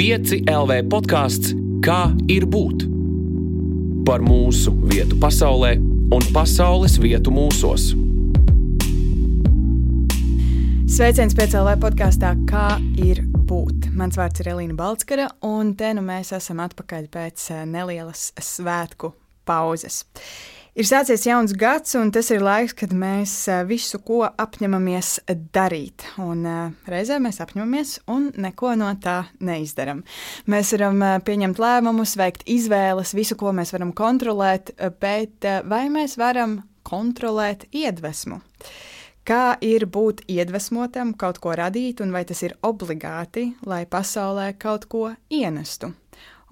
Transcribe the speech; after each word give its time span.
5 0.00 0.46
LV 0.48 0.76
podkāsts 0.88 1.50
Kā 1.84 2.14
ir 2.32 2.46
būt? 2.48 2.86
Par 4.08 4.22
mūsu 4.24 4.72
vietu 4.88 5.18
pasaulē 5.20 5.74
un 6.16 6.24
pasaules 6.32 6.94
vietu 7.02 7.28
mūsos. 7.36 7.90
Sveiciens 10.88 11.36
PCLV 11.36 11.74
podkāstā 11.84 12.30
Kā 12.48 12.78
ir 12.96 13.20
būt? 13.28 13.90
Mans 13.92 14.16
vārds 14.16 14.40
ir 14.40 14.48
Elīna 14.54 14.78
Balskara, 14.78 15.28
un 15.44 15.74
te 15.76 15.92
nu 15.92 16.06
mēs 16.06 16.32
esam 16.38 16.64
atpakaļ 16.64 17.10
pēc 17.12 17.50
nelielas 17.68 18.30
svētku 18.40 19.12
pauzes. 19.44 20.06
Ir 20.78 20.86
sācies 20.86 21.24
jauns 21.26 21.50
gads, 21.58 21.96
un 21.98 22.12
tas 22.14 22.28
ir 22.30 22.44
laiks, 22.46 22.76
kad 22.78 22.92
mēs 22.94 23.32
visu, 23.66 23.98
ko 24.06 24.20
apņemamies 24.28 25.08
darīt. 25.50 26.04
Un 26.22 26.44
reizē 26.86 27.16
mēs 27.18 27.40
apņemamies 27.42 27.96
un 28.14 28.28
neko 28.38 28.76
no 28.78 28.92
tā 29.02 29.16
neizdarām. 29.42 30.04
Mēs 30.46 30.70
varam 30.76 31.02
pieņemt 31.26 31.58
lēmumus, 31.58 32.14
veikt 32.20 32.46
izvēles, 32.46 33.16
visu, 33.18 33.34
ko 33.40 33.50
mēs 33.56 33.74
varam 33.74 33.90
kontrolēt, 33.98 34.70
bet 35.02 35.48
vai 35.66 35.88
mēs 35.90 36.14
varam 36.20 36.60
kontrolēt 36.86 37.66
iedvesmu? 37.74 38.38
Kā 39.26 39.58
ir 39.66 39.88
būt 39.90 40.22
iedvesmotam, 40.30 41.16
kaut 41.18 41.42
ko 41.42 41.56
radīt, 41.58 41.98
un 42.00 42.14
vai 42.14 42.22
tas 42.30 42.44
ir 42.46 42.54
obligāti, 42.62 43.50
lai 43.66 43.82
pasaulē 43.90 44.52
kaut 44.54 44.86
ko 44.86 45.10
ienestu? 45.34 45.90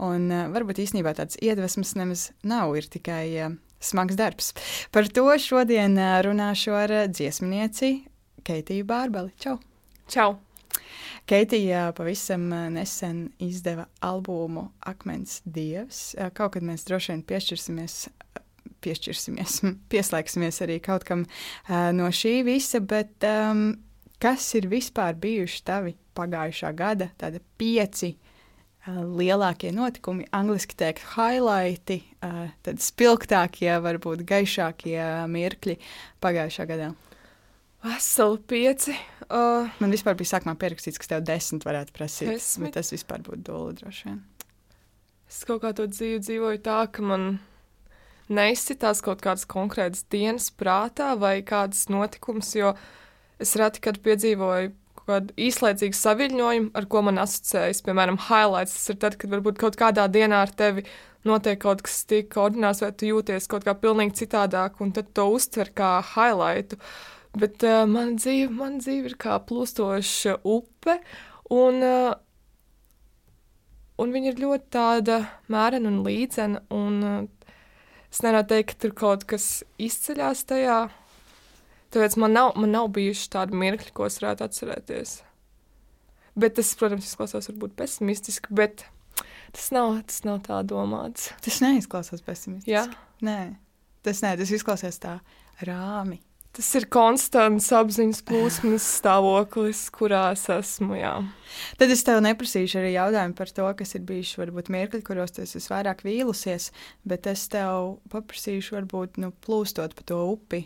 Un 0.02 0.28
varbūt 0.50 0.82
īstenībā 0.82 1.14
tāds 1.14 1.38
iedvesmas 1.38 1.94
nemaz 1.98 2.28
nav, 2.42 2.74
ir 2.78 2.90
tikai 2.90 3.54
smags 3.80 4.18
darbs. 4.18 4.52
Par 4.94 5.08
to 5.08 5.26
šodien 5.38 5.98
runāšu 6.26 6.76
ar 6.76 6.94
dziesmnieci 7.12 7.94
Keitiju 8.46 8.86
Bārbeli. 8.88 9.34
Čau! 9.40 9.58
Čau! 10.08 10.36
Keitija 11.28 11.90
pavisam 11.92 12.48
nesen 12.72 13.26
izdeva 13.44 13.84
albumu 14.00 14.70
Akmens 14.80 15.42
Dievs. 15.44 16.14
Kaut 16.32 16.54
kad 16.56 16.64
mēs 16.64 16.86
droši 16.88 17.12
vien 17.12 17.24
piešķirsimies 17.28 17.98
piešķirsimies, 18.84 19.60
pieslēgsimies 19.92 20.62
arī 20.64 20.78
kaut 20.84 21.04
kam 21.08 21.24
uh, 21.26 21.90
no 21.94 22.10
šī 22.14 22.40
visa, 22.46 22.80
bet 22.80 23.26
um, 23.26 23.72
kas 24.22 24.46
ir 24.58 24.68
vispār 24.70 25.18
bijuši 25.18 25.64
tavi 25.66 25.94
pagājušā 26.18 26.72
gada 26.78 27.10
pieci 27.58 28.14
lielākie 28.88 29.72
notikumi, 29.74 30.26
angļuiski 30.34 30.78
teikt, 30.78 31.04
highlighti, 31.16 32.00
tad 32.64 32.80
spilgtākie, 32.82 33.70
varbūt 33.84 34.24
gaišākie 34.28 34.98
mirkļi 35.32 35.76
pagājušā 36.24 36.66
gadā? 36.70 36.94
Veseli 37.84 38.40
pieci. 38.50 38.96
Uh, 39.28 39.68
Man 39.78 39.92
vispār 39.94 40.16
bija 40.18 40.32
sākumā 40.32 40.56
pierakstīts, 40.58 40.98
ka 40.98 41.12
tev 41.12 41.26
desmit 41.28 41.66
varētu 41.68 41.94
prasīt. 41.94 42.32
Desmit. 42.32 42.68
Bet 42.68 42.80
tas 42.80 42.90
vispār 42.94 43.22
būtu 43.22 43.44
doli 43.46 43.76
droši 43.78 44.08
vien. 44.08 44.18
Es 45.28 45.44
kaut 45.46 45.62
kā 45.62 45.74
to 45.76 45.86
dzīvi 45.86 46.18
dzīvoju 46.24 46.62
tā, 46.64 46.80
ka 46.90 47.04
man 47.04 47.28
neizcitās 48.32 49.02
kaut 49.04 49.22
kādas 49.24 49.46
konkrētas 49.48 50.06
dienas 50.10 50.48
prātā 50.50 51.12
vai 51.20 51.38
kādas 51.46 51.86
notikums, 51.92 52.50
jo 52.56 52.72
es 53.38 53.54
reti 53.60 53.84
kad 53.84 54.00
piedzīvoju 54.04 54.72
kādu 55.08 55.34
īslaicīgu 55.40 55.96
saviņojumu, 55.96 56.72
ar 56.78 56.86
ko 56.92 57.02
man 57.06 57.20
asociējas. 57.22 57.82
Piemēram, 57.86 58.20
highlights 58.28 58.76
tas 58.76 58.92
ir 58.92 58.98
tad, 59.02 59.16
kad 59.20 59.32
varbūt 59.32 59.60
kaut 59.60 59.78
kādā 59.80 60.06
dienā 60.12 60.44
ar 60.44 60.52
tevi 60.54 60.84
notiek 61.28 61.58
kaut 61.60 61.82
kas 61.86 62.02
tik 62.08 62.36
ordinārs, 62.38 62.82
vai 62.84 62.92
tu 62.94 63.08
jūties 63.10 63.48
kaut 63.50 63.66
kā 63.66 63.74
pilnīgi 63.78 64.22
citādāk, 64.22 64.80
un 64.84 64.92
tad 64.96 65.10
to 65.16 65.26
uztver 65.34 65.72
kā 65.76 65.98
highlightu. 66.14 66.78
Bet 67.38 67.64
uh, 67.66 67.82
man, 67.90 68.16
dzīve, 68.20 68.52
man 68.54 68.78
dzīve 68.82 69.12
ir 69.12 69.16
kā 69.20 69.36
plūstoša 69.48 70.38
upe, 70.48 70.96
un, 71.54 71.82
uh, 71.84 72.14
un 74.00 74.14
viņa 74.14 74.32
ir 74.32 74.40
ļoti 74.44 74.72
tāda 74.74 75.20
mērena 75.52 75.90
un 75.92 76.00
līdzena, 76.06 76.64
un 76.74 77.02
uh, 77.04 77.52
es 78.08 78.24
nevaru 78.24 78.48
teikt, 78.54 78.72
ka 78.72 78.86
tur 78.86 78.96
kaut 79.02 79.28
kas 79.28 79.50
izceļās 79.76 80.46
tajā, 80.48 80.80
Tāpēc 81.94 82.18
man 82.20 82.36
nav, 82.36 82.52
man 82.60 82.74
nav 82.74 82.90
bijuši 82.96 83.30
tādi 83.32 83.56
mirkļi, 83.56 83.94
ko 83.96 84.08
es 84.08 84.20
varētu 84.20 84.44
atcerēties. 84.44 85.14
Bet 86.38 86.58
tas, 86.58 86.74
protams, 86.78 87.08
izklausās 87.08 87.48
varbūt 87.50 87.74
pesimistiski, 87.78 88.52
bet 88.54 88.84
tas 89.56 89.70
nav, 89.74 89.96
tas 90.06 90.22
nav 90.28 90.42
tā 90.46 90.60
domāts. 90.68 91.32
Tas 91.42 91.62
neizklausās 91.64 92.22
pesimistiski. 92.26 92.76
Jā, 92.76 92.84
nē, 93.24 93.40
tas, 94.06 94.22
nē, 94.22 94.36
tas 94.38 94.52
izklausās 94.54 95.00
tā 95.02 95.18
rāmi. 95.66 96.20
Tas 96.58 96.68
ir 96.74 96.88
konstants 96.90 97.68
apziņas 97.76 98.20
plūsmas 98.26 98.86
stāvoklis, 98.98 99.84
kurā 99.94 100.28
es 100.34 100.46
esmu. 100.52 100.96
Jā. 100.98 101.12
Tad 101.80 101.92
es 101.94 102.02
tev 102.06 102.20
neprasīšu 102.24 102.80
arī 102.80 102.94
jautājumu 102.96 103.36
par 103.38 103.52
to, 103.54 103.68
kas 103.78 103.94
ir 103.94 104.06
bijuši 104.08 104.40
varbūt 104.42 104.72
mirkļi, 104.74 105.04
kuros 105.06 105.34
tu 105.36 105.44
esi 105.44 105.62
vairāk 105.70 106.02
vīlusies, 106.06 106.70
bet 107.08 107.28
es 107.30 107.44
tev 107.52 107.98
paprasīšu, 108.12 108.74
varbūt 108.78 109.20
nu, 109.22 109.30
plūstot 109.44 109.94
pa 109.98 110.06
to 110.08 110.18
upi, 110.32 110.64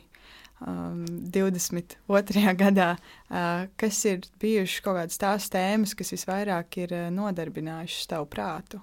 um, 0.66 1.04
22. 1.32 2.54
gadā, 2.62 2.94
uh, 2.96 3.66
kas 3.80 3.98
ir 4.08 4.24
bijušas 4.42 4.84
kaut 4.84 4.98
kādas 5.00 5.20
tās 5.20 5.50
tēmas, 5.52 5.94
kas 5.98 6.14
visvairāk 6.14 6.78
ir 6.84 6.94
uh, 6.96 7.10
nodarbinājušas 7.14 8.10
tavu 8.12 8.28
prātu? 8.32 8.82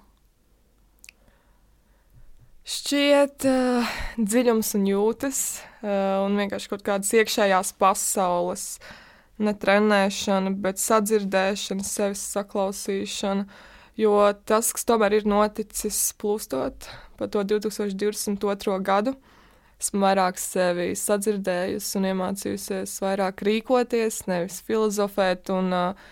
Šķiet, 2.70 3.48
uh, 3.50 3.94
dziļums 4.20 4.76
un 4.78 4.86
jūtas, 4.92 5.40
uh, 5.82 6.26
un 6.26 6.38
vienkārši 6.38 6.70
kaut 6.70 6.86
kādas 6.86 7.10
iekšējās 7.18 7.74
pasaules, 7.82 8.68
ne 9.42 9.56
trenēšana, 9.56 10.54
bet 10.62 10.82
sadzirdēšana, 10.84 11.88
sevis 11.88 12.22
saklausīšana. 12.36 13.48
Jo 14.00 14.20
tas, 14.48 14.70
kas 14.72 14.86
tomēr 14.88 15.18
ir 15.18 15.26
noticis 15.28 15.98
plūstot 16.20 16.88
pa 17.20 17.28
to 17.28 17.42
2022. 17.44 18.78
gadu, 18.86 19.12
uh, 19.18 19.29
esmu 19.80 20.04
vairāk 20.04 20.40
sevi 20.42 20.92
sadzirdējusi 21.00 21.98
un 22.00 22.08
iemācījusies 22.12 22.98
vairāk 23.04 23.44
rīkoties, 23.48 24.26
nevis 24.28 24.60
filozofēt 24.68 25.52
un 25.56 25.72
uh, 25.76 26.10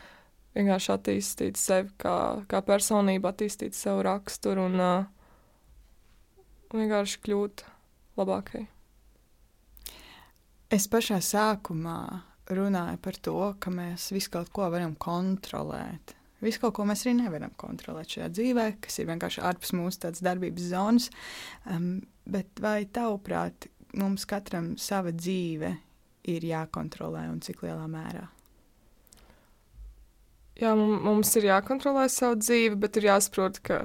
vienkārši 0.55 0.94
attīstīt 0.95 1.59
sevi 1.59 1.91
kā, 2.01 2.16
kā 2.47 2.63
personību, 2.66 3.27
attīstīt 3.29 3.75
savu 3.77 4.06
raksturu 4.07 4.69
un 4.69 4.79
uh, 4.81 5.09
vienkārši 6.73 7.22
kļūt 7.25 7.66
labākai. 8.19 8.66
Es 10.73 10.88
pašā 10.91 11.22
sākumā 11.23 12.00
runāju 12.51 13.00
par 13.03 13.19
to, 13.23 13.38
ka 13.59 13.72
mēs 13.72 14.09
visu 14.16 14.33
kaut 14.33 14.51
ko 14.56 14.67
varam 14.72 14.95
kontrolēt. 15.00 16.16
Visu 16.43 16.61
kaut 16.61 16.75
ko 16.77 16.85
mēs 16.85 17.01
arī 17.05 17.15
nevaram 17.17 17.53
kontrolēt 17.57 18.13
šajā 18.13 18.29
dzīvē, 18.35 18.67
kas 18.83 18.99
ir 19.01 19.09
vienkārši 19.09 19.41
ārpus 19.49 19.73
mūsu 19.73 20.13
darbības 20.21 20.69
zonas. 20.69 21.09
Um, 21.65 21.99
bet 22.29 22.61
vai 22.61 22.83
tavuprāt, 22.93 23.69
mums 23.97 24.27
katram 24.29 24.75
sava 24.77 25.13
dzīve 25.15 25.73
ir 26.29 26.45
jākontrolē 26.45 27.27
un 27.31 27.39
cik 27.41 27.63
lielā 27.65 27.87
mērā? 27.89 28.27
Jā, 30.57 30.73
mums 30.73 31.35
ir 31.37 31.51
jākontrolē 31.51 32.07
savu 32.09 32.39
dzīvi, 32.41 32.77
bet 32.81 32.97
ir 32.97 33.11
jāsaprot, 33.11 33.59
ka 33.61 33.83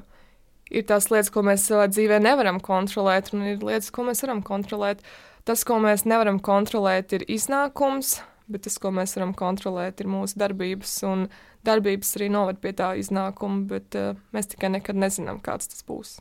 ir 0.72 0.86
tās 0.88 1.10
lietas, 1.12 1.28
ko 1.32 1.44
mēs 1.44 1.66
savā 1.68 1.84
dzīvē 1.91 2.20
nevaram 2.24 2.60
kontrolēt, 2.64 3.32
un 3.36 3.44
ir 3.50 3.64
lietas, 3.64 3.91
ko 3.92 4.06
mēs 4.08 4.24
varam 4.24 4.41
kontrolēt. 4.46 5.02
Tas, 5.48 5.64
ko 5.66 5.80
mēs 5.82 6.06
nevaram 6.06 6.38
kontrolēt, 6.41 7.12
ir 7.16 7.26
iznākums, 7.32 8.20
bet 8.48 8.64
tas, 8.68 8.78
ko 8.80 8.92
mēs 8.94 9.16
varam 9.18 9.34
kontrolēt, 9.36 10.00
ir 10.00 10.08
mūsu 10.08 10.38
darbības. 10.41 10.94
Un 11.08 11.26
darbības 11.66 12.16
arī 12.18 12.28
noved 12.32 12.60
pie 12.62 12.74
tā 12.78 12.92
iznākuma, 13.00 13.64
bet 13.70 13.96
uh, 13.98 14.18
mēs 14.34 14.50
tikai 14.52 14.72
nekad 14.74 14.98
nezinām, 14.98 15.40
kāds 15.44 15.70
tas 15.72 15.84
būs. 15.86 16.16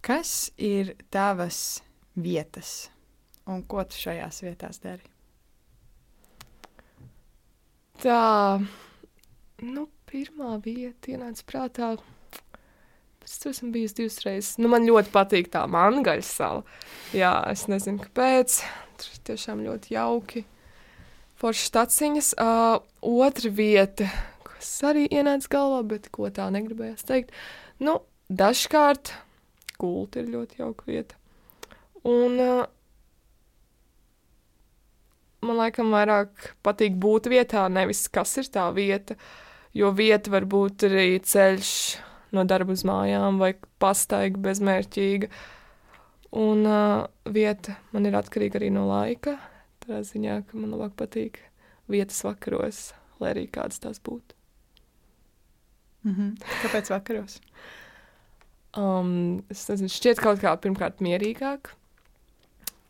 Kas 0.00 0.50
ir 0.56 0.94
tavas 1.12 1.82
vietas 2.16 2.88
un 3.50 3.62
ko 3.68 3.84
tu 3.84 3.98
šajās 4.00 4.40
vietās 4.46 4.80
dari? 4.82 5.04
Tā, 8.00 8.60
nu, 9.60 9.82
pirmā 10.08 10.54
vieta 10.64 11.12
ienāca 11.12 11.44
prātā. 11.44 11.90
Es 13.20 13.36
tur 13.42 13.52
esmu 13.52 13.68
bijusi 13.74 13.98
divas 13.98 14.16
reizes. 14.24 14.54
Nu, 14.58 14.70
man 14.72 14.86
ļoti 14.88 15.12
patīk 15.12 15.50
tā 15.52 15.66
mangaļa 15.68 16.24
sala. 16.24 16.64
Jā, 17.12 17.34
es 17.52 17.66
nezinu, 17.68 18.00
kāpēc. 18.06 18.56
Tur 19.00 19.20
tiešām 19.28 19.60
ļoti 19.66 19.92
jauki. 19.92 20.46
Foršas 21.40 21.72
taciņas. 21.72 22.34
Uh, 22.36 22.82
otra 23.00 23.50
vieta, 23.56 24.10
kas 24.44 24.74
arī 24.84 25.06
ienāca 25.08 25.48
galvā, 25.54 25.80
bet 25.94 26.10
ko 26.12 26.28
tā 26.28 26.50
negribējās 26.52 27.06
teikt. 27.08 27.32
Nu, 27.80 28.02
dažkārt 28.28 29.14
gulta 29.80 30.20
ir 30.20 30.28
ļoti 30.34 30.60
jauka 30.60 30.84
vieta. 30.90 31.16
Un 32.04 32.36
uh, 32.44 32.66
man 35.44 35.60
laikam 35.62 35.92
vairāk 35.94 36.52
patīk 36.64 36.98
būt 37.00 37.30
vietā, 37.32 37.64
nevis 37.72 38.04
kas 38.12 38.36
ir 38.40 38.50
tā 38.52 38.66
vieta. 38.76 39.16
Jo 39.76 39.94
vieta 39.96 40.32
var 40.32 40.44
būt 40.50 40.84
arī 40.90 41.14
ceļš 41.24 41.72
no 42.36 42.44
darba 42.44 42.74
uz 42.76 42.82
mājām 42.86 43.38
vai 43.40 43.54
pastaiga 43.80 44.40
bezmērķīga. 44.44 45.30
Un 46.36 46.66
uh, 46.68 47.08
vieta 47.32 47.78
man 47.94 48.06
ir 48.06 48.18
atkarīga 48.18 48.60
arī 48.60 48.70
no 48.74 48.84
laika. 48.90 49.38
Tā 49.90 50.04
ziņā, 50.06 50.36
ka 50.46 50.54
man 50.54 50.70
labāk 50.70 50.92
patīk 50.94 51.40
vietas 51.90 52.20
vakaros, 52.22 52.92
lai 53.18 53.32
arī 53.32 53.48
kādas 53.50 53.82
tās 53.82 53.98
būtu. 53.98 54.36
Mm 56.04 56.14
-hmm. 56.14 56.36
Kāpēc 56.62 56.90
vakaros? 56.92 57.40
Um, 58.78 59.42
es 59.50 59.66
nezinu, 59.68 59.88
šķiet 59.90 60.22
kaut 60.22 60.38
kā 60.38 60.54
pirmkārt 60.56 61.02
mierīgāk. 61.02 61.72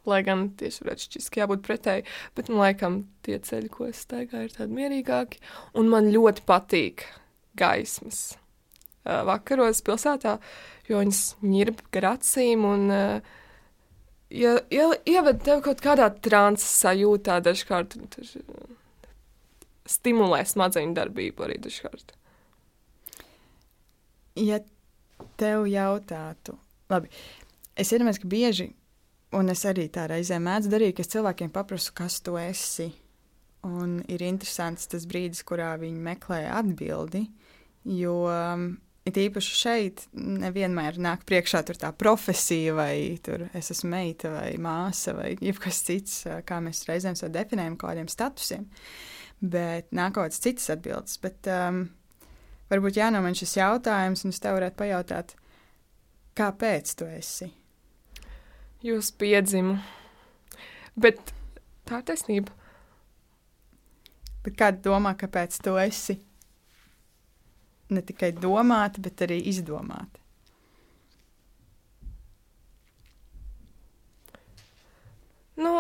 Lai 0.05 0.23
gan 0.23 0.51
tieši 0.51 0.85
varētu 0.85 1.07
šķist, 1.07 1.31
ka 1.31 1.41
jābūt 1.41 1.65
pretēji, 1.65 2.05
bet 2.37 2.49
man 2.49 2.59
laikam 2.59 3.07
tie 3.23 3.39
ceļi, 3.39 3.69
ko 3.69 3.87
es 3.87 4.05
staigāju, 4.05 4.45
ir 4.45 4.53
tādi 4.53 4.77
mierīgāki. 4.77 5.41
Un 5.75 5.89
man 5.89 6.13
ļoti 6.13 6.45
patīk 6.45 7.07
gaismas 7.55 8.37
uh, 8.37 9.25
vakaros 9.25 9.81
pilsētā, 9.81 10.39
jo 10.89 10.99
viņas 10.99 11.37
ņirb 11.41 11.81
gar 11.93 12.05
acīm 12.05 12.65
un 12.65 12.91
uh, 12.91 13.21
ja, 14.31 14.57
ja, 14.71 14.89
ieved 15.07 15.43
tevi 15.47 15.65
kaut 15.69 15.83
kādā 15.85 16.09
transa 16.23 16.69
sajūtā 16.69 17.41
dažkārt. 17.45 17.99
Tur, 18.15 18.31
stimulē 19.91 20.43
smadzeņu 20.47 20.95
darbību 20.97 21.47
arī 21.47 21.59
dažkārt. 21.63 22.15
Ja 24.39 24.61
tev 25.41 25.67
jautātu, 25.69 26.55
labi, 26.93 27.11
es 27.77 27.91
iedomājos, 27.93 28.21
ka 28.23 28.31
bieži, 28.31 28.69
un 29.37 29.53
es 29.53 29.65
arī 29.69 29.89
tā 29.93 30.07
reizē 30.11 30.39
mēdzu 30.43 30.71
darīt, 30.73 30.97
ka 30.97 31.05
es 31.05 31.13
cilvēkiem 31.13 31.51
paprasu, 31.55 31.95
kas 31.97 32.21
tu 32.25 32.39
esi. 32.41 32.91
Un 33.67 33.99
ir 34.09 34.23
interesants 34.25 34.89
tas 34.89 35.05
brīdis, 35.05 35.43
kurā 35.45 35.75
viņi 35.81 36.01
meklē 36.01 36.47
atbildi, 36.57 37.27
jo 37.93 38.15
um, 38.31 38.71
it 39.11 39.19
īpaši 39.21 39.57
šeit 39.57 40.03
nevienmēr 40.17 40.99
nāk 41.03 41.25
priekšā 41.29 41.63
tā 41.69 41.91
profesija, 41.97 42.75
vai 42.79 42.95
es 43.59 43.71
esmu 43.75 43.91
meita 43.93 44.33
vai 44.33 44.51
māsa 44.63 45.15
vai 45.17 45.35
jebkas 45.37 45.83
cits, 45.87 46.21
kā 46.47 46.61
mēs 46.65 46.87
reizēm 46.89 47.19
sev 47.19 47.33
definējam 47.35 47.79
kādiem 47.81 48.11
statusiem. 48.11 48.67
Bet 49.41 49.91
nāk 49.97 50.15
kaut 50.15 50.29
kādas 50.29 50.43
citas 50.45 50.69
atbildes. 50.73 51.17
Bet 51.23 51.49
um, 51.51 51.85
varbūt 52.73 53.01
jānomen 53.01 53.37
šis 53.39 53.57
jautājums, 53.59 54.25
un 54.25 54.35
es 54.35 54.41
tev 54.43 54.59
varētu 54.59 54.79
pajautāt, 54.81 55.35
kāpēc 56.37 56.95
tu 56.97 57.09
esi? 57.09 57.51
Jūs 58.85 59.13
piedzimu. 59.21 59.79
Bet 61.01 61.35
tā 61.89 62.01
ir 62.01 62.09
taisnība. 62.09 62.57
Bet 64.45 64.57
kāda 64.57 64.81
domā, 64.85 65.13
kāpēc 65.21 65.59
tu 65.65 65.77
esi? 65.81 66.17
Ne 67.91 68.03
tikai 68.07 68.31
domāta, 68.37 69.03
bet 69.03 69.25
arī 69.27 69.41
izdomāta. 69.51 70.19
Nu, 75.61 75.73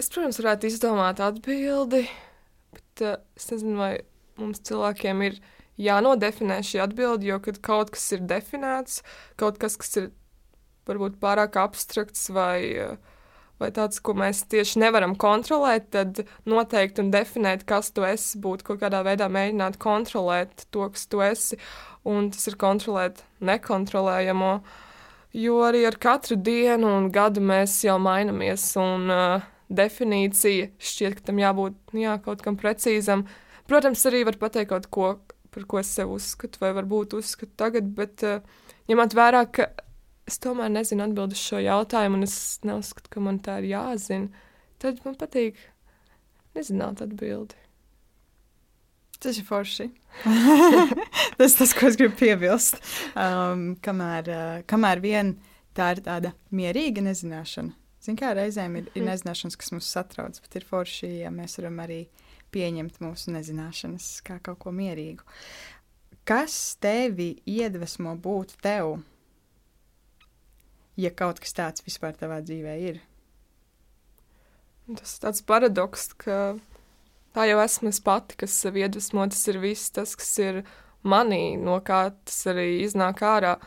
es, 0.00 0.08
protams, 0.08 0.40
varētu 0.40 0.66
izdomāt 0.66 1.20
atbildi, 1.22 2.06
Bet 2.72 3.04
uh, 3.06 3.20
es 3.36 3.48
nezinu, 3.52 3.76
vai 3.78 3.92
mums 4.38 4.60
cilvēkiem 4.66 5.22
ir 5.26 5.38
jānodefinē 5.80 6.60
šī 6.66 6.82
atbilde, 6.84 7.28
jo 7.30 7.38
kad 7.42 7.60
kaut 7.64 7.92
kas 7.94 8.06
ir 8.16 8.24
definēts, 8.28 9.02
kaut 9.40 9.60
kas, 9.62 9.78
kas 9.80 9.96
ir 10.00 10.10
varbūt 10.88 11.18
pārāk 11.22 11.58
abstrakts 11.60 12.28
vai, 12.34 12.58
uh, 12.82 13.17
vai 13.58 13.70
tāds, 13.74 14.00
ko 14.02 14.14
mēs 14.18 14.44
tieši 14.50 14.82
nevaram 14.82 15.14
kontrolēt, 15.18 15.90
tad 15.94 16.22
noteikti 16.48 17.02
un 17.02 17.12
definēt, 17.14 17.64
kas 17.68 17.90
tu 17.94 18.06
esi, 18.06 18.38
būtu 18.42 18.70
kaut 18.70 18.82
kādā 18.82 19.02
veidā 19.06 19.28
mēģināt 19.32 19.78
kontrolēt 19.82 20.66
to, 20.74 20.86
kas 20.94 21.06
tu 21.10 21.22
esi, 21.24 21.58
un 22.08 22.30
tas 22.34 22.46
ir 22.50 22.58
kontrolēt 22.60 23.22
nekontrolējamo, 23.44 24.52
jo 25.38 25.58
arī 25.66 25.84
ar 25.88 25.98
katru 26.00 26.38
dienu 26.40 26.90
un 27.00 27.10
gadu 27.14 27.42
mēs 27.44 27.80
jau 27.86 27.98
mainamies, 28.02 28.70
un 28.80 29.10
uh, 29.12 29.48
definīcija 29.68 30.70
šķiet, 30.78 31.18
ka 31.18 31.28
tam 31.28 31.42
jābūt 31.42 31.92
nu 31.92 32.06
jā, 32.06 32.14
kaut 32.24 32.44
kam 32.44 32.56
precīzam. 32.60 33.26
Protams, 33.68 34.06
arī 34.08 34.22
var 34.24 34.38
pateikt 34.40 34.70
kaut 34.70 34.88
ko, 34.94 35.10
par 35.52 35.66
ko 35.68 35.82
es 35.82 35.90
sev 35.92 36.14
uzskatu, 36.14 36.62
vai 36.62 36.72
varbūt 36.76 37.18
uzskatu 37.18 37.52
tagad, 37.58 37.90
bet 37.98 38.24
uh, 38.24 38.40
ņemot 38.88 39.18
vērā, 39.18 39.44
ka 39.52 39.68
es 40.28 40.38
tomēr 40.42 40.70
nezinu 40.72 41.06
atbildi 41.06 41.36
uz 41.38 41.42
šo 41.42 41.62
jautājumu, 41.64 42.20
un 42.20 42.28
es 42.28 42.36
neuzskatu, 42.66 43.12
ka 43.14 43.22
man 43.24 43.40
tā 43.44 43.58
ir 43.62 43.70
jāzina, 43.72 44.44
tad 44.82 45.00
man 45.06 45.16
patīk 45.18 45.58
nezināt 46.58 47.02
atbildi. 47.04 47.56
Tas 49.18 49.40
ir 49.40 49.48
forši. 49.48 49.88
tas 51.38 51.54
ir 51.54 51.58
tas, 51.58 51.74
ko 51.74 51.88
es 51.88 51.98
gribu 51.98 52.14
piebilst. 52.20 52.78
Um, 53.18 53.72
kamēr, 53.82 54.30
uh, 54.30 54.60
kamēr 54.70 55.02
vien 55.02 55.34
tā 55.74 55.90
ir 55.96 56.04
tāda 56.06 56.36
mierīga 56.54 57.02
nezināšana, 57.02 57.74
Ziniet, 57.98 58.20
kā 58.22 58.30
reizēm 58.36 58.78
ir, 58.78 58.86
ir 58.94 59.02
mhm. 59.02 59.10
nezināšanas, 59.10 59.58
kas 59.58 59.72
mums 59.74 59.90
satrauc, 59.90 60.38
bet 60.44 60.54
ir 60.60 60.66
forši, 60.68 61.10
ja 61.24 61.32
mēs 61.34 61.58
varam 61.58 61.80
arī 61.82 62.04
pieņemt 62.54 63.00
mūsu 63.04 63.34
nezināšanas 63.34 64.06
kā 64.24 64.38
kaut 64.44 64.62
ko 64.62 64.72
mierīgu. 64.72 65.26
Kas 66.28 66.76
tevi 66.80 67.32
iedvesmo 67.48 68.14
būt 68.22 68.54
tev, 68.64 69.00
ja 70.98 71.12
kaut 71.14 71.40
kas 71.42 71.54
tāds 71.56 71.86
vispār 71.86 72.16
tavā 72.18 72.40
dzīvē 72.42 72.74
ir? 72.90 73.00
Tas 74.88 75.16
ir 75.16 75.24
tāds 75.26 75.42
paradoks, 75.44 76.10
ka 76.16 76.56
tā 77.36 77.48
jau 77.50 77.58
esmu 77.60 77.92
es 77.92 77.98
pati, 78.00 78.38
kas 78.40 78.54
sev 78.56 78.78
iedvesmo. 78.80 79.26
Tas 79.28 79.42
ir 79.52 79.60
viss 79.62 79.92
tas, 79.94 80.14
kas 80.18 80.30
ir 80.42 80.62
manī, 81.04 81.58
no 81.60 81.78
kā 81.84 82.08
tas 82.24 82.38
arī 82.50 82.70
iznāk 82.86 83.20
ārā. 83.26 83.58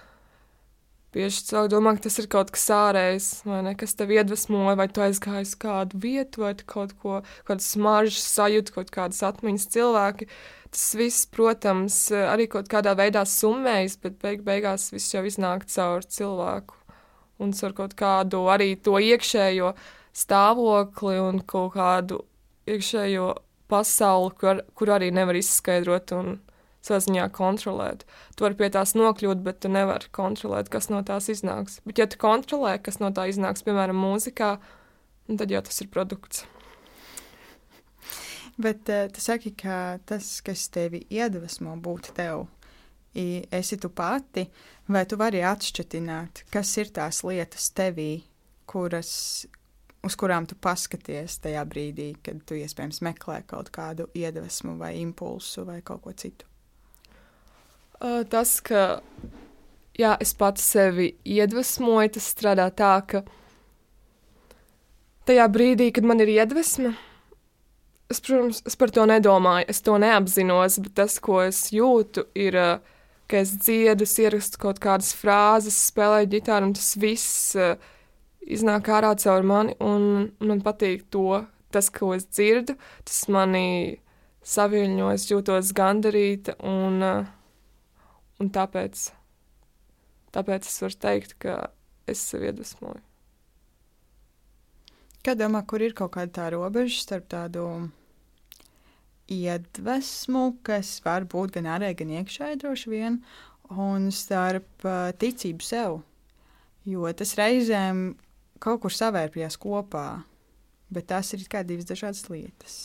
Bieži 1.12 1.44
cilvēki 1.50 1.72
domā, 1.74 1.92
ka 1.98 2.06
tas 2.06 2.18
ir 2.22 2.28
kaut 2.32 2.54
kas 2.56 2.70
ārējs, 2.72 3.26
vai 3.44 3.60
ne, 3.68 3.74
kas 3.76 3.98
tev 4.00 4.14
iedvesmoja, 4.16 4.78
vai 4.80 4.88
tu 4.88 5.04
aizgāji 5.04 5.50
uz 5.50 5.54
kādu 5.60 6.00
vietu, 6.06 6.46
vai 6.46 6.54
kaut 6.56 6.96
ko, 7.04 7.20
kādu 7.48 7.66
smaržu 7.66 8.22
sajūtu, 8.24 8.78
kaut 8.78 8.94
kādas 8.96 9.20
atmiņas 9.28 9.68
cilvēki. 9.76 10.30
Tas 10.72 10.86
viss, 10.96 11.28
protams, 11.28 12.06
arī 12.16 12.48
kaut 12.50 12.72
kādā 12.72 12.96
veidā 12.96 13.26
summējas, 13.28 14.00
bet 14.02 14.22
beig 14.24 14.48
beigās 14.48 14.88
viss 14.96 15.12
jau 15.12 15.26
iznāk 15.28 15.68
caur 15.68 16.08
cilvēku. 16.08 16.81
Un 17.42 17.56
caur 17.58 17.74
kaut 17.78 17.96
kādu 17.98 18.44
arī 18.54 18.76
to 18.86 19.00
iekšējo 19.02 19.74
stāvokli 20.14 21.18
un 21.22 21.42
kaut 21.48 21.74
kādu 21.78 22.22
iekšējo 22.70 23.32
pasauli, 23.72 24.34
kur, 24.38 24.64
kur 24.78 24.92
arī 24.98 25.10
nevar 25.16 25.40
izskaidrot 25.40 26.14
un 26.18 26.40
savā 26.86 27.00
ziņā 27.06 27.28
kontrolēt. 27.36 28.06
Tu 28.36 28.46
vari 28.46 28.58
pie 28.60 28.70
tās 28.74 28.96
nokļūt, 28.98 29.44
bet 29.46 29.62
tu 29.64 29.72
nevari 29.72 30.10
kontrolēt, 30.16 30.72
kas 30.74 30.90
no 30.92 31.02
tās 31.06 31.30
iznāks. 31.32 31.80
Bet, 31.86 32.02
ja 32.02 32.08
tu 32.10 32.20
kontrolē, 32.22 32.78
kas 32.82 33.00
no 33.02 33.12
tā 33.16 33.28
iznāks, 33.32 33.64
piemēram, 33.66 34.00
mūzikā, 34.02 34.56
nu, 35.30 35.38
tad 35.38 35.54
jau 35.54 35.62
tas 35.68 35.82
ir 35.84 35.92
produkts. 35.94 36.46
Bet 38.62 38.90
uh, 38.92 39.06
tu 39.14 39.22
saki, 39.24 39.54
ka 39.58 40.02
tas, 40.10 40.34
kas 40.46 40.68
tevi 40.74 41.06
iedvesmo 41.10 41.78
būt 41.82 42.12
tev, 42.18 42.48
esi 43.14 43.78
tu 43.78 43.90
pati, 43.90 44.46
vai 44.88 45.06
tu 45.06 45.18
vari 45.20 45.42
atšķirt, 45.44 46.46
kas 46.52 46.78
ir 46.78 46.92
tās 46.96 47.24
lietas 47.28 47.72
tevī, 47.76 48.24
kuras, 48.66 49.46
uz 50.04 50.16
kurām 50.16 50.48
tu 50.48 50.56
paskaties 50.56 51.40
tajā 51.44 51.66
brīdī, 51.68 52.14
kad 52.24 52.40
tu 52.48 52.56
iespējams 52.56 53.02
meklē 53.04 53.42
kaut 53.48 53.72
kādu 53.72 54.08
iedvesmu 54.16 54.78
vai 54.80 54.96
impulsu 55.02 55.66
vai 55.68 55.82
kaut 55.82 56.02
ko 56.06 56.16
citu? 56.16 56.48
Uh, 58.02 58.24
tas, 58.26 58.60
ka 58.66 59.02
jā, 60.00 60.16
es 60.18 60.34
pats 60.34 60.64
sevi 60.64 61.12
iedvesmoju, 61.28 62.16
tas 62.16 62.32
strādā 62.34 62.72
tā, 62.74 62.96
ka 63.06 63.22
tajā 65.30 65.46
brīdī, 65.52 65.92
kad 65.94 66.08
man 66.08 66.24
ir 66.24 66.32
iedvesma, 66.34 66.96
es, 68.10 68.24
protams, 68.24 68.64
es 68.66 68.80
par 68.80 68.90
to 68.96 69.06
nedomāju, 69.06 69.68
es 69.70 69.84
to 69.86 70.00
neapzinos, 70.02 70.80
bet 70.82 70.96
tas, 70.98 71.20
ko 71.22 71.44
es 71.44 71.68
jūtu, 71.76 72.26
ir, 72.40 72.58
uh, 72.58 72.98
ka 73.32 73.42
es 73.46 73.56
dziedu, 73.58 74.06
es 74.08 74.18
ierakstu 74.20 74.62
kaut 74.62 74.82
kādas 74.84 75.14
frāzes, 75.18 75.80
spēlēju 75.90 76.32
ģitāru, 76.36 76.70
un 76.70 76.78
tas 76.78 76.94
viss 77.00 77.58
uh, 77.60 77.74
iznāk 78.44 78.92
ārā 78.92 79.16
caur 79.24 79.48
mani, 79.48 79.78
un 79.80 80.32
man 80.44 80.64
patīk 80.66 81.08
to, 81.14 81.44
tas, 81.72 81.90
ko 81.94 82.14
es 82.18 82.28
dzirdu, 82.28 82.76
tas 83.08 83.22
mani 83.32 84.00
saviļņo, 84.44 85.12
es 85.16 85.30
jūtos 85.32 85.72
gandarīta, 85.78 86.58
un 86.68 87.06
uh, 87.06 87.22
Un 88.42 88.50
tāpēc, 88.50 88.98
tāpēc 90.34 90.66
es 90.66 90.82
varu 90.82 90.98
teikt, 91.04 91.34
ka 91.44 91.56
es 92.10 92.24
sev 92.32 92.48
iedvesmoju. 92.48 93.02
Kā 95.22 95.36
domā, 95.38 95.62
kur 95.70 95.84
ir 95.86 95.94
kaut 95.94 96.16
kāda 96.16 96.34
tā 96.40 96.48
robeža 96.56 97.04
starp 97.04 97.28
tādu 97.30 97.68
iedvesmu, 99.32 100.44
kas 100.68 100.98
var 101.06 101.28
būt 101.32 101.56
gan 101.58 101.70
ārēji, 101.78 102.00
gan 102.02 102.14
iekšēji 102.20 102.60
droši 102.64 102.92
vien, 102.92 103.20
un 103.72 104.10
starp 104.16 104.86
uh, 104.88 105.10
ticību 105.22 105.66
sev? 105.66 106.02
Jo 106.88 107.10
tas 107.16 107.36
reizēm 107.38 108.16
kaut 108.62 108.82
kur 108.84 108.94
savērpjas 108.94 109.58
kopā, 109.62 110.24
bet 110.92 111.10
tās 111.14 111.34
ir 111.38 111.46
kā 111.50 111.64
divas 111.66 111.90
dažādas 111.90 112.28
lietas. 112.32 112.80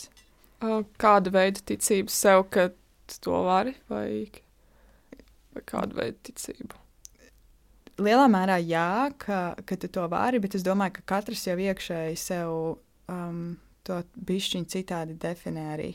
Kāda 1.00 1.32
veida 1.32 1.60
ticība 1.68 2.12
sev, 2.12 2.46
ka 2.52 2.70
to 3.20 3.40
vari, 3.44 3.74
vai 3.90 4.28
vai 5.56 5.64
kādu 5.64 5.96
veidu 5.98 6.20
ticību? 6.28 6.82
Lielā 8.04 8.26
mērā 8.28 8.58
jā, 8.60 9.08
ka, 9.20 9.56
ka 9.64 9.78
tu 9.80 9.88
to 9.88 10.04
vari, 10.12 10.40
bet 10.42 10.56
es 10.58 10.64
domāju, 10.66 10.98
ka 10.98 11.06
katrs 11.16 11.46
jau 11.46 11.56
iekšēji 11.56 12.18
sev 12.20 12.50
um, 13.08 13.56
to 13.88 14.02
bišķiņu 14.28 14.68
citādi 14.72 15.16
definē 15.22 15.64
arī. 15.76 15.92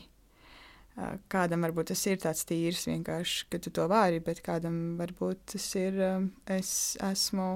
Kādam 1.32 1.64
varbūt 1.64 1.88
tas 1.92 2.02
ir 2.10 2.18
tāds 2.20 2.44
tīrs, 2.48 2.84
vienkārši, 2.90 3.46
ka 3.48 3.60
tu 3.64 3.72
to 3.72 3.86
vari, 3.88 4.20
bet 4.20 4.42
kādam 4.44 4.98
varbūt 4.98 5.54
tas 5.54 5.68
ir, 5.80 5.96
es 6.52 6.72
esmu 7.00 7.54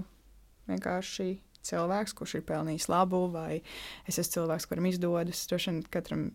vienkārši 0.70 1.28
cilvēks, 1.66 2.14
kurš 2.16 2.38
ir 2.38 2.46
pelnījis 2.48 2.88
labu, 2.88 3.26
vai 3.34 3.60
es 4.08 4.16
esmu 4.16 4.38
cilvēks, 4.38 4.68
kuram 4.70 4.88
izdodas. 4.88 5.44
Droši 5.50 5.72
vien 5.72 5.84
katram 5.92 6.26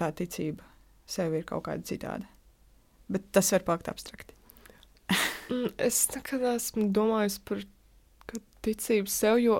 tā 0.00 0.10
ticība 0.16 0.66
sev 1.10 1.34
ir 1.38 1.46
kaut 1.48 1.66
kāda 1.68 1.86
citāda. 1.86 2.28
Bet 3.10 3.30
tas 3.34 3.50
var 3.54 3.66
palikt 3.66 3.90
abstrakti. 3.90 4.36
Mm, 5.50 5.72
es 5.82 6.04
nekad 6.14 6.44
esmu 6.52 6.88
domājis 6.94 7.40
par 7.42 7.64
ticību 8.62 9.10
sev, 9.10 9.40
jo 9.42 9.56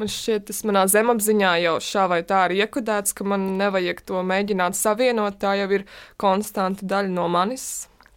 man 0.00 0.10
šķiet, 0.10 0.46
tas 0.48 0.62
manā 0.68 0.84
zemapziņā 0.90 1.52
jau 1.62 1.74
šā 1.84 2.06
vai 2.12 2.20
tā 2.28 2.44
ir 2.48 2.64
iekodēts, 2.64 3.14
ka 3.16 3.26
man 3.28 3.52
nevajag 3.60 4.02
to 4.08 4.22
mēģināt 4.26 4.78
savienot. 4.78 5.38
Tā 5.42 5.54
jau 5.60 5.68
ir 5.78 5.86
konstanta 6.20 6.86
daļa 6.88 7.12
no 7.12 7.28
manis, 7.32 7.66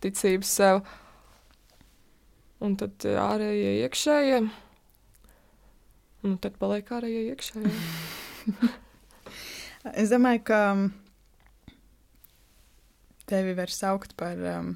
ticības 0.04 0.54
sev. 0.60 0.84
Un 2.64 2.78
tad 2.80 3.04
ārējie 3.06 3.74
iekšējie. 3.84 4.40
Un 6.26 6.38
tad 6.42 6.56
paliek 6.62 6.88
ārējie 6.98 7.26
iekšējie. 7.34 7.74
es 10.02 10.14
domāju, 10.14 10.42
ka 10.48 10.62
tevi 13.30 13.54
var 13.58 13.74
saukt 13.74 14.16
par 14.18 14.40
um, 14.56 14.74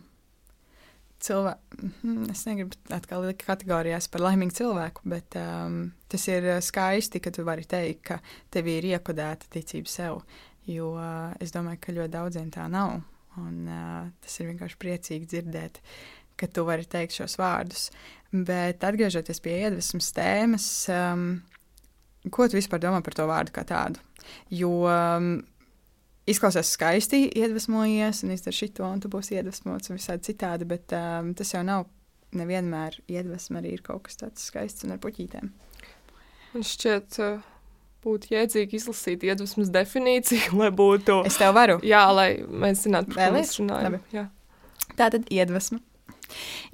cilvēku. 1.23 1.79
Mhm, 1.79 2.29
es 2.33 2.43
negribu 2.47 2.77
atkal 2.95 3.25
likt 3.27 3.45
kategorijās 3.47 4.09
par 4.11 4.23
laimīgu 4.25 4.55
cilvēku, 4.59 5.05
bet 5.11 5.37
um, 5.39 5.81
tas 6.11 6.27
ir 6.31 6.47
uh, 6.47 6.59
skaisti, 6.63 7.21
ka 7.23 7.33
tu 7.35 7.45
vari 7.47 7.67
teikt, 7.69 8.03
ka 8.07 8.19
tev 8.53 8.69
ir 8.71 8.87
iekodēta 8.93 9.51
ticība 9.53 9.91
sev. 9.91 10.21
Jo 10.69 10.93
uh, 10.97 11.33
es 11.41 11.53
domāju, 11.55 11.81
ka 11.83 11.95
ļoti 11.95 12.13
daudziem 12.15 12.49
tā 12.53 12.67
nav. 12.71 12.99
Un, 13.39 13.59
uh, 13.67 14.07
tas 14.23 14.39
ir 14.39 14.49
vienkārši 14.51 14.79
priecīgi 14.81 15.29
dzirdēt, 15.29 15.79
ka 16.39 16.49
tu 16.51 16.65
vari 16.67 16.87
teikt 16.89 17.19
šos 17.19 17.37
vārdus. 17.39 17.89
Bet 18.31 18.83
atgriežoties 18.85 19.41
pie 19.41 19.55
iedvesmas 19.63 20.11
tēmas, 20.15 20.67
um, 20.93 21.29
ko 22.29 22.47
tu 22.47 22.59
vispār 22.59 22.81
domā 22.83 23.01
par 23.05 23.15
to 23.17 23.25
vārdu 23.29 23.55
kā 23.55 23.65
tādu? 23.67 24.01
Jo 24.53 24.71
um, 24.85 25.31
izklausās 26.29 26.73
skaisti, 26.75 27.25
iedvesmojies 27.39 28.23
un 28.25 28.33
izdara 28.35 28.55
šito, 28.55 28.85
un 28.87 29.01
tu 29.03 29.11
būsi 29.11 29.37
iedvesmots 29.37 29.91
un 29.91 29.99
visādi 29.99 30.31
citādi, 30.31 30.67
bet 30.69 30.93
um, 30.95 31.33
tas 31.37 31.53
jau 31.55 31.63
nav 31.65 31.87
nevienmēr 32.37 32.99
iedvesma, 33.09 33.61
arī 33.61 33.75
ir 33.77 33.85
kaut 33.85 34.05
kas 34.05 34.19
tāds 34.19 34.45
skaists 34.51 34.85
un 34.85 34.93
ar 34.95 35.01
puķītēm. 35.01 35.49
Man 36.53 36.65
šķiet, 36.65 37.19
uh, 37.25 37.41
būtu 38.05 38.33
jēdzīgi 38.33 38.79
izlasīt 38.79 39.25
iedvesmas 39.27 39.71
definīciju, 39.73 40.55
lai 40.61 40.71
būtu. 40.75 41.21
Es 41.29 41.39
tev 41.41 41.55
varu. 41.57 41.79
Jā, 41.85 42.05
lai 42.15 42.31
mēs 42.47 42.85
zinātu, 42.85 43.13
par 43.15 43.29
ko 43.29 43.37
mēs 43.39 43.57
runājam. 43.59 43.99
Tā 44.97 45.11
tad 45.13 45.29
iedvesma 45.31 45.81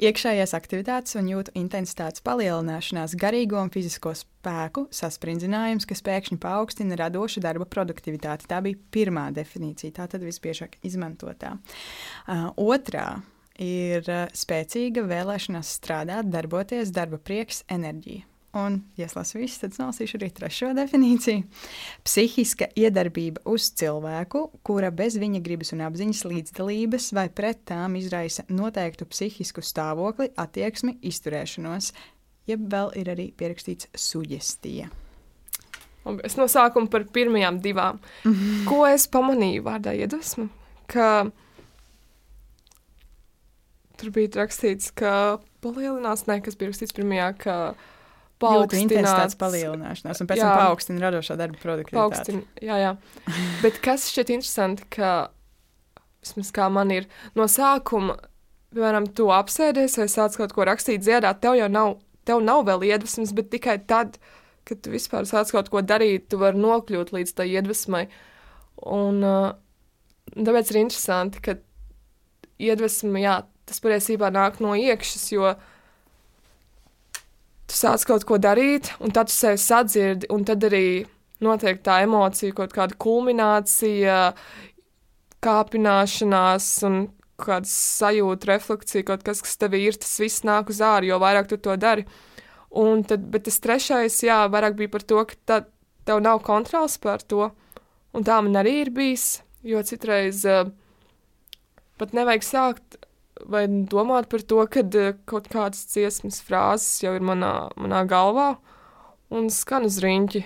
Iekšējās 0.02 0.56
aktivitātes 0.58 1.18
un 1.20 1.30
jūtu 1.32 1.54
intensitātes 1.60 2.24
palielināšanās, 2.26 3.16
garīgo 3.20 3.62
un 3.62 3.72
fizisko 3.74 4.14
spēku 4.18 4.88
saspringzinājums, 4.94 5.88
kas 5.90 6.04
pēkšņi 6.06 6.40
paaugstina 6.44 7.00
radošu 7.00 7.44
darba 7.46 7.68
produktivitāti. 7.70 8.50
Tā 8.52 8.62
bija 8.66 8.82
pirmā 8.92 9.30
definīcija, 9.36 9.96
tā 10.02 10.10
tad 10.12 10.26
visbiežāk 10.28 10.80
izmantotā. 10.86 11.56
Uh, 12.28 12.50
otrā 12.60 13.10
ir 13.62 14.08
spēcīga 14.36 15.06
vēlēšanās 15.08 15.76
strādāt, 15.80 16.32
darboties, 16.32 16.92
darba 16.96 17.22
prieks, 17.22 17.64
enerģija. 17.72 18.35
Un, 18.56 18.78
ja 18.96 19.04
es 19.10 19.16
lasu 19.18 19.42
visu, 19.42 19.58
tad 19.66 19.76
nolasīšu 19.76 20.16
arī 20.16 20.30
trešo 20.32 20.70
definīciju. 20.78 21.44
Psihiska 22.08 22.70
iedarbība 22.80 23.42
uz 23.52 23.68
cilvēku, 23.76 24.46
kura 24.64 24.94
bez 24.96 25.18
viņa 25.20 25.42
gribas 25.44 25.74
un 25.76 25.84
apziņas 25.84 26.22
līdzdalības 26.32 27.10
vai 27.18 27.26
pret 27.36 27.66
tām 27.68 27.98
izraisa 28.00 28.46
noteiktu 28.48 29.10
psihisku 29.12 29.64
stāvokli, 29.66 30.30
attieksmi, 30.40 30.96
izturēšanos, 31.04 31.90
jeb 32.48 32.64
vēl 32.72 32.94
ir 33.02 33.12
arī 33.12 33.26
pierakstīts 33.36 33.90
suģestija. 33.92 34.88
Es 36.24 36.38
no 36.40 36.46
sākuma 36.48 36.88
par 36.94 37.04
pirmajām 37.12 37.58
divām. 37.60 38.00
Mm 38.24 38.34
-hmm. 38.34 38.66
Ko 38.70 38.86
es 38.88 39.08
pamanīju 39.08 39.64
vārdā 39.66 39.96
iedvesma? 39.98 40.48
Ka 40.88 41.26
tur 43.98 44.12
bija 44.12 44.30
rakstīts, 44.36 44.94
ka 44.94 45.40
palielinās, 45.62 46.28
ne, 46.28 46.40
kas 46.42 46.56
bija 46.56 46.70
rakstīts 46.70 46.94
pirmajā, 46.94 47.34
ka 47.38 47.76
paaugstināt 48.42 49.36
palielināšanās, 49.40 50.22
un 50.22 50.30
pēc 50.30 50.42
jā, 50.42 50.48
tam 50.48 50.62
paaugstina 50.62 51.04
radošā 51.06 51.38
darba 51.40 51.60
produktivitāti. 51.62 52.40
Jā, 52.64 52.78
jā. 52.82 52.94
Bet 53.64 53.80
kas 53.84 54.10
šķiet 54.12 54.34
interesanti, 54.36 54.88
ka 54.98 55.12
vismaz 56.26 56.52
kā 56.56 56.68
man 56.74 56.92
ir 56.94 57.08
no 57.38 57.48
sākuma, 57.52 58.18
piemēram, 58.76 59.08
tu 59.16 59.30
apsēdies 59.34 60.00
vai 60.02 60.08
sāc 60.12 60.36
kaut 60.40 60.56
ko 60.56 60.66
rakstīt, 60.68 61.04
dziedāt, 61.06 61.40
tev 61.44 61.56
jau 61.60 61.70
nav, 61.72 62.00
tev 62.28 62.42
nav 62.44 62.66
vēl 62.68 62.88
iedvesmas, 62.90 63.32
bet 63.38 63.52
tikai 63.54 63.78
tad, 63.88 64.20
kad 64.68 64.82
tu 64.84 64.92
vispār 64.94 65.28
sāc 65.30 65.54
kaut 65.56 65.70
ko 65.72 65.84
darīt, 65.86 66.28
tu 66.32 66.42
vari 66.42 66.60
nokļūt 66.60 67.14
līdz 67.16 67.36
tai 67.38 67.48
iedvesmai. 67.54 68.08
Un 68.92 69.22
tāpēc 69.24 70.74
ir 70.74 70.82
interesanti, 70.82 71.44
ka 71.46 71.56
iedvesma, 72.60 73.22
jā, 73.22 73.38
tas 73.70 73.80
patiesībā 73.82 74.28
nāk 74.34 74.60
no 74.64 74.74
iekšas, 74.78 75.30
jo 75.32 75.48
uh, 75.54 75.72
tu 77.66 77.78
sāc 77.78 78.06
kaut 78.08 78.26
ko 78.28 78.40
darīt, 78.42 78.92
un 79.02 79.14
tad 79.16 79.32
tu 79.32 79.36
sevi 79.36 79.60
sadzirdi, 79.62 80.30
un 80.34 80.46
tad 80.48 80.64
arī 80.68 81.06
notiek 81.44 81.82
tā 81.84 82.02
emocija, 82.06 82.56
kaut 82.56 82.74
kāda 82.76 82.98
kulminācija, 83.02 84.20
kāpināšanās 85.46 86.70
un 86.88 87.00
kāda 87.42 87.68
sajūta, 87.70 88.48
refleksija, 88.54 89.06
kaut 89.08 89.26
kas, 89.28 89.42
kas 89.44 89.60
tev 89.60 89.76
ir, 89.78 89.98
tas 90.00 90.14
viss 90.22 90.46
nāk 90.48 90.72
uz 90.72 90.80
ārā, 90.84 91.10
jo 91.10 91.20
vairāk 91.22 91.50
tu 91.52 91.60
to 91.60 91.76
dari. 91.80 92.06
Un 92.76 93.04
tad, 93.08 93.28
bet 93.32 93.46
tas 93.48 93.60
trešais, 93.64 94.18
jā, 94.24 94.40
vairāk 94.52 94.78
bija 94.80 94.92
par 94.92 95.04
to, 95.08 95.22
ka 95.28 95.38
tad 95.52 95.70
tev 96.08 96.22
nav 96.24 96.42
kontrols 96.46 96.98
pār 97.02 97.24
to, 97.24 97.50
un 98.16 98.26
tā 98.28 98.40
man 98.44 98.56
arī 98.62 98.80
ir 98.84 98.92
bijis, 98.96 99.42
jo 99.66 99.82
citreiz 99.84 100.44
uh, 100.48 100.68
pat 102.00 102.16
nevajag 102.16 102.46
sākt 102.46 103.00
vai 103.44 103.66
domāt 103.68 104.30
par 104.32 104.44
to, 104.48 104.62
ka 104.72 104.84
eh, 104.86 105.14
kaut 105.28 105.50
kādas 105.52 105.86
dziesmas 105.92 106.42
frāzes 106.46 107.04
jau 107.04 107.16
ir 107.18 107.26
manā, 107.26 107.70
manā 107.76 108.06
galvā 108.08 108.56
un 109.36 109.50
skan 109.52 109.88
uz 109.90 110.00
riņķi. 110.04 110.46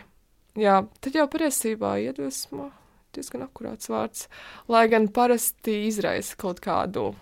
Jā, 0.60 0.82
tad 1.00 1.16
jau 1.16 1.30
patiesībā 1.32 1.98
iedvesmo 2.04 2.72
diezgan 3.16 3.46
akurāts 3.46 3.90
vārds, 3.90 4.28
lai 4.70 4.88
gan 4.92 5.08
parasti 5.14 5.86
izraisa 5.88 6.38
kaut 6.40 6.62
kādu 6.62 7.14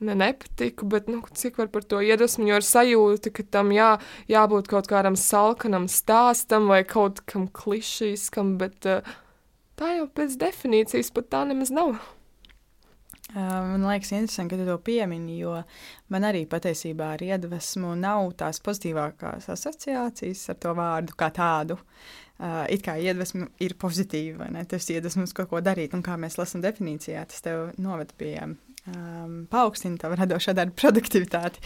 ne 0.00 0.14
nepatiku, 0.14 0.86
bet 0.86 1.08
nu, 1.10 1.20
cik 1.34 1.58
var 1.58 1.70
par 1.74 1.82
to 1.82 2.00
iedvesmu, 2.04 2.46
jo 2.48 2.58
ir 2.60 2.66
sajūta, 2.66 3.32
ka 3.34 3.44
tam 3.56 3.72
jā, 3.74 3.96
jābūt 4.30 4.70
kaut 4.70 4.86
kādam 4.90 5.18
salkanam 5.18 5.88
stāstam 5.90 6.68
vai 6.70 6.84
kaut 6.86 7.24
kam 7.26 7.48
klišīskam, 7.50 8.56
bet 8.60 8.86
uh, 8.86 9.16
tā 9.78 9.96
jau 9.98 10.06
pēc 10.14 10.38
definīcijas 10.38 11.10
pat 11.16 11.32
tā 11.34 11.42
nemaz 11.50 11.74
nav. 11.74 11.98
Man 13.34 13.82
liekas, 13.84 14.14
interesanti, 14.16 14.54
ka 14.54 14.58
tu 14.62 14.64
to 14.64 14.78
piemini, 14.80 15.34
jo 15.42 15.58
man 16.08 16.24
arī 16.24 16.46
patiesībā 16.48 17.10
ar 17.16 17.24
iedvesmu 17.26 17.92
nav 18.00 18.30
tās 18.40 18.62
pozitīvākās 18.64 19.50
asociācijas 19.52 20.46
ar 20.48 20.56
to 20.62 20.72
vārdu 20.78 21.16
kā 21.18 21.28
tādu. 21.36 21.76
Uh, 22.38 22.62
it 22.70 22.84
kā 22.86 22.94
iedvesma 23.02 23.48
ir 23.60 23.74
pozitīva, 23.82 24.44
vai 24.44 24.52
ne? 24.54 24.62
Tas 24.70 24.86
iedvesmas 24.94 25.34
kaut 25.34 25.50
ko 25.50 25.60
darīt, 25.60 25.96
un 25.96 26.04
kā 26.06 26.14
mēs 26.20 26.38
lasām 26.38 26.62
definīcijā, 26.62 27.24
tas 27.28 27.42
tev 27.42 27.72
noved 27.82 28.14
pie 28.20 28.36
um, 28.46 29.40
paaugstina 29.50 29.98
tavu 29.98 30.16
radošā 30.20 30.54
darba 30.54 30.78
produktivitāti. 30.78 31.60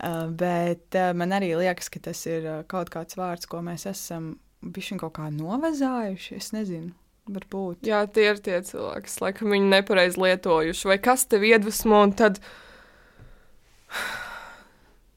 Uh, 0.00 0.24
bet 0.32 0.96
uh, 0.96 1.12
man 1.12 1.36
arī 1.36 1.52
liekas, 1.60 1.92
ka 1.92 2.00
tas 2.08 2.24
ir 2.26 2.48
kaut 2.72 2.90
kāds 2.94 3.20
vārds, 3.20 3.46
ko 3.52 3.60
mēs 3.62 3.84
esam 3.92 4.32
bišķiņ 4.64 5.04
kaut 5.04 5.18
kā 5.20 5.28
novezājuši, 5.36 6.40
es 6.40 6.54
nezinu. 6.56 6.94
Varbūt. 7.24 7.86
Jā, 7.88 8.02
tie 8.12 8.26
ir 8.34 8.40
tie 8.44 8.58
cilvēki, 8.66 9.06
kas 9.06 9.20
laikam 9.22 9.52
viņu 9.54 9.70
nepareizi 9.72 10.20
lietojuši. 10.20 10.88
Vai 10.90 10.98
kas 11.00 11.24
tev 11.30 11.46
iedvesmo, 11.48 12.02
un 12.04 12.12
tad. 12.16 12.40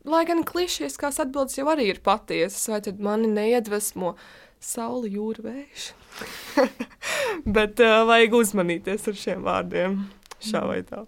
Lai 0.07 0.23
gan 0.29 0.45
klišieskās 0.47 1.19
atbildes 1.19 1.57
jau 1.59 1.67
arī 1.67 1.89
ir 1.91 1.99
patiesas, 2.05 2.63
vai 2.71 2.79
tad 2.85 3.01
mani 3.03 3.27
neiedvesmo 3.27 4.13
saule, 4.63 5.09
jūra, 5.11 5.49
vējš. 5.49 5.89
Bet 7.57 7.83
uh, 7.83 8.05
vajag 8.07 8.37
uzmanīties 8.39 9.09
ar 9.11 9.19
šiem 9.19 9.43
vārdiem, 9.43 9.99
šā 10.47 10.63
vai 10.69 10.79
tā. 10.87 11.03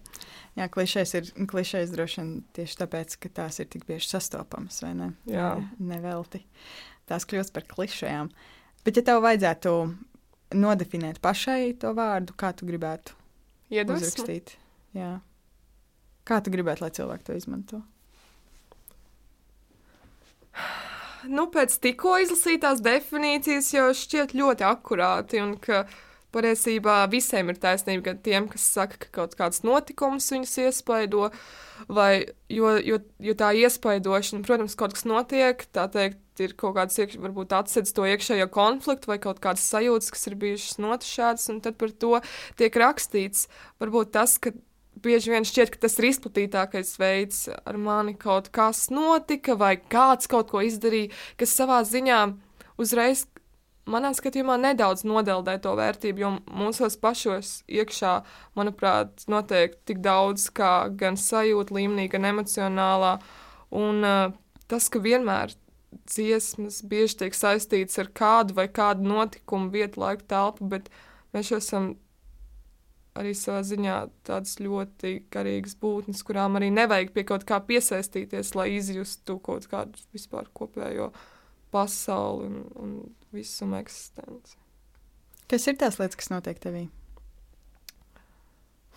Jā, 0.60 0.68
klišejs 0.68 1.16
ir 1.16 1.32
klišejs 1.48 1.96
droši 1.96 2.20
vien 2.20 2.36
tieši 2.58 2.80
tāpēc, 2.82 3.16
ka 3.24 3.32
tās 3.40 3.62
ir 3.64 3.70
tik 3.72 3.88
bieži 3.88 4.12
sastopamas, 4.12 4.82
vai 4.84 4.92
ne? 5.00 5.14
Jā. 5.32 5.54
Nevelti. 5.80 6.44
Tās 7.08 7.24
kļūst 7.30 7.56
par 7.56 7.64
klišejām. 7.72 8.34
Bet, 8.84 9.00
ja 9.00 9.06
tev 9.08 9.24
vajadzētu 9.24 9.76
nodefinēt 10.56 11.20
pašai 11.22 11.74
to 11.82 11.94
vārdu, 11.98 12.34
kā 12.38 12.52
tu 12.58 12.68
gribētu 12.70 13.16
Iedvesmu. 13.70 14.00
uzrakstīt. 14.00 14.56
Jā. 14.98 15.20
Kā 16.26 16.40
tu 16.46 16.54
gribētu, 16.54 16.86
lai 16.86 16.92
cilvēki 16.94 17.28
to 17.28 17.38
izmanto? 17.38 17.82
Nu, 21.30 21.48
pēc 21.52 21.76
tikko 21.84 22.16
izlasītās 22.24 22.82
definīcijas 22.84 23.74
jau 23.74 23.90
šķiet 23.96 24.34
ļoti 24.40 24.66
akurāti, 24.68 25.42
un 25.44 25.58
ka 25.62 25.84
patiesībā 26.36 27.02
visiem 27.12 27.50
ir 27.52 27.60
taisnība, 27.62 28.04
gan 28.10 28.22
tiem, 28.26 28.48
kas 28.52 28.68
saka, 28.76 29.00
ka 29.02 29.12
kaut 29.22 29.36
kāds 29.40 29.64
notikums 29.66 30.30
viņus 30.34 30.56
iespaido, 30.66 31.30
vai, 31.90 32.30
jo, 32.52 32.76
jo, 32.86 33.00
jo 33.24 33.36
tā 33.40 33.52
iespaidošana, 33.58 34.46
protams, 34.46 34.78
kaut 34.80 34.96
kas 34.98 35.08
notiek, 35.10 35.66
tā 35.76 35.88
teikt, 35.92 36.22
ir 36.40 36.56
kaut 36.60 36.78
kāds, 36.78 36.96
iekš, 37.02 37.18
varbūt 37.20 37.54
atsedz 37.58 37.92
to 37.96 38.06
iekšējo 38.08 38.48
konfliktu 38.54 39.12
vai 39.12 39.20
kaut 39.22 39.42
kādas 39.44 39.66
sajūtas, 39.74 40.14
kas 40.16 40.30
ir 40.30 40.38
bijušas 40.40 40.80
notušādas, 40.80 41.50
un 41.52 41.62
tad 41.66 41.80
par 41.82 41.92
to 41.92 42.20
tiek 42.60 42.80
rakstīts. 42.80 43.48
Varbūt 43.82 44.14
tas, 44.16 44.38
ka 44.40 44.54
bieži 45.04 45.34
vien 45.34 45.48
šķiet, 45.48 45.74
ka 45.74 45.84
tas 45.86 45.98
ir 46.00 46.10
izplatītākais 46.12 46.94
veids, 47.00 47.42
ar 47.50 47.80
mani 47.80 48.16
kaut 48.20 48.52
kas 48.56 48.88
notika, 48.94 49.58
vai 49.60 49.76
kāds 49.80 50.30
kaut 50.32 50.52
ko 50.54 50.64
izdarīja, 50.66 51.14
kas 51.40 51.56
savā 51.60 51.82
ziņā 51.88 52.22
uzreiz, 52.80 53.26
manā 53.92 54.12
skatījumā, 54.16 54.58
nedaudz 54.62 55.06
nodeldē 55.08 55.58
to 55.64 55.76
vērtību, 55.80 56.24
jo 56.24 56.32
mūsos 56.62 56.98
pašos 57.02 57.54
iekšā, 57.70 58.14
manuprāt, 58.60 59.26
notiek 59.32 59.78
tik 59.90 60.04
daudz, 60.06 60.50
kā 60.56 60.90
gan 61.00 61.18
sajūta 61.20 61.76
līmenī, 61.76 62.10
gan 62.12 62.28
emocionālā, 62.32 63.16
un 63.76 64.06
uh, 64.06 64.36
tas, 64.70 64.90
ka 64.90 65.02
vienmēr 65.04 65.56
dziesmas 66.10 66.84
bieži 66.86 67.24
tiek 67.24 67.38
saistītas 67.38 67.98
ar 68.02 68.12
kādu 68.16 68.58
vai 68.58 68.68
kādu 68.72 69.08
notikumu, 69.10 69.72
vietu, 69.74 70.04
laiku, 70.04 70.28
telpu, 70.30 70.70
bet 70.70 70.92
mēs 71.34 71.52
jau 71.54 71.60
esam 71.62 71.90
arī 73.20 73.34
savā 73.36 73.62
ziņā 73.66 73.98
tādas 74.28 74.60
ļoti 74.62 75.16
garīgas 75.34 75.76
būtnes, 75.82 76.22
kurām 76.26 76.60
arī 76.60 76.70
nevajag 76.74 77.12
pie 77.16 77.26
kaut 77.28 77.46
kā 77.48 77.60
piesaistīties, 77.66 78.54
lai 78.56 78.70
izjustu 78.78 79.40
kaut 79.44 79.68
kādu 79.72 80.00
vispār 80.14 80.48
kopējo 80.56 81.10
pasauli 81.72 82.48
un, 82.48 82.64
un 82.76 82.96
visumu 83.34 83.78
eksistenci. 83.80 84.58
Kas 85.50 85.68
ir 85.68 85.78
tās 85.82 85.98
lietas, 85.98 86.18
kas 86.20 86.30
notiek 86.30 86.60
tevī? 86.62 86.88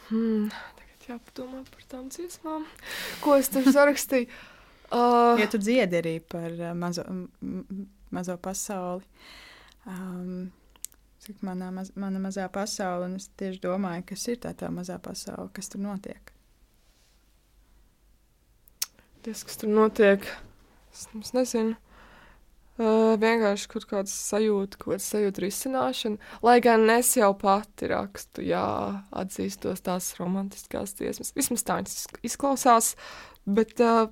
Hmm, 0.09 0.50
tagad 0.76 1.07
jāpadomā 1.09 1.62
par 1.73 1.87
tām 1.88 2.09
dziesmām, 2.12 2.67
ko 3.23 3.37
es 3.41 3.49
tur 3.52 3.69
sarakstīju. 3.73 4.29
Uh, 4.93 5.38
ja 5.41 5.49
tu 5.49 5.61
dziedi 5.62 6.00
arī 6.02 6.19
par 6.21 6.52
uh, 6.52 6.75
mazo, 6.76 7.07
mazo 8.12 8.37
pasauli. 8.37 9.07
Um, 9.88 10.50
cik 11.23 11.43
manā, 11.47 11.71
maz, 11.75 11.93
mana 11.99 12.21
mazā 12.23 12.49
pasaule, 12.52 13.07
un 13.09 13.17
es 13.21 13.29
tieši 13.38 13.62
domāju, 13.62 14.05
kas 14.11 14.26
ir 14.29 14.41
tā 14.43 14.52
tā 14.59 14.71
mazā 14.75 14.99
pasaule, 15.02 15.49
kas 15.55 15.71
tur 15.73 15.83
notiek. 15.85 16.33
Tas, 19.23 19.45
kas 19.47 19.61
tur 19.61 19.71
notiek, 19.71 20.26
es, 20.91 21.07
es 21.21 21.33
nezinu. 21.37 21.79
Uh, 22.82 23.12
vienkārši 23.20 23.68
kaut 23.70 23.84
kāda 23.86 24.10
sajūta, 24.10 24.78
kaut 24.80 24.96
kāda 24.96 25.04
sajūta 25.04 25.42
risināšana. 25.44 26.30
Lai 26.42 26.56
gan 26.64 26.88
es 26.90 27.12
jau 27.14 27.28
pati 27.38 27.86
rakstu, 27.92 28.42
jā, 28.48 28.64
atzīstos 29.14 29.84
tās 29.86 30.08
romantiskās 30.18 30.96
dziesmas. 30.98 31.30
Vismaz 31.36 31.62
tā 31.68 31.76
viņas 31.78 32.08
izklausās, 32.26 32.88
bet, 33.46 33.78
uh, 33.86 34.10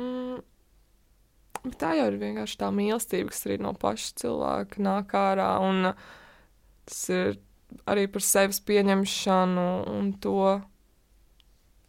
mm, 0.00 0.40
bet 1.68 1.78
tā 1.78 1.92
jau 2.00 2.08
ir 2.10 2.18
vienkārši 2.24 2.58
tā 2.64 2.72
mīlestība, 2.74 3.30
kas 3.30 3.46
arī 3.46 3.60
no 3.62 3.74
paša 3.78 4.10
cilvēka 4.24 4.82
nāk 4.82 5.14
ārā. 5.20 5.50
Un 5.62 5.92
tas 6.88 7.04
ir 7.14 7.38
arī 7.86 8.08
par 8.10 8.26
sevis 8.26 8.58
pieņemšanu 8.66 9.68
un 9.92 10.14
to, 10.24 10.56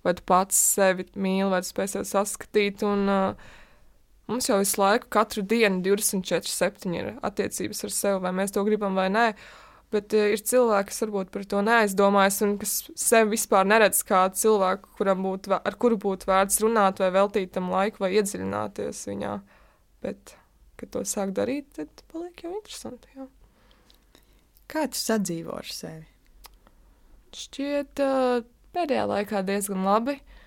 vai 0.05 0.13
tu 0.13 0.27
pats 0.29 0.61
sevi 0.77 1.09
mīli, 1.15 1.49
vai 1.49 1.63
tu 1.65 1.73
spēj 1.73 1.95
sevi 1.95 2.13
saskatīt. 2.13 2.85
Un, 2.85 3.09
uh, 3.09 3.57
Mums 4.29 4.45
jau 4.45 4.59
visu 4.61 4.77
laiku, 4.77 5.07
katru 5.09 5.41
dienu, 5.41 5.79
24, 5.81 6.51
7 6.53 6.93
ir 6.93 7.07
attiecības 7.25 7.81
ar 7.87 7.93
sevi, 7.95 8.19
vai 8.21 8.31
mēs 8.37 8.53
to 8.53 8.61
gribam 8.67 8.97
vai 8.97 9.07
nē. 9.09 9.25
Bet 9.89 10.13
uh, 10.13 10.27
ir 10.35 10.43
cilvēki, 10.45 10.91
kas 10.91 11.01
varbūt 11.01 11.31
par 11.33 11.47
to 11.49 11.63
neaizdomājas, 11.65 12.37
un 12.45 12.53
kas 12.61 12.75
sevi 12.93 13.33
vispār 13.33 13.65
neredz 13.65 14.03
kā 14.05 14.27
cilvēku, 14.37 14.93
būtu, 15.23 15.55
ar 15.57 15.77
kuru 15.81 15.97
būtu 16.03 16.29
vērts 16.29 16.61
runāt, 16.61 17.01
vai 17.01 17.09
veltīt 17.15 17.55
tam 17.55 17.71
laiku, 17.73 18.03
vai 18.05 18.11
iedziļināties 18.19 19.01
viņā. 19.09 19.33
Bet, 20.05 20.35
kad 20.77 20.93
to 20.93 21.01
sāk 21.09 21.33
darīt, 21.33 21.71
tad 21.79 22.05
paliek 22.13 22.45
jau 22.45 22.53
interesanti. 22.53 23.09
Jā. 23.17 23.25
Kā 24.69 24.85
tu 24.93 25.01
sadzīvo 25.01 25.57
ar 25.57 25.73
sevi? 25.73 26.05
Šķiet, 27.33 28.05
uh, 28.05 28.45
pēdējā 28.77 29.09
laikā 29.09 29.41
diezgan 29.49 29.89
labi. 29.89 30.19
Uh, 30.19 30.38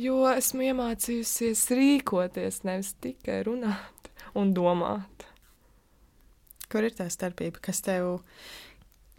jo 0.00 0.24
esmu 0.30 0.64
iemācījusies 0.70 1.66
rīkoties, 1.76 2.62
nevis 2.68 2.94
tikai 3.04 3.40
runāt 3.46 4.10
un 4.38 4.54
domāt. 4.56 5.26
Kur 6.70 6.86
ir 6.86 6.94
tā 6.96 7.08
starpība, 7.10 7.60
kas 7.64 7.82
tev 7.84 8.20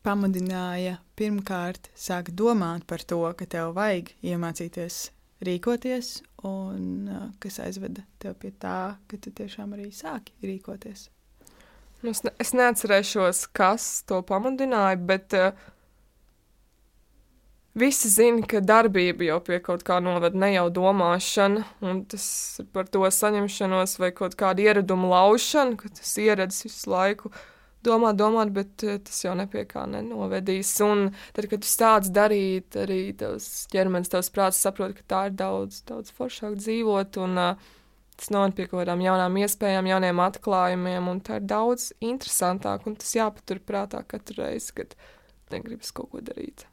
pamudināja 0.06 0.98
pirmkārt 1.20 1.92
sākt 1.98 2.34
domāt 2.38 2.88
par 2.90 3.04
to, 3.06 3.22
ka 3.38 3.46
tev 3.46 3.76
vajag 3.78 4.14
iemācīties 4.26 5.10
rīkoties, 5.46 6.22
un 6.48 7.10
kas 7.42 7.60
aizveda 7.62 8.06
tev 8.22 8.38
pie 8.42 8.54
tā, 8.62 8.96
ka 9.08 9.20
tu 9.22 9.34
tiešām 9.36 9.76
arī 9.78 9.92
sāki 9.94 10.34
rīkoties? 10.46 11.10
Nu, 12.02 12.10
es, 12.10 12.24
ne, 12.26 12.32
es 12.42 12.56
neatcerēšos, 12.58 13.44
kas 13.54 13.92
to 14.10 14.24
pamudināja, 14.26 14.98
bet 15.06 15.36
uh, 15.38 15.52
Visi 17.72 18.10
zina, 18.12 18.44
ka 18.44 18.60
darbība 18.60 19.24
jau 19.24 19.38
pie 19.48 19.62
kaut 19.64 19.86
kā 19.88 20.02
novada 20.04 20.36
ne 20.36 20.50
jau 20.52 20.66
domāšana, 20.76 21.62
un 21.88 22.02
tas 22.12 22.26
ir 22.60 22.66
par 22.76 22.90
to 22.92 23.06
saņemšanos 23.08 23.94
vai 24.02 24.10
kaut 24.12 24.36
kādu 24.36 24.66
ieradumu 24.66 25.08
laušanu, 25.14 25.78
ka 25.80 25.92
tas 26.02 26.12
ieradis 26.20 26.66
visu 26.66 26.92
laiku 26.92 27.32
domāt, 27.88 28.18
domāt, 28.20 28.52
bet 28.52 28.84
eh, 28.84 28.98
tas 29.00 29.22
jau 29.24 29.38
nepie 29.40 29.64
kā 29.70 29.86
nenovedīs. 29.88 30.74
Un 30.84 31.14
tad, 31.32 31.48
kad 31.48 31.64
tu 31.64 31.70
sāc 31.72 32.10
darīt, 32.12 32.76
arī 32.76 33.00
tavs 33.16 33.48
ķermenis, 33.72 34.12
tavs 34.12 34.32
prāts 34.36 34.60
saprot, 34.60 34.98
ka 34.98 35.08
tā 35.14 35.22
ir 35.30 35.38
daudz, 35.40 35.80
daudz 35.88 36.12
foršāk 36.18 36.60
dzīvot, 36.60 37.22
un 37.24 37.40
uh, 37.40 37.72
tas 38.20 38.34
noved 38.36 38.58
pie 38.58 38.66
kaut 38.68 38.82
kādām 38.82 39.06
jaunām 39.06 39.40
iespējām, 39.46 39.88
jauniem 39.94 40.20
atklājumiem, 40.28 41.08
un 41.08 41.24
tā 41.24 41.40
ir 41.40 41.48
daudz 41.48 41.94
interesantāk, 42.04 42.84
un 42.84 43.00
tas 43.00 43.16
jāpatur 43.16 43.64
prātā 43.64 44.04
katru 44.04 44.44
reizi, 44.44 44.76
kad 44.82 45.00
negribas 45.56 45.96
kaut 45.96 46.12
ko 46.12 46.26
darīt 46.28 46.68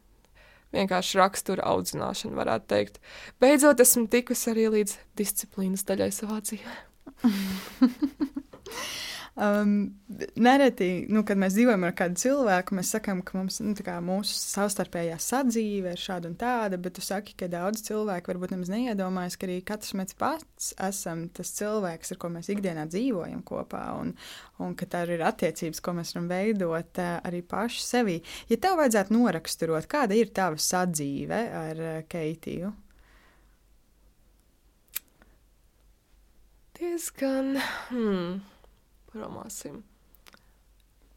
vienkārši 0.77 1.19
rakstura 1.21 1.67
audzināšana, 1.73 2.39
varētu 2.39 2.71
teikt. 2.75 3.01
Beidzot, 3.43 3.81
esmu 3.85 4.07
tikusi 4.13 4.53
arī 4.53 4.69
līdz 4.79 4.97
disciplīnas 5.21 5.87
daļai 5.89 6.11
savā 6.15 6.41
dzīvē. 6.45 6.79
Um, 9.39 9.93
nereti, 10.35 11.07
nu, 11.15 11.21
kad 11.23 11.39
mēs 11.39 11.55
dzīvojam 11.55 11.85
ar 11.87 11.93
kādu 11.95 12.19
cilvēku, 12.19 12.75
mēs 12.75 12.89
sakām, 12.91 13.21
ka 13.23 13.37
mums, 13.39 13.61
nu, 13.63 13.71
kā, 13.87 14.01
mūsu 14.03 14.35
savstarpējā 14.35 15.15
sadzīve 15.23 15.93
ir 15.95 16.03
šāda 16.03 16.27
un 16.27 16.35
tāda, 16.41 16.81
bet 16.83 16.97
tu 16.97 17.05
saki, 17.07 17.37
ka 17.39 17.47
daudz 17.53 17.85
cilvēku 17.87 18.33
varbūt 18.33 18.57
nemaz 18.57 18.73
neiedomājas, 18.73 19.37
ka 19.39 19.47
arī 19.47 19.61
katrs 19.69 19.95
mēs 20.01 20.19
pats 20.19 20.73
esam 20.89 21.29
tas 21.31 21.55
cilvēks, 21.55 22.17
ar 22.17 22.19
ko 22.19 22.33
mēs 22.35 22.51
ikdienā 22.51 22.89
dzīvojam 22.91 23.47
kopā, 23.47 23.85
un, 24.01 24.11
un 24.59 24.75
ka 24.75 24.91
tā 24.91 25.05
ir 25.07 25.23
attiecības, 25.23 25.85
ko 25.87 25.95
mēs 26.01 26.17
varam 26.17 26.29
veidot 26.35 27.03
uh, 27.05 27.15
arī 27.31 27.45
paši 27.47 27.87
sevī. 27.87 28.19
Ja 28.51 28.59
tev 28.59 28.83
vajadzētu 28.83 29.15
noraksturot, 29.21 29.87
kāda 29.87 30.19
ir 30.19 30.35
tava 30.35 30.59
sadzīve 30.59 31.43
ar 31.63 31.87
uh, 31.87 31.97
Keitiju? 32.11 32.75
Diezgan. 36.83 37.59
Hmm 37.95 38.57
Parunāsim. 39.09 39.83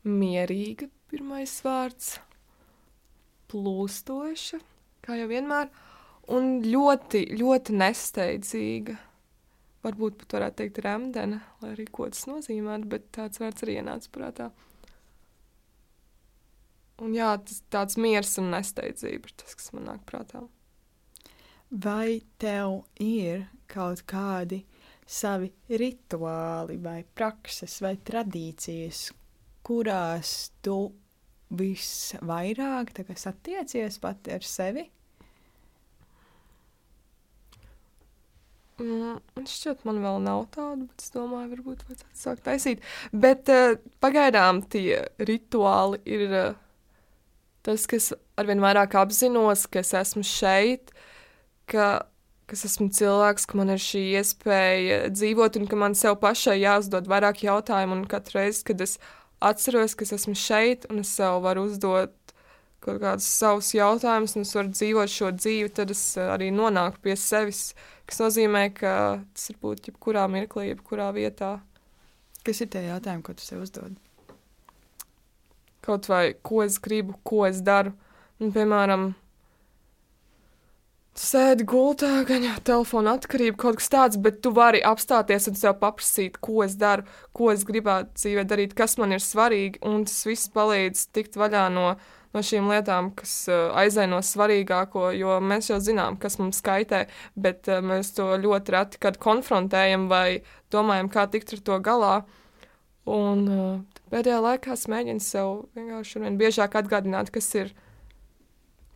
Mierīga 0.07 0.87
pirmais 1.11 1.53
vārds, 1.65 2.15
plūstoša, 3.51 4.59
kā 5.03 5.17
jau 5.19 5.27
vienmēr, 5.29 5.69
un 6.31 6.61
ļoti, 6.65 7.25
ļoti 7.37 7.75
nesteidzīga. 7.77 8.97
Varbūt 9.81 10.19
pat 10.21 10.35
varētu 10.37 10.59
teikt 10.61 10.79
remdena, 10.85 11.41
lai 11.61 11.73
arī 11.73 11.87
ko 11.89 12.07
tas 12.13 12.27
nozīmētu, 12.29 12.89
bet 12.89 13.07
tāds 13.17 13.41
vārds 13.41 13.65
arī 13.65 13.79
ienāca 13.81 14.11
prātā. 14.13 14.49
Un 17.01 17.15
jā, 17.17 17.31
tas 17.41 17.63
tāds 17.73 17.97
miers 17.97 18.35
un 18.37 18.51
nesteidzība 18.53 19.29
ir 19.29 19.37
tas, 19.41 19.57
kas 19.57 19.71
man 19.73 19.89
nāk 19.89 20.03
prātā. 20.07 20.43
Vai 21.71 22.21
tev 22.41 22.83
ir 23.01 23.47
kaut 23.71 24.03
kādi 24.05 24.61
savi 25.11 25.51
rituāli, 25.81 26.77
vai 26.83 27.01
prakses, 27.03 27.79
vai 27.83 27.97
tradīcijas, 27.99 29.09
kurās 29.67 30.51
tu 30.63 30.77
visvairāk 31.51 32.93
satiecies 33.19 33.99
pati 34.01 34.35
ar 34.37 34.47
sevi? 34.47 34.87
Mm, 38.81 39.19
šķiet, 39.45 39.83
man 39.85 39.99
vēl 40.01 40.21
nav 40.25 40.47
tāda, 40.55 40.87
bet 40.87 41.03
es 41.03 41.11
domāju, 41.13 41.51
varbūt 41.51 41.83
vajadzētu 41.85 42.17
sākt 42.17 42.45
taisīt. 42.47 42.85
Bet 43.13 43.51
uh, 43.51 43.75
pagaidām 44.01 44.63
tie 44.73 45.03
rituāli 45.21 45.99
ir 46.09 46.23
uh, 46.31 46.55
tas, 47.67 47.85
kas 47.89 48.09
arvien 48.41 48.63
vairāk 48.63 48.95
apzinos, 48.97 49.67
ka 49.69 49.83
es 49.83 49.93
esmu 49.97 50.23
šeit, 50.25 50.95
ka 51.69 52.07
kas 52.51 52.65
esmu 52.67 52.89
cilvēks, 52.91 53.47
ka 53.47 53.57
man 53.59 53.71
ir 53.71 53.79
šī 53.79 54.01
iespēja 54.19 54.97
dzīvot 55.13 55.59
un 55.61 55.67
ka 55.71 55.79
man 55.79 55.95
sev 55.95 56.17
pašai 56.19 56.57
jāuzdod 56.59 57.07
vairāk 57.11 57.45
jautājumu. 57.45 58.01
Un 58.01 58.07
katru 58.11 58.41
reizi, 58.41 58.65
kad 58.67 58.83
es 58.83 58.97
atceros, 59.39 59.95
ka 59.95 60.03
es 60.07 60.11
esmu 60.19 60.35
šeit 60.35 60.89
un 60.91 60.99
es 61.05 61.13
sev 61.15 61.39
varu 61.45 61.69
uzdot 61.69 62.15
kaut 62.81 62.97
kādus 63.01 63.27
savus 63.29 63.71
jautājumus, 63.77 64.35
un 64.35 64.45
es 64.45 64.53
varu 64.57 64.73
dzīvot 64.73 65.13
šo 65.13 65.31
dzīvi, 65.37 65.69
tad 65.77 65.93
es 65.93 66.01
uh, 66.17 66.31
arī 66.33 66.49
nonāku 66.53 67.03
pie 67.05 67.15
sevis, 67.19 67.75
kas 68.09 68.23
nozīmē, 68.23 68.63
ka 68.73 68.93
tas 69.35 69.51
var 69.51 69.59
būt 69.67 69.91
jebkurā 69.91 70.25
mirklī, 70.33 70.71
jebkurā 70.71 71.11
vietā. 71.13 71.59
Kas 72.41 72.63
ir 72.63 72.71
tie 72.73 72.87
jautājumi, 72.87 73.21
ko 73.25 73.37
tu 73.37 73.45
sev 73.45 73.61
uzdod? 73.61 73.93
Kaut 75.85 76.09
vai 76.09 76.33
ko 76.41 76.63
es 76.65 76.79
gribu, 76.81 77.13
ko 77.25 77.45
es 77.45 77.61
daru. 77.65 77.93
Un, 78.41 78.49
piemēram, 78.53 79.11
sēdi 81.17 81.65
gultā, 81.67 82.21
gan 82.27 82.45
jau 82.45 82.55
telefona 82.63 83.17
atkarība, 83.17 83.57
kaut 83.59 83.81
kas 83.81 83.91
tāds, 83.91 84.19
bet 84.21 84.39
tu 84.43 84.53
vari 84.55 84.79
apstāties 84.85 85.49
un 85.51 85.57
sev 85.59 85.75
paprasīt, 85.81 86.39
ko 86.39 86.63
es 86.63 86.77
daru, 86.79 87.03
ko 87.35 87.51
es 87.51 87.65
gribētu 87.67 88.15
dzīvē 88.15 88.45
darīt, 88.47 88.75
kas 88.77 88.97
man 89.01 89.11
ir 89.15 89.23
svarīgi, 89.23 89.81
un 89.87 90.05
tas 90.07 90.23
viss 90.27 90.51
palīdz 90.55 91.09
tikt 91.11 91.35
vaļā 91.39 91.67
no, 91.75 91.93
no 92.31 92.43
šīm 92.47 92.71
lietām, 92.71 93.11
kas 93.17 93.33
uh, 93.51 93.73
aizaino 93.81 94.21
svarīgāko, 94.23 95.09
jo 95.17 95.35
mēs 95.43 95.71
jau 95.73 95.81
zinām, 95.83 96.15
kas 96.21 96.39
mums 96.39 96.63
skaitē, 96.63 97.05
bet 97.35 97.67
uh, 97.67 97.83
mēs 97.83 98.15
to 98.15 98.31
ļoti 98.39 98.77
reti 98.77 99.03
kad 99.03 99.19
konfrontējam 99.21 100.07
vai 100.11 100.41
domājam, 100.71 101.11
kā 101.11 101.27
tikt 101.27 101.57
ar 101.57 101.65
to 101.67 101.81
galā. 101.83 102.15
Un 103.11 103.47
uh, 103.51 104.01
pēdējā 104.13 104.39
laikā 104.47 104.77
es 104.77 104.87
mēģinu 104.87 105.23
sev 105.25 105.55
vienkārši 105.75 106.23
vien 106.23 106.39
biežāk 106.39 106.79
atgādināt, 106.79 107.33
kas 107.35 107.51
ir 107.57 107.75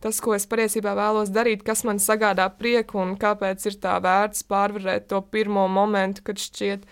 tas, 0.04 0.20
ko 0.22 0.34
es 0.36 0.46
patiesībā 0.48 0.94
vēlos 0.98 1.32
darīt, 1.34 1.64
kas 1.66 1.84
man 1.88 2.00
sagādā 2.02 2.46
prieku 2.58 3.00
un 3.02 3.16
kāpēc 3.20 3.66
ir 3.70 3.78
tā 3.82 3.96
vērts 4.02 4.46
pārvarēt 4.50 5.08
to 5.12 5.20
pirmo 5.32 5.66
momentu, 5.72 6.24
kad 6.26 6.40
šķiet, 6.40 6.86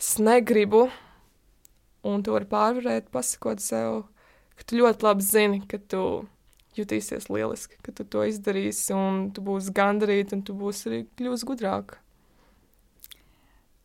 es 0.00 0.10
negribu, 0.22 0.86
un 2.06 2.24
to 2.24 2.36
var 2.36 2.48
pārvarēt, 2.50 3.10
pasakot 3.12 3.62
sev, 3.62 4.04
ka 4.56 4.66
tu 4.66 4.80
ļoti 4.80 5.06
labi 5.06 5.26
zini, 5.26 5.62
ka 5.68 5.80
tu 5.80 6.04
jutīsies 6.78 7.28
lieliski, 7.32 7.80
ka 7.84 7.92
tu 7.96 8.06
to 8.08 8.24
izdarīsi, 8.28 8.92
un 8.96 9.28
tu 9.34 9.44
būsi 9.44 9.74
gandarīti, 9.76 10.36
un 10.36 10.44
tu 10.46 10.56
būsi 10.56 10.88
arī 10.90 11.00
kļūsi 11.18 11.48
gudrāk. 11.48 11.98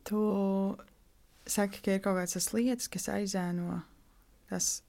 Tu 0.06 0.22
saki, 1.50 1.82
ka 1.82 1.98
ir 1.98 2.04
kaut 2.04 2.20
kādas 2.20 2.52
lietas, 2.54 2.90
kas 2.92 3.10
aizēno 3.12 3.82
tas 4.50 4.85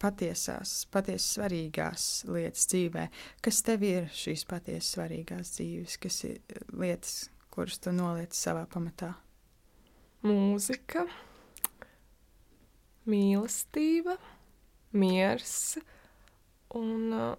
patiesās, 0.00 0.84
patiesi 0.92 1.34
svarīgās 1.36 2.06
lietas 2.30 2.66
dzīvē. 2.72 3.06
Kas 3.44 3.60
tev 3.66 3.84
ir 3.86 4.08
šīs 4.14 4.46
patiesi 4.48 4.94
svarīgās 4.96 5.54
dzīves, 5.58 5.98
kas 6.00 6.22
ir 6.28 6.62
lietas, 6.72 7.28
kuras 7.52 7.80
tu 7.82 7.92
noliec 7.94 8.36
savā 8.36 8.64
pamatā? 8.70 9.12
Mūzika, 10.24 11.06
mīlestība, 13.08 14.16
miers 14.92 15.54
un 16.76 17.14
uh, 17.16 17.30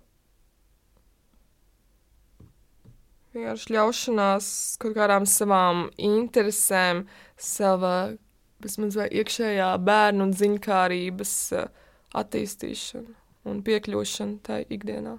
vienkārši 3.36 3.76
ļaušanās 3.78 4.48
kaut 4.82 4.98
kādām 4.98 5.28
savām 5.30 5.88
interesēm, 6.02 7.06
sava 7.38 8.16
vismaz 8.62 8.98
iekšējā 9.08 9.70
bērnu 9.86 10.28
un 10.28 10.36
ziņkārības 10.38 11.38
uh, 11.58 11.70
attīstīšanu 12.18 13.18
un 13.52 13.62
piekļūšanu 13.66 14.42
tai 14.46 14.64
ikdienā. 14.70 15.18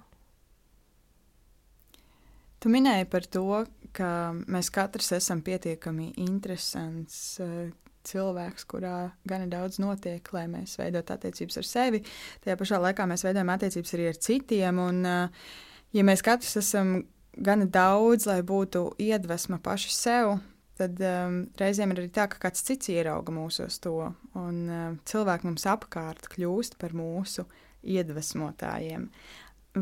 Tu 2.63 2.71
minēji 2.71 3.07
par 3.11 3.25
to, 3.27 3.47
ka 3.91 4.09
mēs 4.47 4.69
katrs 4.71 5.11
esam 5.17 5.41
pietiekami 5.43 6.13
interesants 6.23 7.17
uh, 7.43 7.67
cilvēks, 8.07 8.63
kurā 8.71 9.11
gana 9.27 9.49
daudz 9.51 9.81
notiek, 9.83 10.29
lai 10.35 10.45
mēs 10.51 10.77
veidotu 10.79 11.15
attiecības 11.15 11.59
ar 11.59 11.67
sevi. 11.67 11.99
Tajā 12.43 12.55
pašā 12.59 12.79
laikā 12.85 13.07
mēs 13.09 13.25
veidojam 13.27 13.51
attiecības 13.51 13.93
arī 13.97 14.07
ar 14.13 14.21
citiem. 14.27 14.79
Un, 14.79 15.03
uh, 15.03 15.51
ja 15.91 16.07
mēs 16.07 16.23
katrs 16.23 16.55
esam 16.63 16.95
gana 17.35 17.67
daudz, 17.67 18.29
lai 18.29 18.39
būtu 18.47 18.93
iedvesma 19.01 19.59
paši 19.63 19.93
sev, 19.95 20.37
tad 20.79 20.99
um, 21.05 21.37
reizēm 21.59 21.93
ir 21.93 22.03
arī 22.03 22.11
tā, 22.13 22.27
ka 22.31 22.41
kāds 22.47 22.65
cits 22.65 22.89
ierauga 22.93 23.33
mūsos 23.35 23.79
to, 23.83 23.95
un 24.39 24.57
um, 24.65 24.97
cilvēki 25.09 25.49
mums 25.49 25.67
apkārt 25.69 26.27
kļūst 26.33 26.79
par 26.81 26.95
mūsu 26.97 27.45
iedvesmotājiem. 27.83 29.07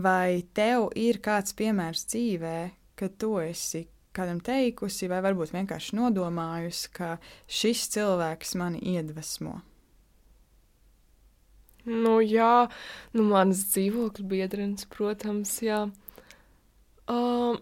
Vai 0.03 0.43
tev 0.55 0.89
ir 0.99 1.19
kāds 1.23 1.55
piemērs 1.57 2.05
dzīvē, 2.11 2.57
ka 2.99 3.09
tu 3.19 3.35
esi 3.43 3.85
kādam 4.15 4.39
teikusi, 4.43 5.09
vai 5.11 5.21
varbūt 5.23 5.53
vienkārši 5.55 5.97
nodomājusi, 5.99 6.91
ka 6.95 7.15
šis 7.47 7.87
cilvēks 7.95 8.55
mani 8.59 8.81
iedvesmo? 8.95 9.61
Nu, 11.87 12.19
jā, 12.21 12.67
nu, 13.17 13.25
manas 13.31 13.63
dzīvokļa 13.71 14.27
biedrenes, 14.29 14.85
protams, 14.91 15.55
jā. 15.65 15.87
Um, 17.09 17.57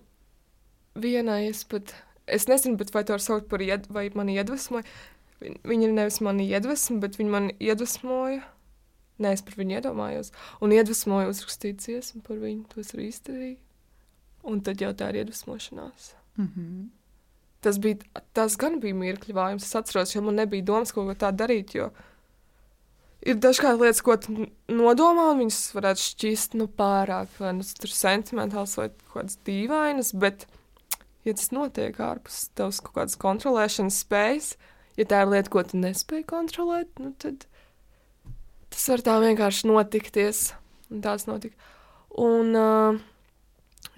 vienai 0.99 1.45
es 1.47 1.63
pat 1.63 1.93
es 2.35 2.47
nezinu, 2.49 2.77
vai 2.93 3.03
to 3.03 3.15
var 3.15 3.23
saukt 3.23 3.49
par 3.51 3.63
ied, 3.63 3.87
vai 3.93 4.09
mani 4.15 4.37
iedvesmoja. 4.39 4.85
Viņa 5.39 5.91
nevis 5.93 6.19
mani 6.25 6.47
iedvesmoja, 6.49 7.01
bet 7.05 7.17
viņa 7.19 7.35
man 7.35 7.51
iedvesmoja. 7.59 8.43
Nē, 9.19 9.33
es 9.35 9.43
par 9.43 9.57
viņu 9.59 9.79
iedomājos. 9.79 10.31
Un 10.63 10.71
iedvesmoju 10.75 11.31
uzrakstīt 11.33 11.81
dziesmu 11.83 12.21
par 12.23 12.39
viņu. 12.39 12.63
To 12.71 12.83
es 12.83 12.93
arī 12.95 13.09
izdarīju. 13.11 13.57
Un 14.47 14.61
tad 14.63 14.79
jau 14.79 14.93
tā 14.95 15.09
ir 15.11 15.23
iedvesmošanās. 15.23 16.13
Mm 16.37 16.47
-hmm. 16.55 16.87
Tas, 17.61 17.77
bija, 17.77 17.97
tas 18.33 18.55
gan 18.55 18.79
bija 18.79 18.95
mirkļa 18.95 19.35
vājums. 19.35 19.63
Es 19.63 19.75
atceros, 19.75 20.15
jo 20.15 20.21
man 20.21 20.35
nebija 20.35 20.63
domas 20.63 20.91
kaut 20.91 21.07
ko 21.07 21.15
tādu 21.25 21.43
darīt. 21.43 21.75
Jo 21.75 21.91
ir 23.21 23.35
dažkārt 23.35 23.79
lietas, 23.81 24.01
ko 24.01 24.15
nodomā, 24.71 25.31
un 25.33 25.43
viņas 25.43 25.59
varētu 25.75 26.05
šķist 26.05 26.55
nu, 26.59 26.69
pārāk 26.79 27.27
vai 27.39 27.53
nu, 27.57 27.63
sentimentāls 27.63 28.77
vai 28.79 28.89
kaut 28.89 29.13
kādas 29.13 29.37
dīvainas. 29.47 30.13
Bet 30.13 30.47
ja 31.29 31.37
tas 31.37 31.53
notiek 31.55 31.99
ārpus 32.03 32.47
tavas 32.57 32.81
kaut 32.83 32.97
kādas 32.97 33.17
kontrolēšanas 33.21 34.01
spējas, 34.03 34.53
ja 34.99 35.05
tā 35.09 35.23
ir 35.23 35.33
lieta, 35.33 35.53
ko 35.53 35.63
tu 35.63 35.79
nespēji 35.79 36.27
kontrolēt, 36.29 36.91
nu 37.01 37.13
tad 37.21 37.45
tas 38.73 38.87
var 38.93 39.05
tā 39.05 39.19
vienkārši 39.23 39.69
notikties. 39.69 40.49
Un 40.89 41.03
tāds 41.05 41.27
notika. 41.29 41.53
Un, 42.17 42.55
uh, 42.57 42.97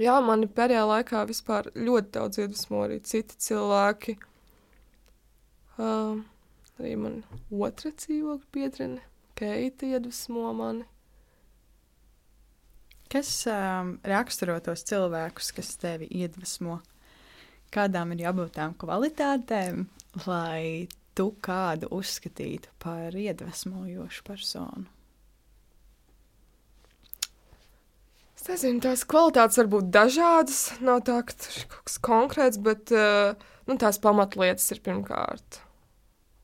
jā, 0.01 0.17
mani 0.25 0.49
pēdējā 0.51 0.83
laikā 0.89 1.23
vispār 1.29 1.69
ļoti 1.75 2.11
daudz 2.17 2.41
iedvesmo 2.41 2.83
arī 2.83 2.99
citi 3.07 3.37
cilvēki. 3.47 4.17
Uh, 5.79 6.19
arī 6.77 6.97
man 6.99 7.21
otra 7.49 7.93
dzīvokļa 7.95 8.51
biedrene, 8.53 9.05
Keita, 9.39 9.87
iedvesmo 9.87 10.51
mani. 10.53 10.83
Kas 13.11 13.31
um, 13.49 13.95
raksturo 14.07 14.59
tos 14.63 14.83
cilvēkus, 14.87 15.49
kas 15.55 15.73
tevi 15.79 16.07
iedvesmo? 16.21 16.77
Kādām 17.73 18.13
ir 18.15 18.25
jābūt 18.27 18.55
tām 18.57 18.73
kvalitātēm, 18.79 19.85
lai 20.27 20.87
tu 21.17 21.31
kādu 21.43 21.89
uzskatītu 21.95 22.71
par 22.81 23.15
iedvesmojošu 23.17 24.25
personu? 24.27 24.87
Es 28.41 28.47
nezinu, 28.49 28.81
tās 28.81 29.03
kvalitātes 29.05 29.59
var 29.59 29.67
būt 29.69 29.89
dažādas. 29.93 30.61
Nav 30.81 31.03
tā, 31.05 31.19
ka 31.27 31.35
tas 31.37 31.59
ir 31.59 31.67
kaut 31.69 31.83
kas 31.85 31.97
konkrēts, 32.01 32.57
bet 32.65 32.89
uh, 32.95 33.35
nu, 33.69 33.75
tās 33.77 34.01
pamatlietas 34.01 34.65
ir 34.73 34.81
pirmkārt 34.81 35.59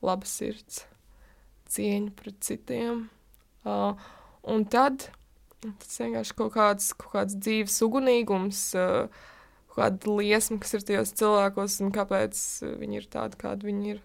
laba 0.06 0.28
sirds, 0.30 0.84
cieņa 1.74 2.12
pret 2.20 2.36
citiem. 2.46 3.08
Uh, 3.66 3.98
un 4.46 4.62
tad 4.70 5.08
tas 5.58 5.98
vienkārši 5.98 6.36
kaut 6.38 6.54
kāds, 6.54 6.92
kaut 6.94 7.16
kāds 7.16 7.34
dzīves 7.34 7.80
ugunīgums. 7.82 8.62
Uh, 8.78 9.34
kāda 9.78 10.18
liesma, 10.18 10.60
kas 10.62 10.76
ir 10.76 10.84
tajos 10.86 11.14
cilvēkos 11.18 11.80
un 11.84 11.94
kāpēc 11.94 12.44
viņi 12.82 13.00
ir 13.00 13.08
tādi, 13.12 13.40
kādi 13.40 13.70
viņi 13.70 13.92
ir. 13.94 14.04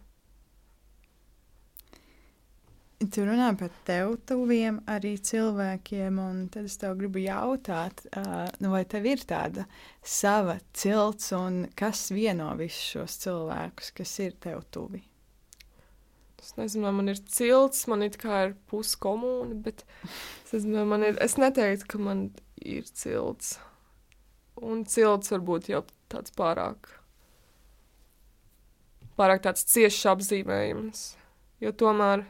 Tu 3.03 3.23
runā 3.25 3.49
par 3.59 3.71
tev 3.83 4.13
tuviem 4.29 4.77
arī 4.87 5.17
cilvēkiem, 5.19 6.19
un 6.23 6.43
tad 6.53 6.69
es 6.69 6.77
tev 6.79 6.93
gribu 6.99 7.19
jautāt, 7.19 8.05
uh, 8.15 8.45
nu 8.63 8.71
vai 8.71 8.85
tev 8.87 9.09
ir 9.09 9.25
tāda 9.27 9.65
sava 9.99 10.55
cilts, 10.77 11.33
un 11.35 11.65
kas 11.79 12.05
vieno 12.15 12.53
visus 12.59 12.93
šos 12.93 13.17
cilvēkus, 13.25 13.91
kas 13.97 14.13
ir 14.23 14.37
tev 14.45 14.63
tuvi? 14.71 15.03
Es 16.39 16.55
nezinu, 16.55 16.87
vai 16.87 16.93
man 17.01 17.11
ir 17.11 17.19
cilts, 17.31 17.85
man 17.91 18.03
it 18.03 18.17
kā 18.21 18.39
ir 18.47 18.55
puskomūna, 18.71 19.59
bet 19.65 19.83
es, 20.05 20.53
nezinu, 20.53 20.83
man 20.87 21.03
ir, 21.07 21.19
es 21.23 21.35
neteiktu, 21.39 21.89
ka 21.91 22.01
man 22.03 22.25
ir 22.59 22.87
cilts. 22.87 23.57
Un 24.61 24.83
cilts 24.85 25.33
varbūt 25.33 25.71
jau 25.71 25.81
tāds 26.13 26.33
pārāk, 26.37 26.91
pārāk 29.17 29.41
tāds 29.47 29.65
ciešs 29.65 30.05
apzīmējums. 30.13 31.03
Jo 31.63 31.71
tomēr 31.73 32.25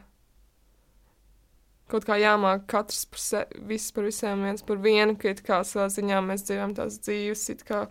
kaut 1.92 2.08
kā 2.08 2.18
jāmāk 2.22 2.66
katrs 2.72 3.04
par 3.12 3.22
sevi, 3.22 3.62
viss 3.74 3.94
par 3.94 4.08
visiem, 4.08 4.46
viens 4.48 4.64
par 4.66 4.80
vienu, 4.82 5.18
ka 5.20 5.34
it 5.34 5.44
kā 5.46 5.60
savā 5.68 5.90
ziņā 5.94 6.22
mēs 6.26 6.46
dzīvojam 6.48 6.76
tās 6.80 6.98
dzīves, 7.04 7.44
it 7.54 7.64
kā 7.68 7.84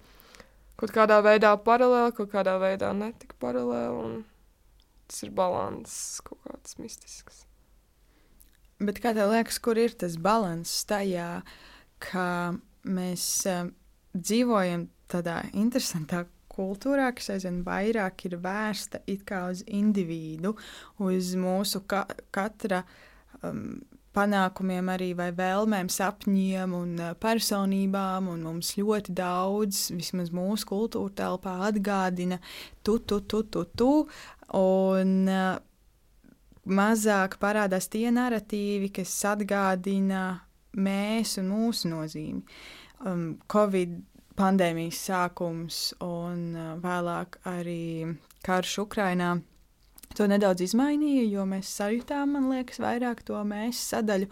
kaut 0.80 0.94
kādā 0.94 1.20
veidā 1.24 1.52
paralēli, 1.66 2.14
kaut 2.16 2.32
kādā 2.32 2.56
veidā 2.62 2.90
netika 2.96 3.36
paralēli, 3.42 4.06
un 4.06 4.16
tas 5.10 5.22
ir 5.26 5.34
balans 5.36 5.94
kaut 6.26 6.40
kāds 6.48 6.78
mistisks. 6.80 7.44
Bet 8.82 8.98
kā 9.02 9.12
tev 9.14 9.30
liekas, 9.30 9.60
kur 9.62 9.78
ir 9.78 9.92
tas 9.94 10.16
līdzsvars 10.16 10.74
tajā, 10.90 11.28
ka 12.02 12.26
mēs 12.82 13.26
uh, 13.46 13.68
dzīvojam 14.14 14.86
tādā 15.12 15.42
interesantā 15.52 16.24
kultūrā, 16.52 17.08
kas 17.16 17.30
aizvien 17.32 17.62
vairāk 17.64 18.26
ir 18.28 18.36
vērsta 18.42 19.00
uz 19.48 19.62
individu, 19.66 20.54
uz 21.00 21.32
mūsu 21.38 21.82
ka 21.88 22.04
katra 22.30 22.82
um, 23.42 23.80
panākumiem, 24.12 24.90
arī 24.92 25.10
vēlmēm, 25.16 25.88
sapņiem 25.88 26.76
un 26.76 26.94
uh, 27.00 27.14
personībām. 27.16 28.28
Un 28.28 28.44
mums 28.44 28.74
ļoti 28.76 29.16
daudz, 29.16 29.88
vismaz 29.96 30.32
mūsu 30.34 30.68
kultūra 30.68 31.16
telpā, 31.22 31.56
atgādina 31.70 32.38
tu, 32.84 32.98
tu, 32.98 33.20
tu, 33.20 33.42
tu. 33.48 33.64
tu 33.76 33.92
un, 34.52 35.14
uh, 35.28 35.60
mazāk 36.62 37.38
parādās 37.42 37.88
tie 37.90 38.10
narratīvi, 38.14 38.92
kas 38.94 39.14
atgādina 39.32 40.42
mēs 40.78 41.36
un 41.40 41.50
mūsu 41.50 41.90
nozīmi. 41.90 42.42
Um, 43.02 43.38
Covid 43.50 43.98
pandēmijas 44.38 45.00
sākums 45.08 45.80
un 46.04 46.52
uh, 46.56 46.74
vēlāk 46.82 47.40
arī 47.48 48.12
karš 48.46 48.78
Ukrainā. 48.86 49.36
To 50.18 50.26
nedaudz 50.28 50.60
izmainīja, 50.66 51.24
jo 51.30 51.46
mēs 51.48 51.70
sajūtām, 51.78 52.36
man 52.36 52.50
liekas, 52.52 52.82
vairāk 52.82 53.24
to 53.28 53.40
mēs 53.48 53.80
sadaļu, 53.94 54.28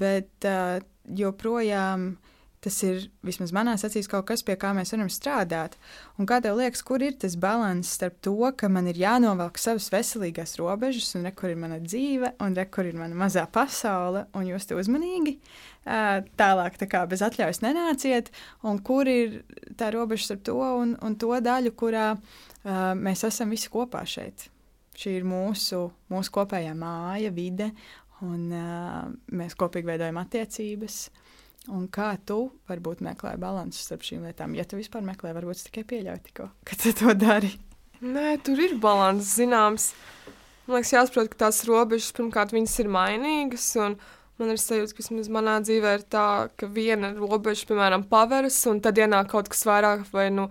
bet 0.00 0.48
uh, 0.48 0.78
joprojām 1.20 2.10
uh, 2.14 2.34
Tas 2.64 2.74
ir 2.82 3.04
vismaz 3.22 3.52
manā 3.54 3.76
acīs 3.78 4.08
kaut 4.10 4.26
kas, 4.26 4.42
pie 4.42 4.56
kā 4.58 4.72
mēs 4.74 4.90
varam 4.90 5.10
strādāt. 5.12 5.76
Un 6.18 6.26
kā 6.26 6.40
tev 6.42 6.56
liekas, 6.58 6.82
kur 6.82 7.02
ir 7.06 7.14
tas 7.14 7.36
līdzsvars 7.38 7.92
starp 7.94 8.16
to, 8.26 8.34
ka 8.58 8.66
man 8.72 8.88
ir 8.90 8.98
jānovelk 8.98 9.60
savas 9.62 9.86
veselīgās 9.94 10.56
robežas, 10.58 11.12
un 11.14 11.28
re, 11.28 11.32
kur 11.38 11.52
ir 11.52 11.60
mana 11.60 11.78
dzīve, 11.78 12.32
un 12.42 12.56
re, 12.58 12.64
kur 12.66 12.88
ir 12.88 12.98
mana 12.98 13.14
mazā 13.14 13.44
pasaule, 13.46 14.24
un 14.34 14.48
jūs 14.50 14.66
te 14.66 14.74
uzmanīgi 14.78 15.36
tālāk, 16.38 16.80
tā 16.80 16.88
kā 16.90 17.04
bez 17.08 17.22
atļaujas 17.24 17.62
nenāciet, 17.62 18.32
un 18.66 18.82
kur 18.82 19.08
ir 19.08 19.40
tā 19.78 19.92
robeža 19.94 20.32
starp 20.32 20.42
to 20.50 20.58
un, 20.58 20.96
un 21.04 21.14
to 21.20 21.30
daļu, 21.30 21.72
kurā 21.78 22.10
uh, 22.16 22.92
mēs 22.98 23.22
esam 23.28 23.54
visi 23.54 23.70
kopā 23.72 24.02
šeit. 24.02 24.48
Šī 24.98 25.14
ir 25.20 25.30
mūsu, 25.30 25.86
mūsu 26.10 26.34
kopējā 26.34 26.74
māja, 26.74 27.30
vide, 27.30 27.70
un 28.26 28.50
uh, 28.50 29.06
mēs 29.30 29.54
kopīgi 29.54 29.94
veidojam 29.94 30.18
attiecības. 30.26 31.00
Uh, 31.06 31.24
Un 31.68 31.84
kā 31.92 32.14
tu 32.24 32.46
varbūt 32.68 33.02
meklē 33.04 33.34
līdzsvaru 33.40 33.76
starp 33.76 34.04
šīm 34.06 34.22
lietām? 34.24 34.54
Ja 34.56 34.64
tu 34.64 34.78
vispār 34.78 35.02
meklē, 35.04 35.34
varbūt 35.36 35.66
tikai 35.66 35.82
pieļauj 35.90 36.20
tikko, 36.24 36.46
ka 36.64 36.76
tu 36.80 36.94
to 36.96 37.12
dari. 37.12 37.50
Nē, 38.00 38.38
tur 38.46 38.60
ir 38.62 38.78
līdzsvars 38.80 39.34
zināms. 39.36 39.90
Man 40.64 40.78
liekas, 40.78 40.94
jāsaprot, 40.94 41.28
ka 41.32 41.42
tās 41.44 41.58
robežas 41.68 42.14
pirmkārt 42.16 42.54
ir 42.80 42.88
mainīgas. 42.92 43.66
Man 44.40 44.52
ir 44.54 44.60
sajūta, 44.62 44.94
ka 44.94 45.02
vismaz 45.02 45.28
manā 45.34 45.58
dzīvē 45.64 45.92
ir 45.98 46.04
tā, 46.08 46.28
ka 46.56 46.68
viena 46.72 47.10
robeža, 47.18 47.66
piemēram, 47.68 48.06
paveras, 48.08 48.60
un 48.70 48.80
tad 48.84 49.00
ienāk 49.02 49.28
kaut 49.34 49.50
kas 49.52 49.66
vairāk 49.68 50.06
vai 50.14 50.28
nu, 50.32 50.46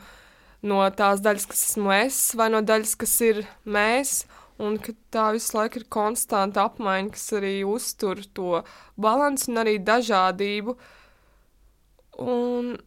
no 0.69 0.84
tās 0.99 1.23
daļas, 1.25 1.47
kas 1.49 1.63
esmu 1.71 1.95
es, 1.95 2.19
vai 2.38 2.51
no 2.53 2.62
daļas, 2.62 2.93
kas 2.99 3.15
ir 3.25 3.41
mēs. 3.65 4.19
Un 4.62 4.77
ka 4.82 4.93
tā 5.13 5.32
visu 5.34 5.53
laiku 5.58 5.82
ir 5.82 5.88
konstanta 5.93 6.65
apmaiņa, 6.67 7.10
kas 7.15 7.25
arī 7.38 7.56
uztur 7.65 8.21
to 8.38 8.62
līdzsvaru 9.01 9.47
un 9.49 9.62
arī 9.63 9.77
dažādību. 9.86 10.73
Uh, 10.77 10.93
Un 12.17 12.77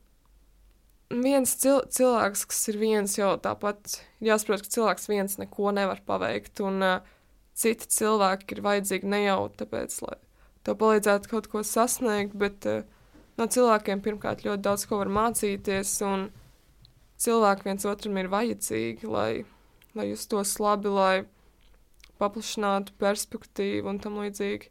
viens 1.11 1.55
cil 1.63 1.83
cilvēks, 1.91 2.45
kas 2.51 2.69
ir 2.71 2.79
viens, 2.81 3.17
jau 3.19 3.35
tāpat 3.43 3.99
jāsaprot, 4.23 4.65
ka 4.65 4.75
cilvēks 4.77 5.09
viens 5.11 5.37
neko 5.41 5.73
nevar 5.75 6.03
paveikt, 6.07 6.63
un 6.67 6.83
uh, 6.87 7.13
citi 7.55 7.91
cilvēki 7.91 8.55
ir 8.55 8.63
vajadzīgi 8.67 9.11
ne 9.11 9.25
jau 9.25 9.41
tāpēc, 9.59 9.97
lai 10.07 10.19
to 10.67 10.77
palīdzētu 10.79 11.31
kaut 11.31 11.49
ko 11.51 11.65
sasniegt, 11.67 12.37
bet 12.39 12.67
uh, 12.71 12.83
no 13.39 13.47
cilvēkiem 13.51 14.03
pirmkārt 14.05 14.45
ļoti 14.47 14.65
daudz 14.67 14.87
ko 14.87 15.01
var 15.03 15.11
mācīties, 15.11 15.97
un 16.07 16.29
cilvēki 17.21 17.69
viens 17.69 17.87
otram 17.91 18.19
ir 18.21 18.31
vajadzīgi, 18.33 19.11
lai, 19.11 19.45
lai 19.99 20.11
justos 20.13 20.59
labi, 20.63 20.91
lai 20.95 21.15
paplašinātu 22.21 22.95
perspektīvu 23.01 23.95
un 23.95 24.03
tam 24.03 24.21
līdzīgi. 24.21 24.69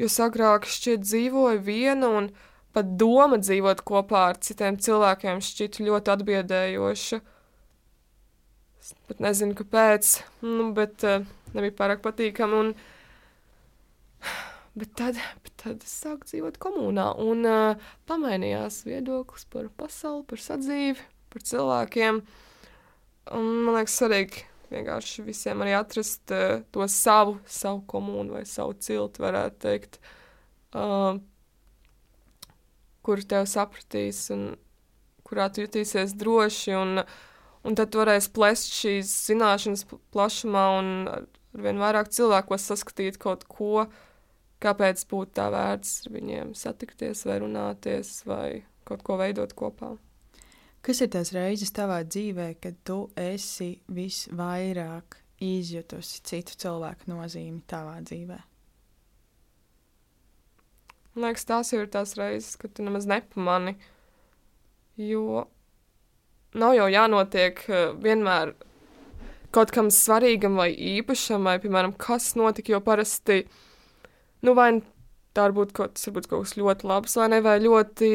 Jo 0.00 0.08
agrāk 0.24 0.64
šķiet 0.64 1.02
dzīvoja 1.04 1.60
viena 1.60 2.08
un 2.08 2.30
viena 2.32 2.51
pat 2.74 2.96
doma 3.00 3.38
dzīvot 3.40 3.82
kopā 3.86 4.26
ar 4.32 4.40
citiem 4.42 4.78
cilvēkiem 4.80 5.42
šķiet 5.44 5.80
ļoti 5.84 6.12
atbiedējoša. 6.16 7.20
Es 8.82 8.94
pat 9.06 9.22
nezinu, 9.22 9.54
kāpēc, 9.58 10.12
nu, 10.42 10.72
bet 10.76 11.04
uh, 11.06 11.26
nebija 11.54 11.76
pārāk 11.78 12.02
patīkami. 12.02 12.58
Un, 12.58 12.72
bet, 14.78 14.94
tad, 14.98 15.20
bet 15.44 15.54
tad 15.62 15.84
es 15.86 15.92
sāku 16.02 16.26
dzīvot 16.26 16.58
komunā 16.62 17.12
un 17.22 17.46
uh, 17.46 17.90
pamainījās 18.10 18.82
viedoklis 18.88 19.46
par 19.52 19.68
pasauli, 19.78 20.24
par 20.32 20.42
sadzīvi, 20.42 21.04
par 21.30 21.46
cilvēkiem. 21.52 22.22
Un, 23.38 23.50
man 23.62 23.78
liekas, 23.78 24.00
svarīgi 24.00 24.48
vienkārši 24.72 25.26
visiem 25.28 25.62
arī 25.62 25.76
atrast 25.78 26.34
uh, 26.34 26.64
to 26.74 26.88
savu, 26.90 27.38
savu 27.46 27.84
komunu 27.86 28.40
vai 28.40 28.46
savu 28.48 28.74
ciltu, 28.82 29.22
varētu 29.22 29.62
teikt. 29.62 30.00
Uh, 30.72 31.20
kur 33.02 33.22
tev 33.28 33.48
sapratīs 33.50 34.28
un 34.34 34.52
kurā 35.26 35.48
tu 35.52 35.64
jutīsies 35.64 36.14
droši. 36.18 36.74
Un, 36.78 37.02
un 37.66 37.78
tad 37.78 37.94
varēs 37.98 38.30
plest 38.34 38.74
šīs 38.76 39.10
zināšanas 39.30 39.86
plašumā 40.14 40.66
un 40.78 40.92
ar 41.12 41.26
vien 41.66 41.80
vairāk 41.82 42.12
cilvēkos 42.12 42.68
saskatīt 42.72 43.18
kaut 43.22 43.46
ko, 43.50 43.86
kāpēc 44.62 45.04
būtu 45.10 45.36
tā 45.40 45.48
vērts 45.52 46.06
ar 46.06 46.16
viņiem 46.16 46.54
satikties 46.58 47.26
vai 47.28 47.40
runāties 47.42 48.14
vai 48.28 48.46
kaut 48.88 49.04
ko 49.06 49.18
veidot 49.20 49.54
kopā. 49.58 49.94
Kas 50.82 50.98
ir 51.04 51.12
tās 51.14 51.30
reizes 51.34 51.70
tavā 51.70 52.00
dzīvē, 52.02 52.48
kad 52.58 52.80
tu 52.82 53.04
esi 53.18 53.76
visvairāk 53.86 55.20
izjutusi 55.42 56.24
citu 56.26 56.58
cilvēku 56.64 57.12
nozīmi 57.12 57.62
tavā 57.70 58.00
dzīvēm? 58.02 58.51
Man 61.12 61.28
liekas, 61.28 61.44
tās 61.44 61.72
jau 61.74 61.82
ir 61.82 61.90
tās 61.92 62.14
reizes, 62.16 62.54
kad 62.56 62.72
tu 62.72 62.84
nemaz 62.86 63.04
nepamani. 63.08 63.74
Jo 64.96 65.44
nav 66.56 66.76
jau 66.76 66.86
jānotiek 66.92 67.60
eh, 67.68 67.90
vienmēr 68.00 68.54
kaut 69.52 69.72
kam 69.74 69.90
svarīgam 69.92 70.56
vai 70.56 70.70
īpašam, 70.72 71.44
vai, 71.48 71.58
piemēram, 71.60 71.92
kas 72.00 72.30
notika, 72.40 72.72
jo 72.72 72.80
parasti, 72.84 73.42
nu, 74.44 74.54
vai 74.56 74.70
tā 75.36 75.44
varbūt 75.44 75.74
kaut, 75.76 76.00
varbūt 76.00 76.30
kaut 76.30 76.46
kas 76.46 76.56
ļoti 76.56 76.88
labs, 76.88 77.18
vai 77.20 77.28
ne, 77.34 77.42
vai 77.44 77.58
ļoti, 77.60 78.12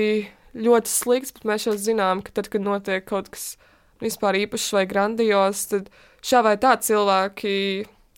ļoti 0.57 0.93
slikts, 0.93 1.35
bet 1.37 1.45
mēs 1.49 1.69
jau 1.69 1.77
zinām, 1.77 2.25
ka 2.25 2.33
tad, 2.39 2.49
kad 2.53 2.65
notiek 2.65 3.05
kaut 3.05 3.29
kas 3.33 3.51
vispār 4.01 4.39
īpašs 4.41 4.73
vai 4.73 4.87
grandios, 4.89 5.67
tad 5.69 5.93
šā 6.25 6.41
vai 6.45 6.57
tā 6.61 6.73
cilvēki 6.81 7.55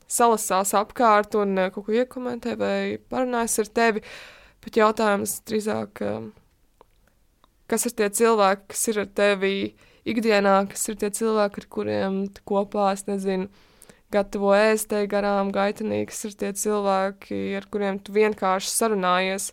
salasās 0.07 0.71
apkārt 0.79 1.35
un 1.39 1.57
eh, 1.59 1.71
kaut 1.75 1.89
ko 1.89 1.99
iekomentē 1.99 2.55
vai 2.59 2.75
parunājas 3.11 3.59
ar 3.65 3.73
tevi. 3.75 4.07
Uh, 4.07 4.38
Bet 4.63 4.79
jautājums 4.79 5.37
drīzāk, 5.47 6.01
kas 7.69 7.87
ir 7.87 7.95
tie 7.95 8.09
cilvēki, 8.19 8.67
kas 8.73 8.83
ir 8.91 9.01
ar 9.05 9.09
tevi 9.15 9.53
ikdienā, 10.09 10.55
kas 10.71 10.83
ir 10.91 10.99
tie 10.99 11.11
cilvēki, 11.15 11.63
ar 11.63 11.67
kuriem 11.71 12.19
kopā, 12.47 12.91
es 12.97 13.05
nezinu, 13.07 13.47
gatavo 14.13 14.51
ēst, 14.57 14.89
te 14.91 15.03
garām 15.09 15.53
gaitenī, 15.55 16.03
kas 16.09 16.25
ir 16.27 16.37
tie 16.39 16.51
cilvēki, 16.57 17.39
ar 17.59 17.67
kuriem 17.71 18.01
tu 18.01 18.15
vienkārši 18.15 18.71
sarunājies. 18.73 19.51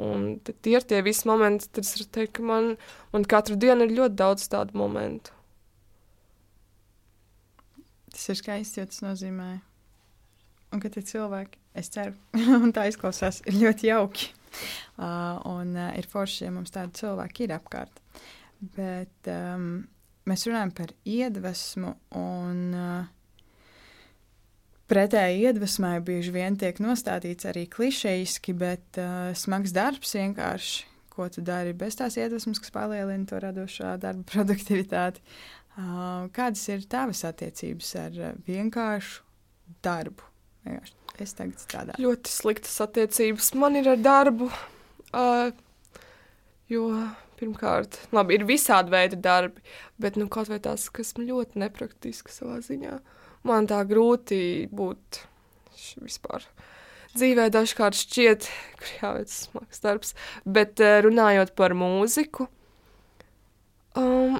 Un 0.00 0.38
tie 0.48 0.78
ir 0.78 0.86
tie 0.88 1.02
visi 1.04 1.28
momenti, 1.28 1.68
tad 1.68 1.84
es 1.84 1.92
varu 1.98 2.06
teikt, 2.16 2.38
ka 2.38 2.46
man, 2.46 2.70
man 3.12 3.26
katru 3.28 3.58
dienu 3.60 3.84
ir 3.84 3.98
ļoti 3.98 4.16
daudz 4.16 4.48
tādu 4.48 4.78
momentu. 4.80 5.34
Tas 8.10 8.30
ir 8.32 8.40
skaisti, 8.40 8.80
jo 8.80 8.88
tas 8.88 9.04
nozīmē, 9.04 9.50
un 10.70 10.82
ka 10.82 10.92
tie 10.92 11.02
cilvēki 11.06 11.60
Es 11.74 11.90
ceru, 11.94 12.16
un 12.62 12.72
tā 12.74 12.88
izklausās 12.90 13.40
ļoti 13.46 13.90
jauki. 13.90 14.32
Uh, 14.98 15.38
un 15.54 15.76
uh, 15.78 15.92
ir 15.98 16.08
forši, 16.10 16.46
ja 16.48 16.54
mums 16.54 16.74
tādi 16.74 16.98
cilvēki 17.00 17.46
ir 17.46 17.54
apkārt. 17.56 18.02
Bet 18.74 19.30
um, 19.30 19.86
mēs 20.28 20.44
runājam 20.48 20.74
par 20.76 20.92
iedvesmu, 21.08 21.94
un 22.18 22.60
uh, 22.76 23.06
pretēji 24.90 25.46
iedvesmai 25.46 25.94
bieži 26.04 26.34
vien 26.34 26.58
tiek 26.60 26.82
nostādīts 26.82 27.46
arī 27.48 27.64
klišejiski, 27.70 28.56
bet 28.58 29.00
uh, 29.00 29.30
smags 29.38 29.72
darbs 29.76 30.16
vienkārši, 30.18 30.88
ko 31.14 31.28
tu 31.30 31.44
dari 31.46 31.72
bez 31.76 31.96
tās 31.98 32.18
iedvesmas, 32.18 32.60
kas 32.62 32.74
palielina 32.74 33.30
to 33.30 33.38
radošā 33.40 33.94
darba 34.02 34.26
produktivitāti. 34.34 35.22
Uh, 35.78 36.26
kādas 36.34 36.66
ir 36.74 36.82
tavas 36.90 37.22
attiecības 37.30 37.94
ar 38.02 38.20
vienkāršu 38.50 39.22
darbu? 39.86 40.29
Vienkārši 40.66 41.24
es 41.24 41.34
tagad 41.36 41.60
strādāju. 41.60 42.02
Ļoti 42.04 42.32
sliktas 42.32 42.76
attiecības 42.84 43.50
man 43.60 43.76
ir 43.80 43.90
ar 43.92 44.00
darbu. 44.00 44.48
Uh, 45.10 45.50
jo, 46.70 46.86
pirmkārt, 47.40 47.98
labi, 48.14 48.38
ir 48.38 48.46
visādi 48.48 48.92
veidi 48.94 49.18
darbi, 49.20 49.62
bet 50.00 50.18
nu, 50.20 50.28
kaut 50.32 50.50
vai 50.52 50.60
tās, 50.62 50.88
kas 50.94 51.14
man 51.16 51.28
ļoti 51.30 51.60
nepraktiski 51.64 52.32
savā 52.34 52.60
ziņā. 52.64 52.98
Man 53.48 53.68
tā 53.70 53.80
grūti 53.88 54.68
būt 54.76 55.22
vispār 56.04 56.44
dzīvē 57.16 57.48
dažkārt 57.52 57.96
šķiet, 57.98 58.46
ka 58.78 58.90
jāveic 59.00 59.32
smags 59.32 59.82
darbs, 59.82 60.14
bet 60.44 60.82
runājot 61.06 61.54
par 61.58 61.74
mūziku, 61.78 62.46
um, 63.98 64.38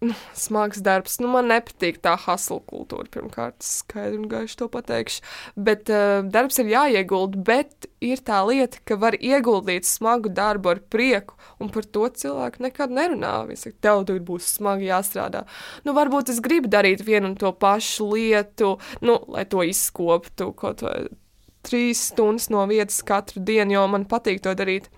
smags 0.44 0.80
darbs. 0.84 1.18
Nu, 1.20 1.28
man 1.32 1.50
nepatīk 1.50 2.00
tā 2.04 2.14
hustle 2.24 2.60
kultūra, 2.70 3.06
pirmkārt, 3.12 3.60
skaidri 3.64 4.20
un 4.20 4.28
gaiši 4.30 4.58
to 4.60 4.68
pateikšu. 4.72 5.22
Bet 5.68 5.92
uh, 5.92 6.20
darbs 6.24 6.60
ir 6.62 6.72
jāiegulda, 6.72 7.40
bet 7.46 7.88
ir 8.04 8.22
tā 8.24 8.40
lieta, 8.48 8.80
ka 8.88 8.98
var 9.00 9.16
ieguldīt 9.20 9.88
smagu 9.88 10.32
darbu 10.32 10.74
ar 10.74 10.82
prieku, 10.92 11.36
un 11.60 11.72
par 11.72 11.88
to 11.88 12.08
cilvēku 12.22 12.64
nekad 12.66 12.94
nerunā. 12.96 13.34
Viņi 13.50 13.64
saka, 13.64 13.78
tev 13.88 14.04
tur 14.08 14.20
būs 14.24 14.48
smagi 14.56 14.88
jāstrādā. 14.88 15.44
Nu, 15.84 15.94
varbūt 15.96 16.32
es 16.32 16.42
gribu 16.44 16.72
darīt 16.72 17.04
vienu 17.06 17.32
un 17.32 17.38
to 17.40 17.52
pašu 17.52 18.12
lietu, 18.14 18.76
nu, 19.04 19.20
lai 19.30 19.46
to 19.48 19.64
izskoptu 19.66 20.52
kaut 20.56 20.84
vai 20.86 20.96
trīs 21.66 22.06
stundas 22.10 22.48
no 22.52 22.64
vietas 22.70 23.02
katru 23.06 23.42
dienu, 23.44 23.76
jo 23.76 23.88
man 23.92 24.06
patīk 24.08 24.40
to 24.44 24.54
darīt, 24.56 24.88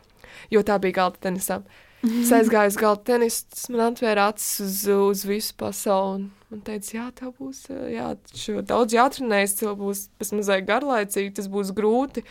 jo 0.53 0.63
tā 0.67 0.79
bija 0.83 1.01
galda 1.03 1.27
tenisam. 1.27 1.67
Es 2.03 2.33
aizgāju 2.35 2.73
uz 2.73 2.77
galda 2.81 3.05
tenisu, 3.13 3.45
tas 3.55 3.69
man 3.71 3.85
atvēra 3.85 4.25
acis 4.33 4.57
uz, 4.65 4.79
uz 4.91 5.21
visu 5.23 5.55
pasauli. 5.55 6.25
Man 6.51 6.63
teica, 6.67 6.89
jā, 6.97 7.05
tev 7.15 7.31
būs 7.39 7.61
jā, 7.71 8.09
daudz 8.67 8.97
jātrenējas, 8.97 9.55
tev 9.61 9.77
būs 9.79 10.09
mazliet 10.35 10.67
garlaicīgi, 10.67 11.31
tas 11.37 11.47
būs 11.53 11.71
grūti. 11.77 12.25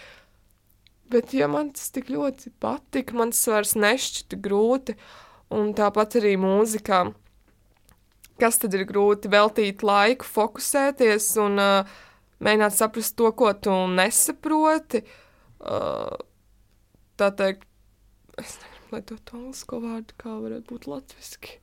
Bet, 1.11 1.31
ja 1.35 1.47
man 1.51 1.71
tas 1.75 1.87
tik 1.95 2.11
ļoti 2.11 2.51
patika, 2.59 3.15
man 3.15 3.31
tas 3.31 3.47
vairs 3.47 3.71
nešķita 3.79 4.39
grūti. 4.43 4.97
Un 5.55 5.71
tāpat 5.75 6.17
arī 6.19 6.33
mūzikā. 6.39 6.99
Kas 8.39 8.59
tad 8.59 8.75
ir 8.75 8.83
grūti? 8.87 9.31
Veltīt 9.31 9.83
laiku, 9.87 10.27
fokusēties 10.27 11.29
un 11.43 11.59
uh, 11.63 11.95
mēģināt 12.43 12.75
saprast 12.75 13.15
to, 13.19 13.31
ko 13.39 13.53
tu 13.55 13.75
nesaproti. 13.95 15.03
Uh, 15.63 16.19
tā 17.19 17.31
teikt, 17.39 17.67
es 18.35 18.55
nezinu 18.59 18.70
lietot 18.95 19.35
anglisko 19.35 19.81
vārdu, 19.83 20.15
kā 20.21 20.37
varētu 20.37 20.73
būt 20.73 20.87
latviski. 20.91 21.61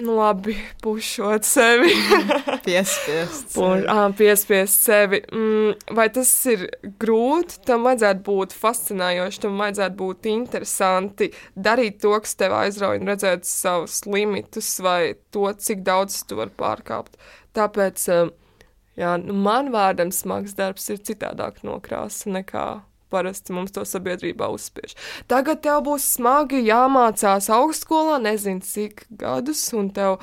Nu, 0.00 0.14
labi, 0.16 0.56
pušot 0.82 1.44
sevi. 1.44 1.90
piespiest. 2.66 3.50
Sevi. 3.52 3.84
Pu, 3.84 4.12
piespiest 4.16 4.86
sevi. 4.86 5.20
Mm, 5.32 5.74
vai 5.96 6.06
tas 6.14 6.30
ir 6.48 6.64
grūti? 7.02 7.58
Tam 7.68 7.84
vajadzētu 7.84 8.24
būt 8.24 8.56
fascinējoši, 8.56 9.42
tam 9.44 9.60
vajadzētu 9.60 9.98
būt 10.00 10.28
interesanti. 10.32 11.30
Darīt 11.52 12.00
to, 12.00 12.14
kas 12.24 12.38
tev 12.40 12.56
aizrauja, 12.62 13.02
un 13.02 13.12
redzēt 13.12 13.48
savus 13.48 14.00
limitus, 14.08 14.72
vai 14.84 15.16
to, 15.34 15.50
cik 15.52 15.84
daudz 15.84 16.22
tu 16.24 16.40
vari 16.40 16.54
pārkāpt. 16.56 17.20
Tāpēc, 17.58 18.06
jā, 19.00 19.16
nu, 19.20 19.36
man 19.36 19.68
vārdam 19.74 20.14
smags 20.16 20.56
darbs 20.56 20.88
ir 20.94 21.04
citādāk 21.04 21.60
nokrāsa 21.66 22.32
nekā 22.32 22.68
parasti 23.10 23.54
mums 23.56 23.74
to 23.74 23.84
sabiedrībā 23.86 24.48
uzspiež. 24.54 24.94
Tagad 25.30 25.62
tev 25.64 25.82
būs 25.88 26.06
smagi 26.16 26.62
jāmācās 26.66 27.50
augstskolā, 27.52 28.20
nezinu 28.22 28.64
cik 28.64 29.06
gadus, 29.20 29.62
un 29.76 29.90
tev 29.94 30.18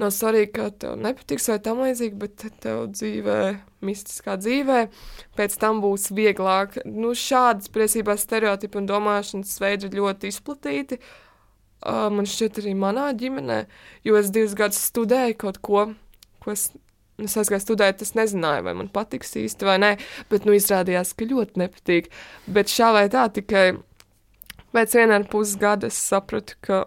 nav 0.00 0.12
svarīgi, 0.14 0.52
ka 0.56 0.68
tev 0.84 0.96
nepatiks 1.00 1.48
vai 1.52 1.58
tam 1.62 1.82
līdzīgi, 1.86 2.18
bet 2.18 2.46
tev 2.64 2.86
dzīvē, 2.92 3.40
mistiskā 3.86 4.36
dzīvē, 4.40 4.84
pēc 5.38 5.58
tam 5.62 5.82
būs 5.84 6.10
vieglāk. 6.14 6.80
Nu, 6.86 7.14
šādas 7.18 7.70
priecībā 7.72 8.16
stereotipi 8.18 8.82
un 8.82 8.88
domāšanas 8.90 9.58
veidi 9.62 9.88
ir 9.88 10.00
ļoti 10.00 10.32
izplatīti. 10.32 11.00
Uh, 11.82 12.06
man 12.14 12.28
šķiet 12.30 12.60
arī 12.62 12.76
manā 12.78 13.08
ģimenē, 13.18 13.64
jo 14.06 14.14
es 14.14 14.30
divus 14.30 14.54
gadus 14.54 14.78
studēju 14.86 15.34
kaut 15.40 15.58
ko, 15.66 15.80
ko 16.38 16.52
es 16.54 16.68
Es 17.22 17.36
aizgāju 17.38 17.62
studēt, 17.62 18.02
es 18.02 18.16
nezināju, 18.18 18.64
vai 18.66 18.74
man 18.78 18.88
patiks 18.92 19.36
īsti 19.38 19.68
vai 19.68 19.76
nē, 19.82 19.92
bet 20.32 20.46
nu 20.48 20.56
izrādījās, 20.56 21.14
ka 21.14 21.28
ļoti 21.30 21.60
nepatīk. 21.62 22.10
Bet 22.50 22.72
šā 22.72 22.90
vai 22.96 23.06
tā 23.12 23.28
tikai 23.36 23.66
pēc 24.74 24.96
viena 24.98 25.20
ar 25.20 25.28
pus 25.30 25.54
gada 25.60 25.90
es 25.92 26.00
sapratu, 26.00 26.58
ka 26.64 26.82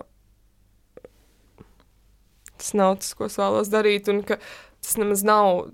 tas 2.58 2.74
nav 2.78 2.98
tas, 3.02 3.14
ko 3.16 3.30
es 3.30 3.40
vēlos 3.40 3.72
darīt, 3.72 4.10
un 4.12 4.24
ka 4.28 4.40
tas 4.84 4.96
nemaz 5.02 5.26
nav. 5.28 5.70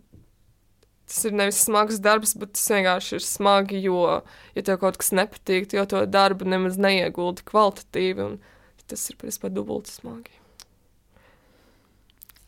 Tas 1.12 1.26
ir 1.28 1.34
nevis 1.36 1.60
smags 1.66 2.00
darbs, 2.00 2.36
bet 2.40 2.54
tas 2.56 2.70
vienkārši 2.72 3.18
ir 3.18 3.26
smagi, 3.26 3.82
jo, 3.84 4.22
ja 4.56 4.64
tev 4.64 4.80
kaut 4.80 5.00
kas 5.02 5.12
nepatīk, 5.12 5.74
jo 5.76 5.84
to 5.90 6.06
darbu 6.08 6.48
nemaz 6.48 6.80
neieguldi 6.80 7.44
kvalitatīvi, 7.50 8.30
un 8.30 8.38
tas 8.88 9.10
ir 9.12 9.20
principā 9.20 9.52
dubulti 9.52 9.92
smagi. 9.92 10.41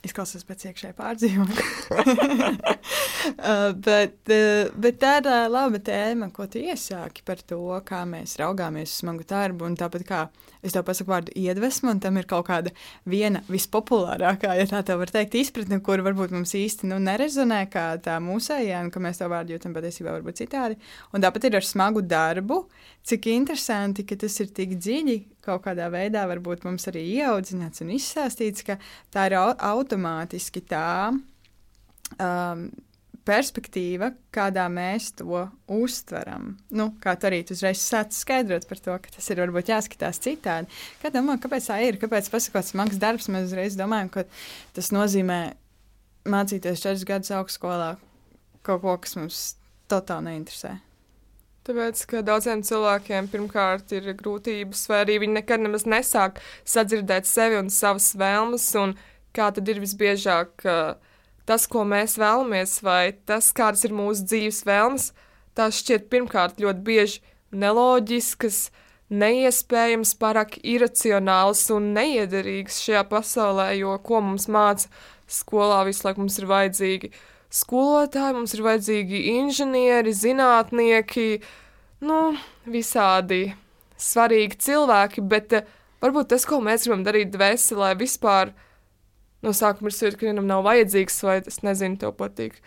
Izklausās 0.04 0.44
pēc 0.44 0.66
iekšējā 0.68 0.94
pārdzīvuma. 0.98 1.54
uh, 2.04 3.70
bet, 3.86 4.18
uh, 4.28 4.72
bet 4.84 4.98
tā 5.00 5.14
ir 5.22 5.30
uh, 5.32 5.46
laba 5.48 5.80
tēma, 5.80 6.28
ko 6.36 6.44
tu 6.52 6.60
iesāki 6.60 7.24
par 7.24 7.40
to, 7.48 7.62
kā 7.88 8.02
mēs 8.10 8.36
raugāmies 8.42 8.92
uz 8.92 8.98
smagu 9.00 9.24
darbu. 9.30 9.70
Tāpat 9.80 10.04
kā 10.10 10.20
es 10.60 10.76
tev 10.76 10.84
pasaku 10.90 11.14
vārdu 11.14 11.36
iedvesmu, 11.40 11.94
un 11.94 12.02
tam 12.04 12.20
ir 12.20 12.28
kaut 12.28 12.50
kāda 12.50 12.74
viena 13.08 13.46
vispopulārākā, 13.48 14.52
ja 14.60 14.68
tā 14.68 14.84
tā 14.84 15.00
var 15.00 15.12
teikt, 15.14 15.40
izpratne, 15.40 15.80
kur 15.84 16.04
varbūt 16.04 16.36
mums 16.36 16.52
īsti 16.60 16.92
nu, 16.92 17.00
nerezonē 17.04 17.64
kā 17.72 17.86
tā 18.04 18.20
mūsējā, 18.24 18.84
un 18.84 18.92
ka 18.92 19.04
mēs 19.04 19.24
to 19.24 19.32
vārdu 19.32 19.56
jūtam 19.56 19.76
patiesībā 19.78 20.18
varbūt 20.18 20.44
citādi. 20.44 20.80
Un 21.16 21.24
tāpat 21.24 21.48
ir 21.48 21.62
ar 21.62 21.68
smagu 21.68 22.04
darbu. 22.04 22.66
Cik 23.08 23.32
interesanti, 23.32 24.04
ka 24.08 24.20
tas 24.20 24.36
ir 24.44 24.52
tik 24.56 24.76
dziļi 24.80 25.18
kaut 25.44 25.66
kādā 25.66 25.90
veidā 25.94 26.24
varbūt 26.30 26.64
mums 26.68 26.88
arī 26.92 27.04
ieaudzināts 27.20 27.84
un 27.84 27.94
izstāstīts, 27.98 28.66
ka 28.68 28.80
tā 29.14 29.28
ir 29.30 29.38
automātiski 29.42 30.64
tā 30.70 31.12
um, 31.12 32.68
perspektīva, 33.28 34.12
kādā 34.36 34.66
mēs 34.72 35.12
to 35.20 35.46
uztveram. 35.72 36.54
Nu, 36.76 36.90
kā 37.04 37.16
tu 37.20 37.30
arī 37.30 37.42
uzreiz 37.56 37.82
sāc 37.84 38.16
skaidrot 38.16 38.68
par 38.70 38.82
to, 38.84 38.96
ka 39.04 39.16
tas 39.16 39.30
ir 39.32 39.42
varbūt 39.44 39.72
jāskatās 39.72 40.20
citādi. 40.24 40.72
Kā 41.02 41.12
domā, 41.14 41.38
kāpēc 41.42 41.70
tā 41.72 41.80
ir? 41.88 42.00
Kāpēc 42.02 42.30
pasakot 42.34 42.68
smags 42.68 43.00
darbs, 43.02 43.30
mēs 43.32 43.52
uzreiz 43.52 43.78
domājam, 43.80 44.12
ka 44.14 44.26
tas 44.76 44.92
nozīmē 44.96 45.42
mācīties 46.30 46.84
četrus 46.84 47.08
gadus 47.08 47.36
augstskolā 47.36 47.94
kaut 48.64 48.84
ko, 48.84 48.98
kas 49.04 49.16
mums 49.20 49.44
totāli 49.92 50.32
neinteresē. 50.32 50.78
Tāpēc, 51.64 52.02
ka 52.12 52.20
daudziem 52.28 52.60
cilvēkiem 52.68 53.30
pirmkārt 53.32 53.94
ir 53.96 54.10
grūtības, 54.20 54.82
vai 54.92 54.98
arī 55.06 55.22
viņi 55.24 55.38
nekad 55.38 55.64
nemaz 55.64 55.86
nesāk 55.88 56.42
sadzirdēt 56.68 57.30
sevi 57.30 57.56
un 57.62 57.70
savas 57.72 58.10
vēlmes, 58.20 58.66
un 58.82 58.98
kā 59.32 59.48
tad 59.56 59.72
ir 59.72 59.80
visbiežāk 59.80 60.66
tas, 61.48 61.68
ko 61.72 61.86
mēs 61.88 62.18
vēlamies, 62.20 62.78
vai 62.84 63.14
tas, 63.30 63.54
kādas 63.56 63.86
ir 63.88 63.96
mūsu 63.96 64.28
dzīves 64.28 64.64
vēlmes, 64.68 65.10
tās 65.56 65.80
šķiet 65.80 66.10
pirmkārt 66.12 66.60
ļoti 66.60 66.84
bieži 66.84 67.24
neloģiskas, 67.56 68.66
neiespējams, 69.14 70.16
pārāk 70.20 70.58
iracionāls 70.68 71.64
un 71.72 71.94
neiederīgs 71.96 72.82
šajā 72.84 73.04
pasaulē, 73.08 73.72
jo 73.78 73.96
ko 74.04 74.20
mums 74.26 74.50
māca 74.52 74.92
skolā 75.32 75.84
visu 75.88 76.10
laiku 76.10 76.26
mums 76.26 76.40
ir 76.42 76.50
vajadzīgi 76.50 77.12
skolotāji, 77.54 78.36
mums 78.38 78.56
ir 78.56 78.64
vajadzīgi 78.66 79.22
inženieri, 79.36 80.14
zinātnieki, 80.18 81.28
nu, 82.08 82.20
visādi 82.70 83.46
svarīgi 84.02 84.60
cilvēki, 84.66 85.24
bet 85.30 85.58
uh, 85.60 85.68
varbūt 86.04 86.34
tas, 86.34 86.48
ko 86.50 86.60
mēs 86.64 86.88
gribam 86.88 87.06
darīt 87.06 87.32
dvēselē, 87.34 87.94
vispār 88.00 88.54
no 89.46 89.54
sākuma 89.56 89.92
ir 89.92 89.98
sajūta, 89.98 90.20
ka 90.20 90.30
vienam 90.30 90.48
nav 90.50 90.64
vajadzīgs, 90.66 91.20
vai 91.28 91.40
es 91.44 91.62
nezinu, 91.66 92.00
tev 92.02 92.16
patīk 92.20 92.58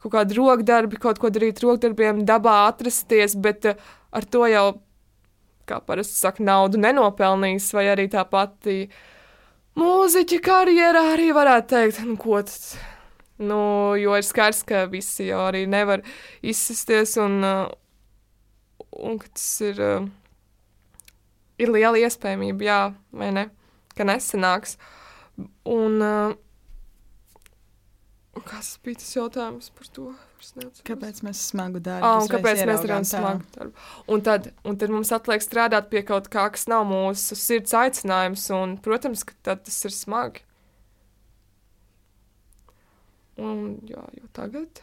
kaut 0.00 0.14
kādi 0.14 0.38
rokdarbi, 0.38 0.96
kaut 0.96 1.18
ko 1.20 1.28
darīt 1.28 1.60
rokdarbiem, 1.60 2.24
dabā 2.28 2.62
atrasties, 2.70 3.36
bet 3.36 3.68
uh, 3.68 3.88
ar 4.16 4.24
to 4.24 4.46
jau, 4.48 4.66
kā 5.68 5.82
parasti 5.84 6.16
saka, 6.16 6.42
naudu 6.46 6.80
nenopelnīs, 6.80 7.68
vai 7.76 7.90
arī 7.92 8.08
tā 8.10 8.24
pati 8.26 8.86
mūziķa 9.78 10.40
karjerā 10.42 11.04
arī 11.12 11.28
varētu 11.36 11.74
teikt, 11.74 12.00
nu, 12.08 12.16
ko 12.20 12.40
tas 12.48 12.72
Nu, 13.40 13.60
jo 13.96 14.16
ir 14.18 14.26
skaidrs, 14.26 14.62
ka 14.68 14.84
visi 14.92 15.30
jau 15.30 15.40
arī 15.48 15.64
nevar 15.70 16.02
izsisties, 16.44 17.16
un, 17.22 17.38
uh, 17.46 17.70
un 19.00 19.16
ka 19.22 19.30
tas 19.32 19.48
ir, 19.64 19.80
uh, 19.80 20.04
ir 21.60 21.72
liela 21.72 21.96
iespējamība, 22.02 22.66
jā, 22.68 22.80
vai 23.16 23.30
ne, 23.32 23.46
ka 23.96 24.04
nesanāks. 24.08 24.76
Un, 25.64 26.04
uh, 26.04 26.36
kas 28.44 28.74
bija 28.84 29.00
tas 29.00 29.14
jautājums 29.16 29.70
par 29.76 29.88
to? 29.94 30.10
Kāpēc 30.88 31.20
mēs 31.24 31.40
smagu 31.50 31.82
darbu 31.84 32.04
darām? 32.04 32.28
Kāpēc 32.32 32.62
mēs 32.68 32.84
darām 32.84 33.04
smagu 33.08 33.44
darbu? 33.56 33.88
Un 34.12 34.22
tad, 34.24 34.48
un 34.64 34.78
tad 34.80 34.92
mums 34.92 35.12
atliek 35.12 35.44
strādāt 35.44 35.90
pie 35.92 36.00
kaut 36.08 36.30
kā, 36.32 36.46
kas 36.52 36.64
nav 36.70 36.86
mūsu 36.88 37.36
sirds 37.36 37.74
aicinājums, 37.76 38.46
un, 38.56 38.78
protams, 38.80 39.24
ka 39.28 39.56
tas 39.60 39.80
ir 39.84 39.92
smagi. 39.96 40.44
Un, 43.38 43.78
jā, 43.88 44.02
jo 44.16 44.28
tagad, 44.36 44.82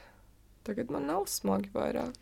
tagad 0.67 0.91
man 0.93 1.07
nav 1.09 1.27
smagi 1.31 1.71
vairāk. 1.73 2.15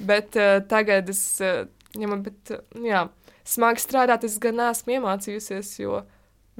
Bet 0.00 0.36
uh, 0.40 0.58
tagad 0.68 1.08
es, 1.12 1.22
uh, 1.44 1.64
ja 1.96 2.10
man, 2.10 2.22
bet, 2.24 2.52
uh, 2.54 2.58
jā, 2.84 3.06
smagi 3.44 3.82
strādāt 3.82 4.24
es 4.28 4.38
gan 4.42 4.56
neesmu 4.60 4.96
iemācījusies, 4.96 5.68
jo 5.82 6.02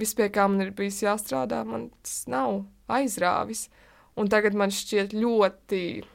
viss, 0.00 0.16
pie 0.16 0.28
kā 0.32 0.46
man 0.48 0.64
ir 0.64 0.72
bijis 0.76 1.02
jāstrādā, 1.04 1.58
man 1.68 1.82
tas 2.02 2.24
nav 2.30 2.62
aizrāvis. 2.90 3.68
Un 4.18 4.28
tagad 4.28 4.54
man 4.58 4.70
šķiet 4.74 5.14
ļoti 5.16 5.82
uh, 6.02 6.08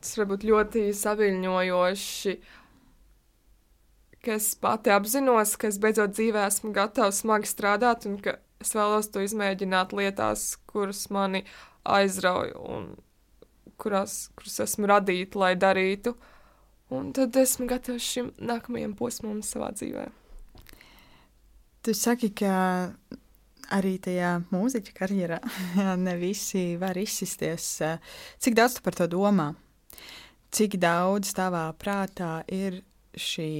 tas 0.00 0.18
var 0.18 0.26
būt 0.30 0.46
ļoti 0.48 0.80
saviņojoši. 0.96 2.34
Ka 4.24 4.30
es 4.38 4.48
pati 4.56 4.92
apzinos, 4.94 5.56
ka 5.60 5.68
es 5.68 5.78
beidzot 5.80 6.14
dzīvē 6.16 6.46
esmu 6.48 6.72
gatava 6.76 7.12
smagi 7.12 7.50
strādāt, 7.50 8.06
un 8.08 8.16
ka 8.24 8.38
es 8.64 8.74
vēlos 8.76 9.10
to 9.12 9.22
izmēģināt 9.24 9.92
lietās, 9.96 10.54
kuras 10.70 11.06
mani 11.14 11.44
aizrauja 11.84 12.56
un 12.58 12.94
kurās, 13.80 14.28
kuras 14.38 14.60
esmu 14.64 14.88
radīta, 14.90 15.40
lai 15.40 15.52
darītu. 15.60 16.14
Un 16.94 17.10
tad 17.16 17.36
esmu 17.40 17.66
gatavs 17.68 18.04
šim 18.04 18.30
nākamajam 18.38 18.92
posmam 18.96 19.40
savā 19.44 19.70
dzīvē. 19.74 20.04
Tu 21.84 21.92
saki, 21.96 22.30
ka 22.36 22.54
arī 23.74 23.96
tajā 24.02 24.36
mūziķa 24.52 24.94
karjerā 24.96 25.40
ne 26.06 26.16
visi 26.20 26.74
var 26.80 26.98
izsisties. 27.00 27.68
Cik 28.40 28.56
daudz 28.56 28.78
tu 28.78 28.84
par 28.84 28.96
to 29.00 29.08
domā? 29.10 29.52
Cik 30.54 30.78
daudz 30.80 31.32
tavā 31.36 31.66
prātā 31.80 32.38
ir 32.52 32.82
šī 33.18 33.50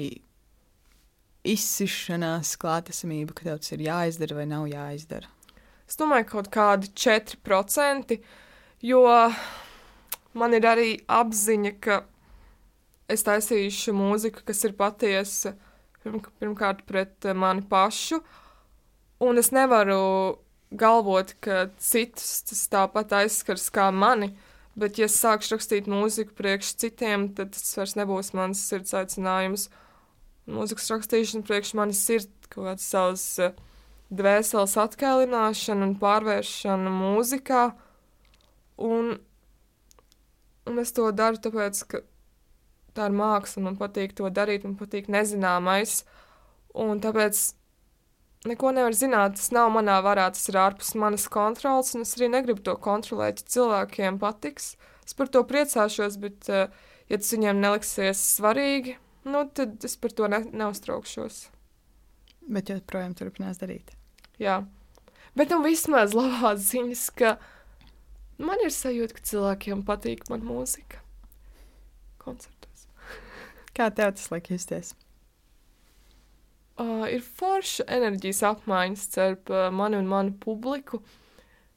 izsišanās 1.45 2.55
klātesamība, 2.61 3.35
ka 3.37 3.49
tev 3.49 3.61
tas 3.63 3.75
ir 3.77 3.85
jāizdara 3.87 4.39
vai 4.39 4.47
nav 4.51 4.69
jāizdara? 4.71 5.29
Es 5.89 5.99
domāju, 6.01 6.27
ka 6.29 6.39
kaut 6.39 6.51
kādi 6.55 6.91
4%, 6.97 8.17
jo 8.85 9.03
man 10.35 10.57
ir 10.57 10.69
arī 10.69 10.89
apziņa, 11.07 11.75
ka 11.85 12.01
es 13.13 13.27
taisīšu 13.27 13.93
mūziku, 13.97 14.47
kas 14.49 14.65
ir 14.65 14.73
patiesa 14.79 15.55
pirmkārt 16.05 16.83
pret 16.89 17.29
mani 17.37 17.63
pašu, 17.69 18.23
Un 19.25 19.39
es 19.39 19.53
nevaru 19.55 20.39
galvot, 20.75 21.37
ka 21.41 21.69
citus 21.79 22.43
tas 22.49 22.65
tāpat 22.73 23.15
aizskars 23.23 23.69
kā 23.73 23.87
mani, 23.95 24.33
bet, 24.77 24.99
ja 24.99 25.07
es 25.07 25.17
sākšu 25.23 25.55
rakstīt 25.55 25.89
mūziku 25.91 26.35
priekš 26.37 26.75
citiem, 26.83 27.29
tad 27.37 27.55
tas 27.55 27.77
vairs 27.79 27.95
nebūs 27.97 28.33
mans 28.35 28.61
sirds 28.69 28.95
aicinājums. 28.99 29.69
Mūzikas 30.51 30.91
rakstīšana 30.93 31.47
priekš 31.47 31.73
manis 31.79 32.03
ir 32.13 32.27
kaut 32.53 32.67
kāds 32.69 32.89
savs 32.91 33.25
uh, 33.41 33.55
dvēseles 34.13 34.77
atkēlināšana 34.85 35.89
un 35.89 35.95
pārvēršana 36.01 36.93
mūzikā. 36.93 37.65
Un, 38.85 39.15
un 40.69 40.83
es 40.83 40.93
to 40.95 41.09
daru 41.17 41.41
tāpēc, 41.41 41.83
ka 41.89 42.03
tā 42.95 43.09
ir 43.09 43.17
māksla, 43.19 43.65
man 43.69 43.79
patīk 43.81 44.15
to 44.19 44.31
darīt, 44.31 44.67
man 44.67 44.77
patīk 44.79 45.11
nezināmais. 45.13 46.03
Un 46.75 47.01
tāpēc 47.03 47.41
neko 48.51 48.75
nevar 48.77 48.97
zināt. 48.97 49.39
Tas 49.39 49.53
nav 49.55 49.71
manā 49.75 50.01
varā, 50.05 50.29
tas 50.35 50.49
ir 50.51 50.59
ārpus 50.61 50.95
manas 51.01 51.27
kontrolas, 51.33 51.95
un 51.97 52.05
es 52.05 52.17
arī 52.19 52.31
negribu 52.33 52.65
to 52.67 52.77
kontrolēt. 52.77 53.43
Ja 53.43 53.57
cilvēkiem 53.57 54.21
patiks, 54.23 54.75
es 55.07 55.17
par 55.17 55.31
to 55.33 55.45
priecāšos, 55.49 56.19
bet, 56.21 56.51
uh, 56.53 56.69
ja 57.09 57.21
tas 57.21 57.33
viņiem 57.35 57.63
neliksies 57.63 58.21
svarīgi, 58.37 58.99
nu, 59.29 59.45
tad 59.57 59.85
es 59.87 59.97
par 60.01 60.15
to 60.17 60.29
ne, 60.31 60.43
neuztraukšos. 60.53 61.45
Bet 62.45 62.71
jūs 62.71 62.83
joprojām 62.83 63.15
turpinās 63.17 63.61
darīt. 63.61 63.95
Jā, 64.41 64.63
bet 65.39 65.53
nu 65.55 65.63
vismaz 65.65 66.17
labās 66.17 66.67
ziņas, 66.71 67.07
ka 67.17 67.37
man 68.43 68.61
ir 68.65 68.75
sajūta, 68.75 69.17
ka 69.17 69.29
cilvēkiem 69.31 69.87
patīk 69.87 70.27
man 70.33 70.45
mūzika 70.45 71.01
koncertos. 72.21 72.89
Kā 73.77 73.89
tev 73.95 74.15
tas 74.17 74.31
liek 74.33 74.53
justies? 74.53 74.95
uh, 76.81 77.05
ir 77.11 77.23
forša 77.23 77.87
enerģijas 77.97 78.43
apmaiņas 78.51 79.05
starp 79.11 79.53
uh, 79.53 79.69
mani 79.75 79.99
un 80.01 80.09
manu 80.11 80.35
publiku. 80.41 81.03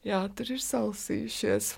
Jā, 0.05 0.23
tur 0.35 0.53
ir 0.55 0.63
salasījušies. 0.63 1.75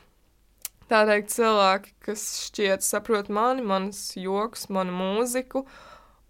Tā 0.90 1.04
teikt, 1.06 1.30
cilvēki, 1.36 1.94
kas 2.02 2.24
šķiet 2.48 2.86
saprot 2.86 3.30
mani, 3.30 3.62
manas 3.62 4.00
joks, 4.18 4.70
manu 4.74 4.96
mūziku, 4.98 5.66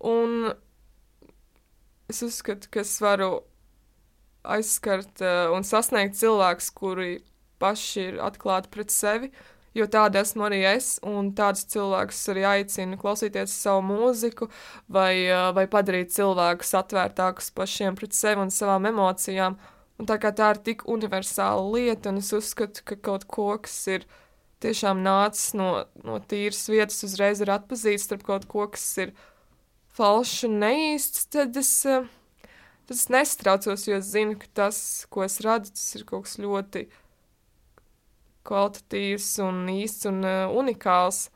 un 0.03 0.51
es 2.11 2.19
uzskatu, 2.25 2.67
ka 2.73 2.83
es 2.83 2.97
varu 2.99 3.37
aizskart 4.43 5.23
uh, 5.23 5.53
un 5.55 5.63
sasniegt 5.67 6.19
cilvēkus, 6.19 6.73
kuri 6.75 7.13
paši 7.59 8.03
ir 8.09 8.19
atklāti 8.23 8.71
pret 8.73 8.91
sevi, 8.91 9.31
uh, 9.31 9.47
jo 9.77 9.87
tāda 9.91 10.23
esmu 10.23 10.45
arī 10.47 10.61
es, 10.73 10.97
un 11.05 11.31
tādus 11.37 11.65
cilvēkus 11.71 12.21
arī 12.33 12.45
aicinu 12.53 12.99
klausīties 13.01 13.53
savu 13.53 13.83
mūziku, 13.89 14.49
vai, 14.91 15.29
vai 15.55 15.65
padarīt 15.71 16.13
cilvēkus 16.15 16.73
atvērtākus 16.81 17.51
pašiem 17.57 17.97
pret 17.99 18.15
sevi 18.17 18.45
un 18.45 18.53
savām 18.53 18.89
emocijām. 18.89 19.59
Un 19.99 20.07
tā 20.07 20.15
kā 20.21 20.31
tā 20.31 20.53
ir 20.53 20.61
tik 20.63 20.85
universāla 20.87 21.65
lieta, 21.73 22.13
un 22.13 22.21
es 22.21 22.31
uzskatu, 22.35 22.85
ka 22.87 22.95
kaut 23.09 23.27
ko, 23.27 23.51
kas 23.59 23.75
ir 23.91 24.07
tiešām 24.63 25.03
nācis 25.05 25.53
no, 25.57 25.69
no 26.05 26.19
tīras 26.19 26.65
vietas, 26.71 27.01
uzreiz 27.07 27.41
ir 27.43 27.51
atpazīts 27.53 28.07
starp 28.07 28.25
kaut 28.27 28.47
ko, 28.51 28.67
kas 28.71 28.85
ir 29.05 29.13
falšs 29.95 30.45
un 30.47 30.59
neīsts, 30.63 31.27
tad 31.33 31.57
es, 31.59 31.71
tad 31.83 32.95
es 32.95 33.05
nestraucos, 33.11 33.87
jo 33.87 33.99
es 33.99 34.11
zinu, 34.13 34.37
ka 34.39 34.51
tas, 34.63 34.81
ko 35.11 35.25
es 35.27 35.39
radu, 35.45 35.71
tas 35.73 35.87
ir 35.97 36.05
kaut 36.09 36.27
kas 36.27 36.39
ļoti 36.41 36.87
kvalitatīvs 38.49 39.33
un 39.45 39.65
īsts 39.71 40.09
un 40.09 40.23
uh, 40.25 40.55
unikāls. 40.57 41.27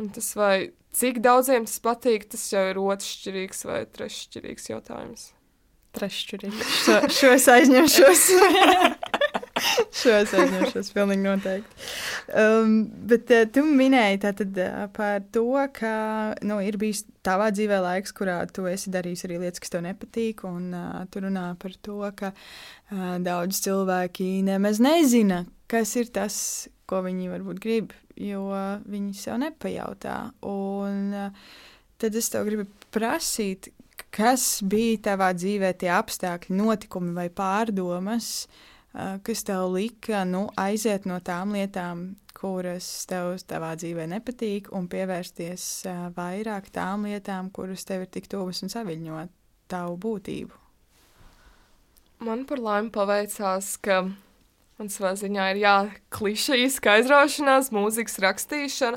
Un 0.00 0.08
tas 0.14 0.30
vai 0.38 0.70
cik 0.96 1.20
daudziem 1.24 1.66
tas 1.68 1.80
patīk, 1.84 2.28
tas 2.32 2.46
jau 2.52 2.62
ir 2.70 2.80
otršķirīgs 2.80 3.66
vai 3.68 3.82
treššķirīgs 3.96 4.70
jautājums. 4.72 5.30
Treššķirīgs. 5.98 6.76
Šo, 6.84 7.00
šo 7.18 7.34
es 7.36 7.48
aizņemšos. 7.50 8.28
šo 10.00 10.14
es 10.20 10.32
aizņemšos, 10.36 10.90
pilnīgi 10.94 11.24
noteikti. 11.24 11.86
Um, 12.40 12.74
bet 13.10 13.30
uh, 13.34 13.44
tu 13.52 13.64
minēji 13.66 14.20
tātad 14.24 14.60
uh, 14.62 14.84
par 14.94 15.24
to, 15.34 15.46
ka 15.76 15.94
nu, 16.46 16.60
ir 16.64 16.78
bijis 16.80 17.04
tavā 17.26 17.50
dzīvē 17.54 17.80
laiks, 17.84 18.14
kurā 18.16 18.38
tu 18.52 18.66
esi 18.70 18.92
darījis 18.94 19.26
arī 19.28 19.40
lietas, 19.44 19.62
kas 19.62 19.74
tev 19.74 19.84
nepatīk, 19.86 20.44
un 20.48 20.70
uh, 20.76 21.00
tu 21.10 21.24
runā 21.24 21.46
par 21.60 21.74
to, 21.84 21.98
ka 22.18 22.32
uh, 22.34 23.16
daudz 23.24 23.62
cilvēki 23.66 24.32
nemaz 24.46 24.82
nezina, 24.82 25.44
kas 25.70 25.96
ir 26.00 26.12
tas, 26.14 26.36
ko 26.90 27.04
viņi 27.06 27.30
varbūt 27.30 27.60
grib, 27.62 27.92
jo 28.18 28.48
viņi 28.90 29.12
sev 29.14 29.38
nepajautā. 29.44 30.16
Un 30.50 31.12
tad 32.00 32.16
es 32.18 32.32
tev 32.32 32.48
gribu 32.48 32.66
prasīt, 32.90 33.70
kas 34.14 34.60
bija 34.66 34.98
tavā 35.10 35.30
dzīvē 35.36 35.70
tie 35.80 35.90
apstākļi, 35.94 36.56
notikumi 36.58 37.14
vai 37.16 37.28
pārdomas, 37.30 38.48
kas 38.92 39.44
tev 39.46 39.68
lika 39.74 40.24
nu, 40.28 40.46
aiziet 40.58 41.06
no 41.06 41.20
tām 41.24 41.54
lietām, 41.56 42.06
kuras 42.34 42.88
tev 43.10 43.36
tavā 43.46 43.74
dzīvē 43.78 44.08
nepatīk, 44.10 44.72
un 44.74 44.88
pievērsties 44.90 45.66
vairāk 46.16 46.72
tām 46.74 47.06
lietām, 47.10 47.52
kuras 47.54 47.86
tev 47.86 48.06
ir 48.06 48.10
tik 48.10 48.30
tuvas 48.30 48.62
un 48.64 48.72
saviņo 48.72 49.26
tavu 49.70 50.00
būtību. 50.02 50.58
Man 52.26 52.42
par 52.48 52.60
laimi 52.60 52.90
paveicās, 52.92 53.76
ka 53.80 54.02
Man 54.80 54.88
savā 54.88 55.10
ziņā 55.12 55.46
ir 55.52 55.58
jāklišejiska 55.60 56.94
aizraušanās, 56.96 57.66
mūzikas 57.76 58.14
rakstīšana, 58.24 58.96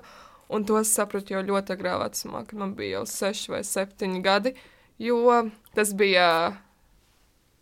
un 0.56 0.64
to 0.64 0.78
es 0.80 0.94
sapratu 0.96 1.34
jau 1.36 1.42
ļoti 1.44 1.74
agrā 1.76 1.98
vecumā, 2.00 2.46
kad 2.48 2.62
man 2.62 2.72
bija 2.78 3.02
jau 3.02 3.08
seši 3.12 3.52
vai 3.52 3.60
septiņi 3.68 4.22
gadi, 4.24 4.54
jo 5.04 5.42
tas 5.76 5.92
bija 6.00 6.30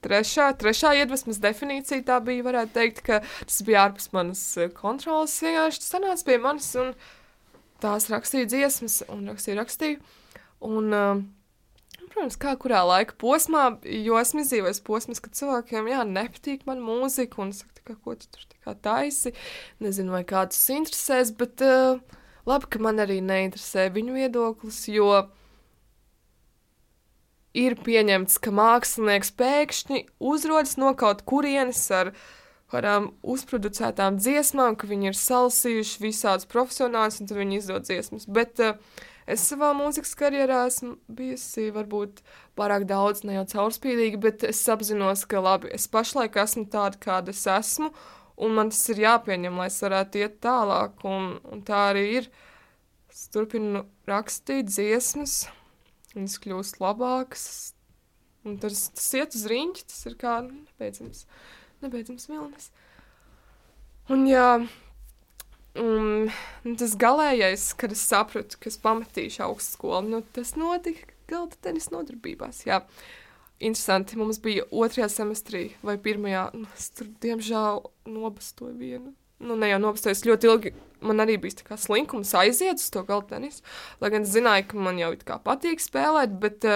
trešā, 0.06 0.52
trešā 0.60 0.94
iedvesmas 1.02 1.42
definīcija, 1.44 2.06
tā 2.08 2.20
bija, 2.26 2.46
varētu 2.48 2.76
teikt, 2.78 3.04
ka 3.08 3.22
tas 3.24 3.60
bija 3.68 3.88
ārpus 3.88 4.12
manas 4.16 4.44
kontrolas, 4.78 5.38
vienkārši. 5.44 5.84
Tas 5.84 5.94
sanāca 5.96 6.28
pie 6.28 6.40
manis, 6.42 6.72
un 6.82 6.94
tās 7.84 8.10
rakstīju 8.12 8.50
dziesmas, 8.52 9.02
un 9.12 9.30
rakstīju, 9.32 9.60
rakstīju, 9.62 10.02
un 10.70 10.96
uh, 10.96 11.24
protams, 12.12 12.38
kā 12.42 12.56
kurā 12.60 12.84
laika 12.88 13.16
posmā, 13.22 13.66
jo 14.06 14.18
esmu 14.22 14.46
izdzīvojis 14.46 14.82
posms, 14.86 15.22
kad 15.24 15.38
cilvēkiem, 15.38 15.92
jā, 15.92 16.06
nepatīk 16.08 16.66
man 16.70 16.82
mūzika, 16.86 17.42
un 17.44 17.54
saka, 17.56 17.84
kā, 17.88 17.98
ko 17.98 18.16
tu 18.20 18.30
tur 18.34 18.48
kā 18.62 18.76
taisi, 18.78 19.34
nezinu, 19.82 20.14
vai 20.14 20.24
kāds 20.28 20.60
interesēs, 20.74 21.34
bet 21.38 21.64
uh, 21.66 22.02
labi, 22.50 22.70
ka 22.72 22.82
man 22.84 23.02
arī 23.02 23.20
neinteresē 23.26 23.90
viņu 23.96 24.18
viedoklis, 24.20 24.84
jo 24.94 25.10
ir 27.58 27.78
pieņemts, 27.84 28.38
ka 28.42 28.54
mākslinieks 28.56 29.34
pēkšņi 29.40 30.06
uzrodas 30.32 30.78
no 30.82 30.94
kaut 30.98 31.26
kurienes 31.28 31.84
ar 31.96 32.14
kādām 32.72 33.12
uzproducētām 33.28 34.20
dziesmām, 34.22 34.78
ka 34.80 34.88
viņi 34.88 35.12
ir 35.12 35.18
salasījuši 35.20 36.04
visādus 36.06 36.48
profesionāļus, 36.52 37.20
un 37.20 37.32
tad 37.32 37.42
viņi 37.42 37.58
izdod 37.60 37.88
dziesmas, 37.90 38.30
bet 38.32 38.64
uh, 38.64 38.78
Es 39.30 39.44
savā 39.48 39.70
mūzikas 39.78 40.16
karjerā 40.18 40.64
esmu 40.68 40.96
bijusi 41.14 41.70
varbūt 41.72 42.24
pārāk 42.58 42.88
daudz, 42.90 43.22
ne 43.24 43.38
jau 43.38 43.46
caurspīdīga, 43.54 44.20
bet 44.20 44.46
es 44.48 44.60
apzinos, 44.72 45.28
ka 45.30 45.40
labi, 45.44 45.70
es 45.76 45.86
pašlaik 45.92 46.36
esmu 46.42 46.66
tāda, 46.74 46.98
kāda 47.02 47.32
es 47.32 47.46
esmu, 47.48 47.92
un 48.42 48.58
man 48.58 48.74
tas 48.74 48.82
ir 48.92 49.04
jāpieņem, 49.06 49.62
lai 49.62 49.70
es 49.70 49.78
varētu 49.86 50.24
iet 50.24 50.40
tālāk, 50.44 51.06
un, 51.08 51.36
un 51.54 51.64
tā 51.68 51.86
arī 51.92 52.06
ir. 52.18 52.32
Es 53.12 53.28
turpinu 53.32 53.86
rakstīt 54.08 54.72
dziesmas, 54.72 55.46
un 56.16 56.28
es 56.28 56.38
kļūstu 56.42 56.84
labāks, 56.84 57.48
un 58.46 58.60
tas, 58.62 58.88
tas 58.96 59.10
iet 59.18 59.38
uz 59.38 59.48
riņķi, 59.52 59.88
tas 59.90 60.06
ir 60.10 60.20
kā 60.22 60.38
nebeidzams, 60.46 61.26
nebeidzams 61.84 62.30
vilnis. 62.32 62.72
Un 64.12 64.26
jā, 64.28 64.48
Un 65.80 66.28
nu, 66.66 66.74
tas 66.76 66.98
galīgais, 67.00 67.70
kad 67.80 67.94
es 67.96 68.02
sapratu, 68.04 68.58
ka 68.60 68.68
es 68.68 68.76
pametīšu 68.84 69.46
augstskolu, 69.46 70.04
nu, 70.12 70.20
tas 70.36 70.58
notika 70.60 71.08
galda 71.32 71.56
tenisa 71.64 71.94
nodarbībās. 71.96 72.66
Jā. 72.68 72.82
Interesanti, 73.62 74.18
mums 74.20 74.42
bija 74.42 74.66
otrajā 74.74 75.08
semestrī 75.14 75.64
vai 75.86 75.96
pirmajā, 76.02 76.48
nu, 76.58 76.68
es 76.76 76.90
tur 76.98 77.08
diemžēl 77.24 77.84
nobastoju 78.10 78.74
vienu. 78.76 79.14
Nu, 79.40 79.56
ne 79.56 79.70
jau 79.70 79.80
nobastoju, 79.86 80.18
es 80.18 80.26
ļoti 80.28 80.50
ilgi, 80.50 80.74
man 81.06 81.24
arī 81.24 81.38
bija 81.42 81.62
tā 81.62 81.68
kā 81.68 81.78
slinkums 81.80 82.34
aiziet 82.38 82.82
uz 82.82 82.90
to 82.94 83.04
galda 83.08 83.36
tenisu, 83.36 83.64
lai 84.02 84.12
gan 84.14 84.28
zināju, 84.28 84.68
ka 84.72 84.82
man 84.88 85.00
jau 85.02 85.12
it 85.16 85.26
kā 85.28 85.38
patīk 85.44 85.84
spēlēt, 85.84 86.38
bet, 86.42 86.68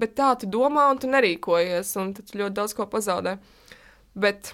bet 0.00 0.16
tā 0.18 0.32
tu 0.40 0.50
domā 0.50 0.90
un 0.92 1.00
tu 1.02 1.10
nerīkojies, 1.10 1.94
un 2.02 2.14
tad 2.18 2.34
ļoti 2.36 2.56
daudz 2.60 2.76
ko 2.76 2.88
pazaudē. 2.90 3.38
Bet 4.20 4.52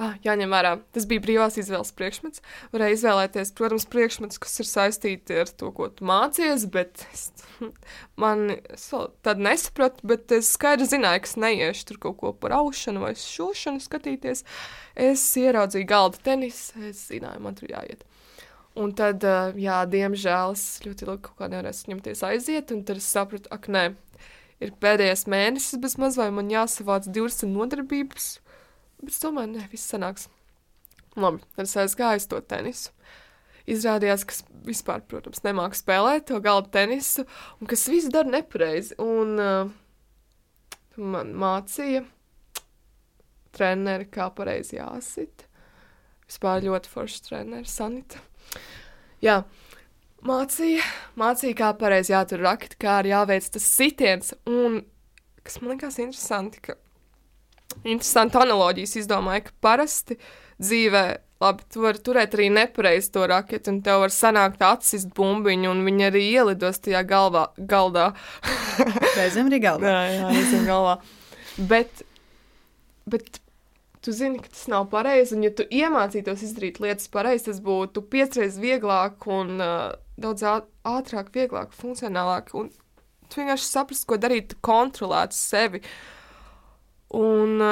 Ah, 0.00 0.14
jāņem 0.24 0.48
vērā, 0.54 0.70
tas 0.96 1.04
bija 1.04 1.20
brīvās 1.20 1.58
izvēles 1.60 1.90
priekšmets. 1.92 2.40
Varēja 2.72 2.96
izvēlēties, 2.96 3.50
protams, 3.58 3.84
priekšmetus, 3.92 4.40
kas 4.40 4.54
ir 4.62 4.68
saistīti 4.70 5.36
ar 5.42 5.50
to, 5.52 5.68
ko 5.76 5.90
tu 5.92 6.06
mācies, 6.08 6.64
bet 6.72 7.04
es, 7.10 7.26
man 8.22 8.46
es 8.56 8.86
tādu 9.26 9.44
nesapratu, 9.44 10.06
bet 10.08 10.32
es 10.32 10.54
skaidri 10.54 10.88
zināju, 10.88 11.20
ka 11.26 11.28
es 11.28 11.36
neiešu 11.44 11.90
tur 11.90 12.00
kaut 12.06 12.16
ko 12.22 12.32
par 12.32 12.56
aušanu 12.62 13.04
vai 13.04 13.12
šūšanu 13.20 13.84
skatīties. 13.84 14.46
Es 14.96 15.26
ieraudzīju 15.36 15.92
galda 15.92 16.24
tenisu, 16.30 16.80
es 16.88 17.04
zināju, 17.12 17.44
man 17.44 17.60
tur 17.60 17.68
jāiet. 17.74 18.06
Un 18.80 18.96
tad, 18.96 19.26
jā, 19.60 19.82
diemžēl 19.90 20.56
es 20.56 20.68
ļoti 20.86 21.10
ilgi 21.10 21.26
kaut 21.28 21.42
kā 21.42 21.52
nevarēju 21.52 21.92
ņemties 21.92 22.24
aiziet, 22.24 22.72
un 22.72 22.86
tad 22.88 23.02
es 23.02 23.12
sapratu, 23.18 23.52
ak, 23.52 23.68
nē, 23.68 23.90
ir 24.64 24.78
pēdējais 24.80 25.26
mēnesis 25.28 25.82
bez 25.82 26.00
maz, 26.00 26.16
vai 26.16 26.30
man 26.32 26.48
jāsavāc 26.48 27.10
20 27.10 27.52
nodarbības 27.52 28.38
Bet 29.00 29.14
es 29.14 29.20
domāju, 29.22 29.54
ne, 29.56 29.66
viss 29.72 29.90
sanāks. 29.90 30.28
Labi, 31.18 31.42
tad 31.56 31.66
es 31.66 31.76
aizgāju 31.80 32.20
uz 32.22 32.26
to 32.30 32.40
tenisu. 32.52 32.94
Izrādījās, 33.70 34.24
ka 34.26 34.36
vispār, 34.66 35.02
protams, 35.08 35.42
nemāku 35.44 35.78
spēlēt 35.78 36.28
to 36.30 36.40
galda 36.42 36.70
tenisu, 36.80 37.26
un 37.60 37.70
kas 37.70 37.86
viss 37.90 38.10
dara 38.12 38.30
nepareizi. 38.30 38.96
Un 39.02 39.36
uh, 39.40 39.70
man 41.00 41.32
mācīja 41.38 42.04
treneri, 43.56 44.08
kā 44.10 44.30
pareizi 44.34 44.78
jāsit. 44.78 45.46
Vispār 46.30 46.62
ļoti 46.66 46.90
foršs 46.92 47.24
treneris, 47.26 47.74
Sanita. 47.74 48.20
Jā, 49.22 49.40
mācīja, 50.26 50.84
mācīja, 51.20 51.56
kā 51.58 51.72
pareizi 51.78 52.14
jātur 52.14 52.44
rakti, 52.46 52.78
kā 52.80 53.00
arī 53.00 53.14
jāveic 53.14 53.50
tas 53.56 53.66
sitiens. 53.66 54.34
Un 54.48 54.82
kas 55.44 55.58
man 55.60 55.74
likās 55.74 55.98
interesanti, 55.98 56.62
ka 56.64 56.78
interesantu 57.84 58.40
analoģijas 58.40 58.96
izdomāju, 59.00 59.46
ka 59.48 59.56
parasti 59.64 60.16
dzīvē, 60.60 61.04
labi, 61.40 61.66
tu 61.72 61.84
vari 61.84 62.02
turēt 62.04 62.34
arī 62.36 62.48
nepareizi 62.52 63.12
to 63.14 63.26
raketu, 63.30 63.72
un 63.72 63.80
tev 63.84 64.02
var 64.04 64.14
sanākt 64.14 64.62
atsist 64.64 65.12
bumbiņu, 65.16 65.70
un 65.72 65.84
viņa 65.86 66.10
arī 66.10 66.24
ielidos 66.34 66.82
tajā 66.84 67.02
galvā, 67.08 67.46
galdā. 67.56 68.10
Reizēm 69.18 69.50
arī 69.50 69.62
galvā. 69.64 69.94
jā, 69.94 70.02
jā, 70.18 70.34
reizēm 70.34 70.66
galvā. 70.68 70.98
Bet, 71.70 72.04
bet 73.10 73.40
tu 74.04 74.14
zini, 74.16 74.42
ka 74.42 74.52
tas 74.52 74.68
nav 74.72 74.90
pareizi, 74.92 75.36
un 75.36 75.48
ja 75.48 75.54
tu 75.56 75.64
iemācītos 75.64 76.44
izdarīt 76.46 76.80
lietas 76.84 77.08
pareizi, 77.12 77.48
tas 77.50 77.64
būtu 77.64 78.04
piecreiz 78.12 78.60
vieglāk 78.60 79.26
un 79.32 79.56
uh, 79.60 79.90
daudz 80.20 80.44
ātrāk, 80.44 81.32
vieglāk, 81.36 81.74
funkcionālāk, 81.76 82.52
un 82.56 82.70
tu 83.30 83.40
vienkārši 83.40 83.68
saprast, 83.68 84.08
ko 84.08 84.20
darīt, 84.20 84.52
tu 84.52 84.64
kontrolētu 84.64 85.36
sevi. 85.36 85.84
Uh, 85.84 86.19
Un, 87.16 87.62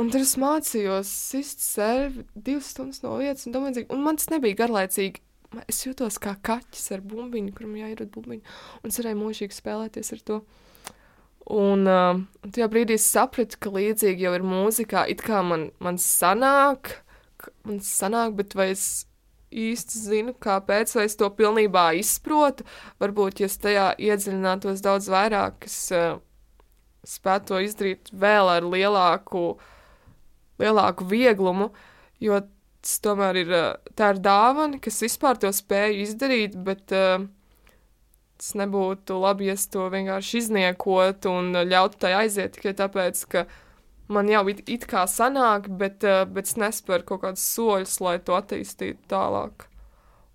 un 0.00 0.10
tad 0.12 0.22
es 0.22 0.36
mācījos 0.40 1.10
sist 1.30 1.64
sevi 1.64 2.24
divas 2.34 2.72
stundas 2.72 3.02
no 3.04 3.16
vietas, 3.20 3.46
un, 3.48 3.54
domāju, 3.56 3.84
un 3.92 4.04
man 4.04 4.20
tas 4.20 4.30
nebija 4.32 4.62
garlaicīgi. 4.62 5.22
Es 5.70 5.84
jutos 5.84 6.18
kā 6.20 6.34
kaķis 6.44 6.90
ar 6.96 7.02
bumbiņu, 7.06 7.52
kuram 7.56 7.76
jāierod 7.78 8.10
bumbiņu, 8.12 8.54
un 8.82 8.92
es 8.92 8.98
varēju 9.00 9.20
mūžīgi 9.20 9.56
spēlēties 9.56 10.12
ar 10.16 10.22
to. 10.26 10.40
Un, 11.46 11.86
uh, 11.86 12.18
tajā 12.42 12.66
brīdī 12.72 12.96
es 12.98 13.06
sapratu, 13.06 13.58
ka 13.62 13.70
līdzīgi 13.70 14.26
jau 14.26 14.32
ir 14.34 14.44
mūzikā, 14.46 15.04
it 15.12 15.22
kā 15.22 15.44
man, 15.46 15.68
man 15.78 16.00
sanāk, 16.02 16.96
man 17.68 17.78
sanāk, 17.86 18.34
bet 18.40 18.56
vai 18.58 18.72
es 18.72 19.06
īsti 19.54 20.00
zinu, 20.02 20.34
kāpēc, 20.42 20.90
vai 20.98 21.06
es 21.06 21.14
to 21.20 21.28
pilnībā 21.38 21.92
izprotu. 22.00 22.66
Varbūt, 23.02 23.44
ja 23.44 23.50
es 23.50 23.60
tajā 23.62 23.86
iedziļinātos 24.08 24.82
daudz 24.84 25.06
vairāk, 25.12 25.68
es 25.70 25.78
uh, 25.94 26.18
spētu 27.06 27.52
to 27.52 27.62
izdarīt 27.64 28.10
vēl 28.12 28.50
ar 28.56 28.66
lielāku, 28.66 29.46
lielāku 30.62 31.06
vieglumu, 31.10 31.70
jo 32.22 32.40
tas 32.82 32.98
tomēr 33.02 33.40
ir, 33.42 33.52
tā 33.98 34.12
ir 34.14 34.22
dāvana, 34.22 34.80
kas 34.82 35.02
vispār 35.04 35.38
to 35.42 35.50
spēju 35.54 36.02
izdarīt, 36.04 36.56
bet 36.66 36.94
uh, 36.94 37.26
tas 38.38 38.54
nebūtu 38.58 39.18
labi, 39.22 39.50
ja 39.50 39.56
es 39.58 39.66
to 39.72 39.86
vienkārši 39.92 40.42
izniekotu 40.42 41.32
un 41.32 41.62
ļautu 41.66 42.02
tai 42.04 42.12
aiziet 42.22 42.56
tikai 42.56 42.74
tāpēc, 42.78 43.22
ka 43.32 43.46
man 44.12 44.30
jau 44.30 44.44
it, 44.52 44.62
it 44.70 44.86
kā 44.90 45.06
sanāk, 45.10 45.70
bet, 45.80 46.04
uh, 46.06 46.24
bet 46.30 46.50
es 46.50 46.58
nespēru 46.60 47.06
kaut 47.08 47.24
kādus 47.24 47.46
soļus, 47.56 48.00
lai 48.04 48.18
to 48.22 48.36
attīstītu 48.38 49.10
tālāk. 49.10 49.66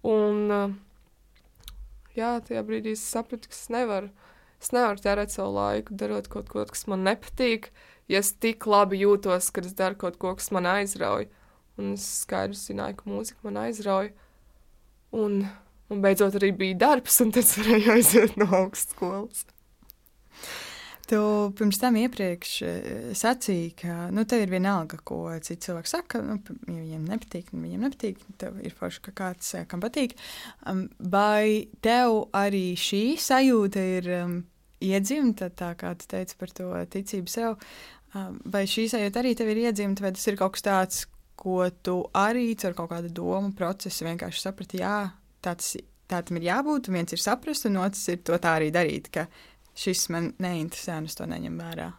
Un, 0.07 0.43
uh, 0.51 0.73
jā, 2.17 2.35
tajā 2.47 2.65
brīdī 2.67 2.97
es 2.97 3.05
sapratu, 3.05 3.51
ka 3.51 3.57
es 3.57 3.69
nevaru 3.73 4.11
Es 4.61 4.69
nevaru 4.75 5.01
tērēt 5.01 5.33
savu 5.33 5.55
laiku, 5.55 5.95
darot 5.97 6.27
kaut 6.29 6.49
ko, 6.51 6.65
kas 6.69 6.85
man 6.91 7.05
nepatīk, 7.07 7.71
ja 8.11 8.21
es 8.21 8.33
tik 8.37 8.67
labi 8.69 8.99
jūtos, 9.01 9.49
kad 9.55 9.65
es 9.65 9.73
daru 9.77 9.97
kaut 10.03 10.19
ko, 10.21 10.35
kas 10.37 10.51
man 10.53 10.69
aizrauj. 10.69 11.25
Un 11.81 11.95
es 11.95 12.05
skaidri 12.21 12.59
zināju, 12.59 12.99
ka 12.99 13.09
mūzika 13.09 13.47
man 13.47 13.57
aizrauj. 13.63 14.11
Un, 15.17 15.39
un 15.91 16.03
beidzot 16.03 16.37
arī 16.37 16.51
bija 16.59 16.77
darbs, 16.85 17.17
un 17.23 17.33
tad 17.33 17.49
varēju 17.57 17.95
aiziet 17.95 18.37
no 18.37 18.47
augstskolas. 18.61 19.47
Tu 21.11 21.19
pirms 21.59 21.75
tam 21.75 21.97
iepriekš 21.99 22.51
eh, 22.63 22.83
sacīji, 23.19 23.71
ka 23.81 23.95
nu, 24.15 24.23
tev 24.23 24.45
ir 24.45 24.53
vienalga, 24.53 24.95
ko 25.03 25.25
citi 25.43 25.65
cilvēki 25.65 25.91
saka. 25.91 26.21
Nu, 26.23 26.37
ja 26.71 26.77
viņiem 26.77 27.09
nepatīk, 27.09 27.49
nu, 27.51 27.65
viņiem 27.65 27.83
nepatīk. 27.83 28.21
Tev 28.39 28.61
ir 28.63 28.75
forši, 28.77 29.01
ka 29.09 29.13
kāds 29.17 29.49
eh, 29.59 29.65
kam 29.67 29.83
patīk. 29.83 30.15
Um, 30.63 30.85
vai 31.11 31.67
tev 31.83 32.29
arī 32.37 32.77
šī 32.79 33.03
sajūta 33.19 33.83
ir 33.97 34.07
um, 34.21 34.37
iedzimta, 34.79 35.51
tā 35.51 35.73
kā 35.79 35.91
tu 35.99 36.07
teici 36.15 36.39
par 36.39 36.55
to 36.55 36.71
ticību 36.95 37.35
sev? 37.35 37.59
Um, 38.15 38.39
vai 38.55 38.63
šī 38.69 38.87
sajūta 38.95 39.19
arī 39.19 39.35
tev 39.35 39.51
ir 39.51 39.65
iedzimta, 39.65 40.07
vai 40.07 40.15
tas 40.15 40.31
ir 40.31 40.39
kaut 40.39 40.55
kas 40.55 40.67
tāds, 40.69 41.05
ko 41.41 41.65
tu 41.83 41.99
arī 42.15 42.53
ar 42.63 42.77
kaut 42.77 42.91
kādu 42.93 43.11
domu 43.11 43.51
procesu 43.57 44.07
vienkārši 44.07 44.45
saprati, 44.45 44.79
jā, 44.79 45.09
tāds, 45.43 45.73
tā 46.07 46.23
tam 46.23 46.39
ir 46.39 46.47
jābūt, 46.47 46.87
un 46.87 47.01
viens 47.01 47.15
ir 47.15 47.19
saprast, 47.19 47.67
un 47.67 47.81
otrs 47.83 48.07
ir 48.13 48.23
to 48.23 48.39
tā 48.39 48.55
arī 48.59 48.71
darīt. 48.71 49.11
Ka, 49.11 49.27
šis 49.77 50.07
man 50.13 50.33
neinteresē, 50.41 50.97
un 51.01 51.09
es 51.09 51.17
to 51.17 51.27
neņemu 51.29 51.61
vērā. 51.61 51.91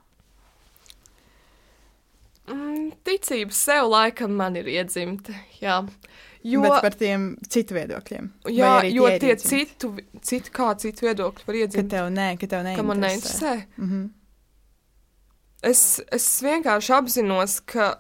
Mm, 2.51 2.91
ticība 3.07 3.55
sev 3.55 3.89
laikam 3.93 4.35
man 4.39 4.59
ir 4.59 4.69
iedzimta. 4.71 5.35
Jā. 5.63 5.83
Jo, 6.43 6.63
Bet 6.65 6.81
par 6.83 6.95
tiem 6.99 7.29
citu 7.47 7.77
viedokļiem. 7.77 8.33
Jā, 8.51 8.73
jo 8.91 9.07
tie, 9.13 9.19
tie 9.23 9.37
citu, 9.39 9.93
citu, 10.27 10.51
kā 10.55 10.73
citu 10.83 11.07
viedokļi 11.07 11.47
var 11.47 11.59
iedzimt. 11.61 11.87
Ka 11.87 11.93
tev 11.93 12.09
nē, 12.11 12.33
ka 12.41 12.49
tev 12.51 12.65
neinteresē. 12.67 12.81
Ka 12.81 12.87
man 12.89 13.03
neinteresē. 13.05 13.53
Mm 13.77 13.91
-hmm. 13.91 14.09
es, 15.71 16.01
es 16.11 16.27
vienkārši 16.43 16.97
apzinos, 16.97 17.61
ka 17.61 17.93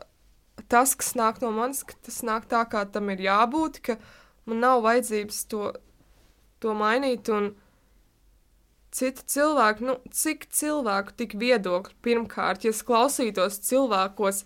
tas, 0.68 0.94
kas 0.94 1.14
nāk 1.14 1.38
no 1.40 1.52
manis, 1.54 1.84
ka 1.86 1.94
tas 2.02 2.22
nāk 2.26 2.50
tā, 2.50 2.64
kā 2.66 2.82
tam 2.92 3.10
ir 3.10 3.22
jābūt, 3.22 3.80
ka 3.80 3.96
man 4.46 4.60
nav 4.60 4.82
vajadzības 4.82 5.44
to, 5.46 5.72
to 6.58 6.74
mainīt. 6.74 7.28
Un, 7.28 7.54
citi 8.92 9.24
cilvēki, 9.34 9.86
nu, 9.88 9.96
cik 10.12 10.46
cilvēku 10.52 11.14
tik 11.16 11.36
viedokļi 11.40 11.96
pirmkārt, 12.04 12.66
ja 12.66 12.72
es 12.74 12.82
klausītos 12.86 13.60
cilvēkos, 13.66 14.42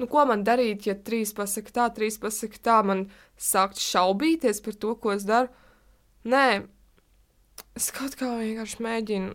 nu, 0.00 0.08
ko 0.10 0.24
man 0.28 0.42
darīt, 0.46 0.88
ja 0.88 0.96
trīs 0.98 1.34
pasaka 1.36 1.76
tā, 1.78 1.86
trīs 1.96 2.18
pasaka 2.22 2.60
tā, 2.64 2.80
man 2.86 3.06
sākt 3.38 3.82
šaubīties 3.82 4.62
par 4.64 4.78
to, 4.82 4.96
ko 4.98 5.14
es 5.14 5.26
daru. 5.28 5.52
Nē, 6.26 6.64
es 7.78 7.90
kaut 7.94 8.16
kā 8.18 8.32
vienkārši 8.40 8.82
mēģinu, 8.84 9.32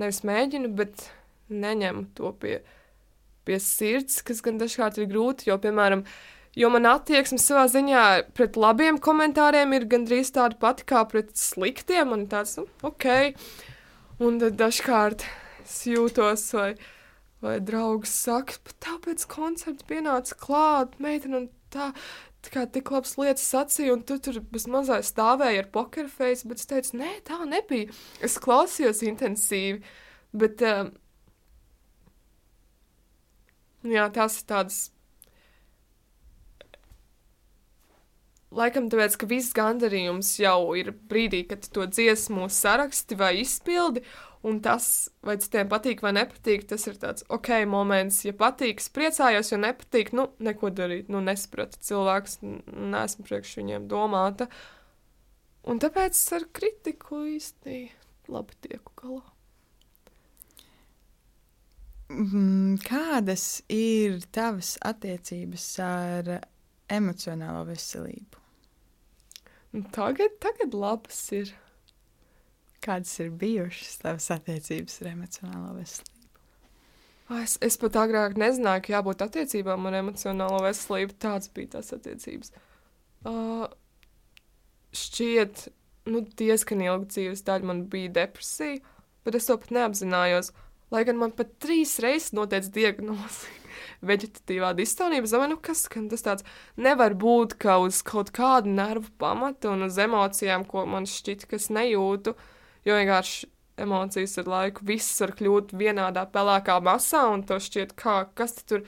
nevis 0.00 0.22
mēģinu, 0.26 0.74
bet 0.74 1.06
neņemu 1.50 2.06
to 2.18 2.34
pie, 2.42 2.60
pie 3.46 3.62
sirds, 3.62 4.22
kas 4.26 4.42
gan 4.42 4.58
dažkārt 4.58 4.98
ir 4.98 5.10
grūti, 5.10 5.50
jo, 5.50 5.58
piemēram, 5.60 6.06
uh, 6.06 6.39
Jo 6.58 6.66
man 6.72 6.88
attieksme 6.90 7.38
savā 7.38 7.68
ziņā 7.70 8.04
pret 8.34 8.56
labiem 8.58 8.98
komentāriem 8.98 9.70
ir 9.76 9.86
gandrīz 9.90 10.32
tāda 10.34 10.58
pati 10.58 10.86
kā 10.88 11.04
pret 11.06 11.30
sliktiem. 11.38 12.10
Man 12.10 12.24
tāds, 12.32 12.56
nu, 12.58 12.66
ok. 12.86 13.36
Un 14.20 14.40
dažkārt 14.40 15.22
es 15.62 15.76
jūtos, 15.86 16.48
vai, 16.56 16.72
vai 17.44 17.54
draugs 17.62 18.12
saka, 18.26 18.58
bet 18.66 18.76
tāpēc 18.82 19.24
koncepts 19.30 19.86
pienāca 19.88 20.36
klāt, 20.42 20.98
meitene, 20.98 21.44
un 21.44 21.46
tā, 21.72 21.92
tā 22.42 22.54
kā 22.56 22.66
tik 22.74 22.90
labas 22.92 23.14
lietas 23.20 23.46
sacīja, 23.46 23.94
un 23.94 24.02
tu 24.04 24.18
tur 24.18 24.42
bez 24.50 24.66
mazā 24.68 24.98
stāvēji 25.06 25.62
ar 25.62 25.70
pokerfeisu, 25.72 26.50
bet 26.50 26.60
es 26.60 26.68
teicu, 26.68 26.98
nē, 27.00 27.14
tā 27.30 27.38
nebija. 27.46 27.94
Es 28.20 28.40
klausījos 28.42 29.04
intensīvi, 29.06 29.80
bet, 30.34 30.66
um, 30.66 30.90
jā, 33.86 34.10
tās 34.18 34.42
ir 34.42 34.50
tādas 34.50 34.88
laikam 38.54 38.88
tāpēc, 38.90 39.16
ka 39.20 39.28
viss 39.30 39.54
gandarījums 39.56 40.32
jau 40.42 40.72
ir 40.78 40.92
brīdī, 41.10 41.44
kad 41.50 41.66
to 41.74 41.86
dziesmu 41.86 42.48
saraksti 42.52 43.18
vai 43.18 43.32
izpildi, 43.42 44.02
un 44.46 44.60
tas, 44.64 45.10
vai 45.26 45.36
citiem 45.42 45.68
patīk 45.70 46.02
vai 46.04 46.14
nepatīk, 46.16 46.66
tas 46.70 46.86
ir 46.88 46.98
tāds 47.00 47.26
ok 47.32 47.52
moments. 47.70 48.22
Ja 48.26 48.34
patīk, 48.36 48.82
priecājos, 48.94 49.52
ja 49.52 49.60
nepatīk, 49.60 50.14
nu, 50.16 50.30
neko 50.42 50.72
darīt, 50.74 51.10
nu, 51.12 51.22
nesapratu 51.24 51.80
cilvēks, 51.86 52.40
nesmu 52.66 53.26
priekš 53.28 53.58
viņiem 53.60 53.88
domāta. 53.90 54.48
Un 55.68 55.80
tāpēc 55.82 56.16
ar 56.38 56.48
kritiku 56.56 57.26
īsti 57.34 57.82
labi 58.32 58.56
tieku 58.64 58.96
galā. 59.02 59.26
Mm, 62.10 62.80
kādas 62.82 63.60
ir 63.70 64.18
tavas 64.34 64.74
attiecības 64.82 65.66
ar 65.84 66.32
emocionālo 66.90 67.62
veselību? 67.68 68.39
Nu, 69.72 69.82
tagad, 69.94 70.34
tagad 70.42 70.74
labas 70.74 71.18
ir. 71.34 71.52
Kādas 72.80 73.12
ir 73.20 73.28
bijušas 73.36 74.00
tavas 74.00 74.30
attiecības 74.32 75.02
ar 75.02 75.10
emocionālo 75.10 75.74
veselību? 75.76 76.16
Es, 77.38 77.58
es 77.62 77.76
pat 77.78 77.98
agrāk 78.00 78.38
nezināju, 78.40 78.82
ka 78.86 78.94
jābūt 78.96 79.22
attiecībām 79.26 79.84
ar 79.86 79.98
emocionālo 80.00 80.62
veselību. 80.64 81.14
Tāds 81.22 81.52
bija 81.54 81.76
tās 81.76 81.92
attiecības. 81.94 82.54
Uh, 83.28 83.68
šķiet, 84.96 85.68
nu, 86.10 86.24
diezgan 86.40 86.82
ilga 86.88 87.12
dzīves 87.12 87.44
daļa 87.46 87.70
man 87.70 87.84
bija 87.92 88.14
depresija, 88.22 88.80
bet 89.28 89.38
es 89.38 89.46
to 89.46 89.60
pat 89.60 89.76
neapzinājos. 89.76 90.54
Lai 90.90 91.04
gan 91.06 91.20
man 91.20 91.36
pat 91.36 91.52
trīs 91.62 91.98
reizes 92.02 92.32
noteica 92.34 92.72
diagnozi 92.74 93.59
veģetatīvā 94.06 94.72
distonija, 94.78 95.22
es 95.24 95.34
domāju, 95.34 95.54
nu 95.54 95.60
kas 95.64 95.84
tas 95.88 96.24
tāds 96.24 96.46
nevar 96.80 97.14
būt, 97.18 97.56
ka 97.60 97.78
uz 97.84 98.00
kaut 98.06 98.32
kādu 98.36 98.72
nervu 98.72 99.10
pamatu 99.20 99.74
un 99.74 99.86
uz 99.88 99.98
emocijām, 100.00 100.64
ko 100.68 100.86
man 100.88 101.08
šķiet, 101.08 101.46
ka 101.50 101.58
es 101.60 101.68
nejūtu, 101.72 102.34
jo 102.88 102.96
vienkārši 102.96 103.50
emocijas 103.80 104.38
ar 104.40 104.50
laiku 104.54 104.84
viss 104.88 105.20
var 105.22 105.34
kļūt 105.36 105.76
vienādā 105.76 106.26
pelēkā 106.32 106.80
masā, 106.84 107.26
un 107.32 107.44
to 107.48 107.60
šķiet, 107.60 107.94
kā, 108.00 108.22
kas 108.36 108.56
tur, 108.64 108.84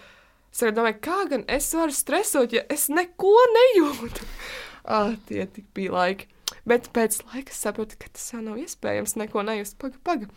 es 0.52 0.64
arī 0.64 0.76
domāju, 0.76 1.00
kā 1.04 1.20
gan 1.30 1.46
es 1.48 1.70
varu 1.76 1.96
stresot, 1.96 2.56
ja 2.56 2.64
es 2.72 2.88
neko 2.92 3.32
nejūtu. 3.56 4.28
ah, 4.96 5.14
tie 5.28 5.46
tik 5.46 5.68
bija 5.76 5.96
laiki. 5.96 6.28
Bet 6.68 6.90
pēc 6.94 7.22
laika 7.32 7.54
sapratu, 7.56 7.96
ka 7.98 8.12
tas 8.12 8.28
jau 8.34 8.42
nav 8.44 8.60
iespējams 8.60 9.16
neko 9.18 9.42
nejust. 9.46 9.78
Paga, 9.80 9.98
paga 10.04 10.28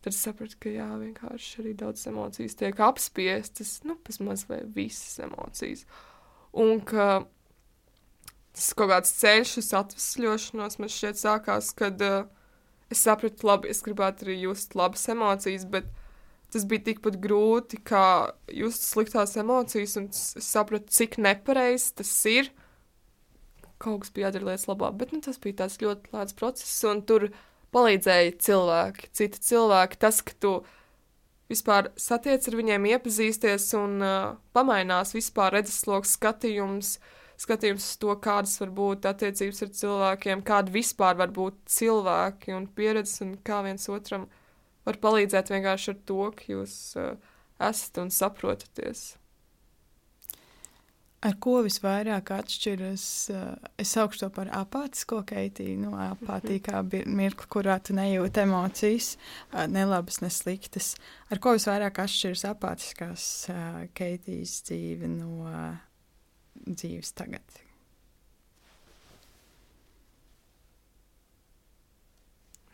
tad 0.00 0.14
es 0.14 0.20
sapratu, 0.24 0.56
ka 0.62 0.72
jā, 0.72 0.88
vienkārši 1.02 1.60
arī 1.62 1.74
daudz 1.76 2.06
emocijas 2.08 2.56
tiek 2.56 2.80
apspiestas, 2.84 3.78
nu, 3.84 3.98
vismaz 4.06 4.46
vai 4.48 4.62
visas 4.64 5.20
emocijas. 5.26 5.84
Un 6.56 6.80
ka 6.80 7.22
tas 8.56 8.72
kaut 8.76 8.90
kāds 8.90 9.12
ceļš 9.20 9.56
uz 9.60 9.72
atvesļošanos 9.78 10.78
man 10.80 10.92
šķiet 10.92 11.20
sākās, 11.20 11.70
kad 11.76 12.00
uh, 12.04 12.24
es 12.90 13.04
sapratu, 13.06 13.46
labi, 13.46 13.70
es 13.70 13.82
gribētu 13.86 14.26
arī 14.26 14.40
just 14.42 14.74
labas 14.78 15.06
emocijas, 15.12 15.66
bet 15.70 15.86
tas 16.50 16.66
bija 16.66 16.88
tikpat 16.88 17.20
grūti, 17.22 17.78
kā 17.86 18.32
just 18.50 18.88
sliktās 18.88 19.36
emocijas, 19.38 19.94
un 20.00 20.08
es 20.10 20.24
sapratu, 20.48 20.90
cik 20.90 21.20
nepareizi 21.22 21.94
tas 22.00 22.10
ir. 22.30 22.50
Kaut 23.80 24.02
kas 24.02 24.12
bija 24.12 24.28
jādara 24.28 24.50
lietas 24.50 24.66
labāk, 24.68 24.96
bet 25.00 25.14
nu, 25.14 25.22
tas 25.24 25.38
bija 25.40 25.62
tāds 25.62 25.78
ļoti 25.80 26.10
lēts 26.12 26.36
process, 26.36 26.82
un 26.90 27.04
tur 27.06 27.30
palīdzēja 27.74 28.36
cilvēki, 28.42 29.10
citi 29.16 29.42
cilvēki. 29.50 29.98
Tas, 30.02 30.20
ka 30.26 30.34
tu 30.42 30.52
vispār 31.50 31.90
satiec 31.98 32.46
ar 32.48 32.58
viņiem, 32.58 32.88
iepazīsties 32.94 33.70
un 33.78 33.96
uh, 34.04 34.18
pamainās 34.56 35.14
vispār 35.16 35.54
redzesloks 35.58 36.16
skatījums, 36.18 36.96
skatījums 37.40 37.86
uz 37.86 38.00
to, 38.02 38.16
kādas 38.22 38.56
var 38.62 38.74
būt 38.76 39.08
attiecības 39.10 39.64
ar 39.66 39.72
cilvēkiem, 39.82 40.44
kāda 40.46 40.74
vispār 40.74 41.18
var 41.20 41.32
būt 41.34 41.58
cilvēki 41.70 42.54
un 42.56 42.68
pieredzes 42.76 43.24
un 43.26 43.36
kā 43.46 43.62
viens 43.66 43.88
otram 43.90 44.28
var 44.86 45.00
palīdzēt 45.02 45.52
vienkārši 45.52 45.94
ar 45.94 46.02
to, 46.08 46.20
ka 46.36 46.52
jūs 46.54 46.76
uh, 47.00 47.16
esat 47.70 48.02
un 48.02 48.14
saprotaties. 48.14 49.19
Ar 51.20 51.34
ko 51.36 51.58
visvairāk 51.66 52.30
atšķiras? 52.32 53.02
Eh, 53.34 53.48
es 53.82 53.90
saukšu 53.92 54.22
to 54.22 54.28
par 54.32 54.48
apātisko 54.56 55.18
keitīju. 55.28 55.76
Nu, 55.82 55.90
apātija 56.00 56.62
kā 56.64 56.80
mirkli, 57.04 57.48
kurā 57.52 57.76
tu 57.84 57.92
nejūti 57.92 58.40
emocijas, 58.46 59.18
eh, 59.52 59.66
ne 59.68 59.84
labas, 59.84 60.22
ne 60.24 60.30
sliktas. 60.32 60.94
Ar 61.28 61.42
ko 61.44 61.52
visvairāk 61.58 62.00
atšķiras 62.06 62.46
apātiskās 62.54 63.26
eh, 63.52 63.82
keitijas 63.92 64.62
dzīve 64.64 65.12
no 65.12 65.52
dzīves 66.64 67.12
tagad? 67.12 67.60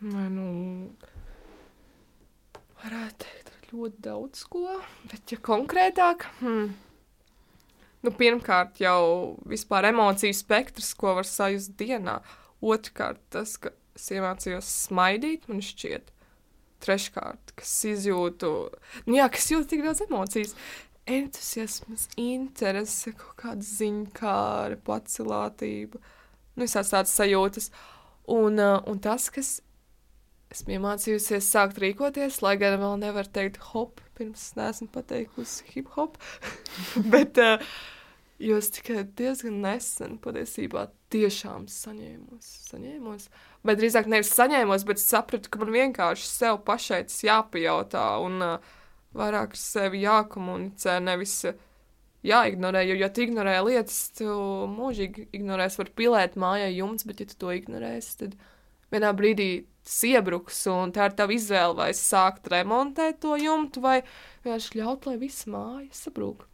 Vai 0.07 0.31
nu, 0.31 0.49
varētu 2.79 3.27
teikt 3.27 3.71
ļoti 3.73 4.03
daudz 4.07 4.47
ko, 4.47 4.83
bet 5.11 5.35
ja 5.35 5.43
konkrētāk. 5.43 6.31
Hmm. 6.39 6.86
Nu, 8.07 8.13
pirmkārt, 8.15 8.77
jau 8.79 9.35
vispār 9.51 9.89
emociju 9.89 10.35
spektrs, 10.39 10.93
ko 10.95 11.17
var 11.17 11.27
sajust 11.27 11.73
dienā. 11.81 12.21
Otrkārt, 12.63 13.19
tas, 13.35 13.57
ka 13.59 13.73
es 13.99 14.05
iemācījos 14.15 14.69
smaidīt, 14.87 15.49
man 15.51 15.59
šķiet. 15.65 16.13
Treškārt, 16.87 17.51
kas 17.59 17.73
izjūtu, 17.91 18.51
nu 19.09 19.17
jā, 19.17 19.27
kas 19.33 19.49
jūt 19.51 19.67
tik 19.73 19.83
daudz 19.83 20.05
emocijas. 20.05 20.55
Entuziasms, 21.11 22.05
interese, 22.21 23.11
kaut 23.19 23.35
kāda 23.43 23.67
ziņkāra, 23.67 24.79
pacilātība, 24.87 25.99
nu, 25.99 26.63
visāds 26.63 26.95
tādas 26.95 27.15
sajūtas. 27.19 27.73
Un, 28.31 28.63
uh, 28.63 28.79
un 28.87 29.03
tas, 29.03 29.27
kas 29.35 29.57
esmu 30.55 30.77
iemācījusies 30.77 31.51
sākt 31.51 31.83
rīkoties, 31.83 32.39
lai 32.47 32.55
gan 32.61 32.79
vēl 32.83 32.97
nevaru 33.03 33.35
teikt 33.35 33.59
hop, 33.73 33.99
pirms 34.19 34.53
neesmu 34.59 34.93
pateikusi 34.95 35.67
hip 35.75 35.91
hop. 35.99 36.21
Bet 37.15 37.43
uh, 37.43 37.59
Jo 38.39 38.59
es 38.61 38.69
tikai 38.69 39.07
diezgan 39.17 39.63
nesen 39.65 40.19
patiesībā 40.21 40.87
tiešām 41.13 41.65
saņēmos, 41.73 42.49
saņēmos. 42.69 43.29
Bet 43.65 43.79
drīzāk 43.81 44.11
nevis 44.13 44.35
saņēmos, 44.37 44.85
bet 44.89 45.01
sapratu, 45.01 45.49
ka 45.49 45.63
man 45.63 45.71
vienkārši 45.73 46.27
sev 46.29 46.59
pašai 46.67 47.07
tas 47.09 47.23
jāpajautā 47.25 48.05
un 48.27 48.45
uh, 48.45 48.75
vairāk 49.17 49.57
sevi 49.57 50.03
jākomunicē, 50.05 50.99
nevis 51.05 51.39
jāignorē. 52.27 52.83
Jo, 52.91 52.99
ja 53.01 53.09
tu 53.09 53.25
ignorē 53.25 53.57
lietas, 53.65 54.01
tu 54.19 54.27
mūžīgi 54.75 55.31
ignorēsi, 55.37 55.81
var 55.81 55.93
pilēt 56.01 56.37
mājai 56.41 56.75
jumts, 56.75 57.07
bet 57.09 57.23
ja 57.23 57.29
tu 57.31 57.39
to 57.41 57.55
ignorēsi, 57.57 58.19
tad 58.21 58.37
vienā 58.93 59.15
brīdī 59.17 59.49
tas 59.87 60.01
iebruks, 60.11 60.61
un 60.73 60.93
tā 60.95 61.09
ir 61.09 61.17
tava 61.17 61.33
izvēle, 61.37 61.79
vai 61.79 61.89
sākt 61.97 62.51
remontēt 62.53 63.23
to 63.23 63.39
jumtu, 63.41 63.81
vai 63.85 64.01
vienkārši 64.45 64.83
ļaut, 64.83 65.09
lai 65.09 65.17
viss 65.23 65.49
māja 65.49 65.89
sabrūk. 65.95 66.45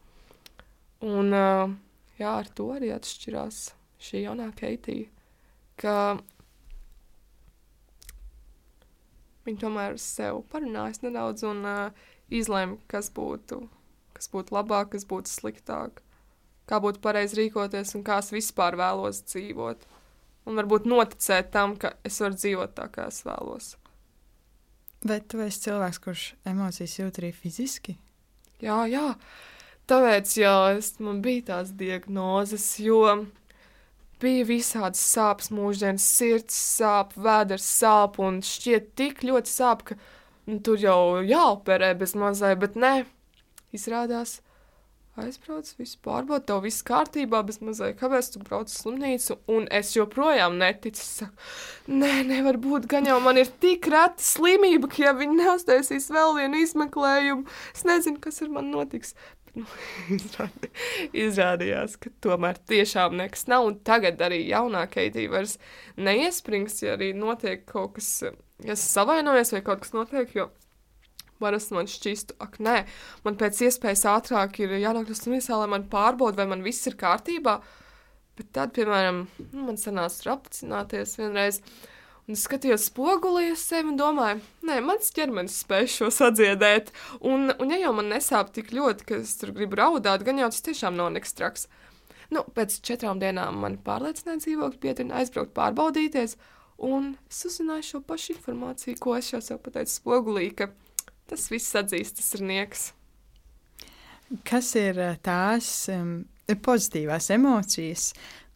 Un 1.03 1.35
uh, 1.35 1.73
jā, 2.19 2.29
ar 2.31 2.47
to 2.55 2.69
arī 2.75 2.93
atšķirās 2.95 3.65
šī 4.03 4.23
jaunā 4.23 4.49
Keitija, 4.55 5.09
ka 5.79 5.95
viņa 9.43 9.59
tomēr 9.65 9.99
sev 9.99 10.43
parunājas 10.51 11.03
nedaudz 11.03 11.43
un 11.47 11.63
uh, 11.67 12.07
izlēma, 12.31 12.79
kas 12.91 13.11
būtu, 13.13 13.59
kas 14.15 14.31
būtu 14.31 14.55
labāk, 14.55 14.93
kas 14.95 15.07
būtu 15.09 15.31
sliktāk, 15.31 15.99
kā 16.69 16.79
būtu 16.83 17.03
pareizi 17.03 17.41
rīkoties 17.41 17.95
un 17.97 18.05
kā 18.07 18.21
es 18.23 18.31
vispār 18.33 18.79
vēlos 18.79 19.23
dzīvot. 19.27 19.87
Un 20.43 20.59
varbūt 20.59 20.87
noticēt 20.91 21.53
tam, 21.53 21.77
ka 21.79 21.93
es 22.03 22.19
varu 22.19 22.35
dzīvot 22.35 22.75
tā, 22.75 22.89
kā 22.91 23.07
es 23.11 23.21
vēlos. 23.23 23.75
Bet 25.03 25.29
tu 25.31 25.39
esi 25.43 25.65
cilvēks, 25.65 25.99
kurš 26.03 26.25
emocijas 26.47 26.97
jūt 26.99 27.19
arī 27.19 27.31
fiziski? 27.35 27.97
Jā, 28.63 28.83
jā. 28.91 29.05
Tāpēc 29.91 30.37
jā, 30.39 30.55
es, 30.77 30.93
man 31.03 31.19
bija 31.23 31.49
tās 31.49 31.73
diagnozes, 31.75 32.67
jo 32.79 33.01
bija 34.23 34.45
visādas 34.47 35.01
sāpes 35.03 35.51
mūždienas, 35.51 36.05
sirds 36.19 36.55
sāp, 36.55 37.11
vēders 37.19 37.65
sāp 37.81 38.21
un 38.23 38.39
šķiet 38.47 38.93
tik 38.99 39.25
ļoti 39.27 39.51
sāp, 39.51 39.83
ka 39.89 39.99
nu, 40.47 40.61
tur 40.63 40.79
jau 40.79 41.19
jāoperē 41.27 41.91
bez 41.99 42.15
mazai, 42.15 42.55
bet 42.59 42.79
nē, 42.79 42.95
izrādās. 43.75 44.39
Aizbrauc, 45.13 45.67
visu 45.77 45.99
pārbaudīt, 46.01 46.47
tev 46.49 46.63
viss 46.63 46.81
kārtībā, 46.87 47.43
bez 47.45 47.59
mazai 47.61 47.91
kāpēc 47.99 48.31
tu 48.33 48.39
brauc 48.41 48.71
uz 48.71 48.79
slimnīcu, 48.79 49.35
un 49.53 49.67
es 49.69 49.91
joprojām 49.93 50.55
neticu. 50.57 51.03
Saku, 51.05 51.51
nē, 51.99 52.23
nevar 52.31 52.57
būt, 52.63 52.87
gan 52.89 53.05
jau 53.05 53.19
man 53.21 53.37
ir 53.37 53.51
tik 53.61 53.91
reta 53.93 54.25
slimība, 54.25 54.89
ka 54.89 55.03
ja 55.03 55.13
viņi 55.19 55.37
neuztaisīs 55.43 56.09
vēl 56.15 56.33
vienu 56.39 56.63
izmeklējumu, 56.63 57.45
es 57.75 57.85
nezinu, 57.85 58.23
kas 58.23 58.41
ar 58.41 58.49
mani 58.55 58.73
notiks 58.73 59.13
nu, 59.57 59.65
izrādījās, 61.25 61.97
ka 62.01 62.11
tomēr 62.23 62.59
tiešām 62.69 63.17
nekas 63.19 63.47
nav. 63.51 63.67
Un 63.69 63.77
tagad 63.85 64.21
arī 64.25 64.41
jaunā 64.47 64.85
Keitija 64.91 65.31
vairs 65.33 65.57
neiesprings, 65.97 66.81
ja 66.85 66.97
arī 66.97 67.13
notiek 67.17 67.65
kaut 67.69 67.97
kas, 67.99 68.09
ja 68.63 68.75
es 68.75 68.85
savainojos 68.93 69.53
vai 69.55 69.63
kaut 69.65 69.83
kas 69.85 69.95
notiek, 69.95 70.35
jo 70.37 70.49
parasti 71.43 71.75
man 71.75 71.89
šķistu, 71.91 72.37
ak, 72.43 72.59
nē, 72.63 72.75
man 73.25 73.37
pēc 73.39 73.63
iespējas 73.67 74.05
ātrāk 74.13 74.61
ir 74.63 74.77
jānokļūst 74.79 75.27
slimnīcā, 75.27 75.57
lai 75.59 75.71
man 75.75 75.87
pārbauda, 75.91 76.43
vai 76.43 76.53
man 76.53 76.63
viss 76.65 76.87
ir 76.87 76.95
kārtībā. 76.99 77.57
Bet 78.39 78.49
tad, 78.55 78.71
piemēram, 78.73 79.25
nu, 79.51 79.65
man 79.67 79.77
sanāca 79.77 80.31
apcināties 80.37 81.19
vienreiz. 81.19 81.59
Un 82.23 82.37
es 82.37 82.45
skatījos 82.47 82.85
spogulī 82.87 83.49
uz 83.51 83.65
sevi 83.67 83.89
un 83.91 83.97
domāju, 83.99 84.39
nē, 84.63 84.77
mans 84.85 85.11
ķermenis 85.11 85.57
spēj 85.65 85.89
šo 85.91 86.07
sadziedēt. 86.13 86.93
Un, 87.19 87.51
un 87.59 87.73
ja 87.73 87.81
jau 87.81 87.91
man 87.97 88.07
nesāp 88.13 88.53
tik 88.55 88.71
ļoti, 88.71 89.07
ka 89.09 89.17
es 89.19 89.33
tur 89.41 89.51
gribu 89.55 89.81
raudāt, 89.81 90.23
gan 90.23 90.39
jau 90.39 90.47
tas 90.53 90.63
tiešām 90.63 90.95
nav 90.95 91.11
nekas 91.17 91.35
traks. 91.35 91.67
Nu, 92.31 92.45
pēc 92.55 92.79
četrām 92.87 93.19
dienām 93.19 93.59
man 93.65 93.75
pārliecināja 93.83 94.39
dzīvokļu 94.45 94.79
pieturni 94.85 95.17
aizbraukt 95.19 95.51
pārbaudīties, 95.57 96.37
un 96.87 97.11
es 97.27 97.43
uzzināju 97.49 97.89
šo 97.89 98.03
pašu 98.07 98.37
informāciju, 98.37 99.01
ko 99.03 99.17
es 99.19 99.33
jau 99.33 99.43
sev 99.43 99.59
pateicu 99.65 99.91
spogulī, 99.97 100.47
ka 100.55 100.71
tas 101.27 101.49
viss 101.51 101.75
atzīstas 101.75 102.37
ir 102.37 102.47
nieks. 102.47 102.91
Kas 104.47 104.71
ir 104.79 104.97
eh, 104.97 105.19
tās 105.21 105.67
um, 105.91 106.21
pozitīvās 106.47 107.27
emocijas, 107.35 108.13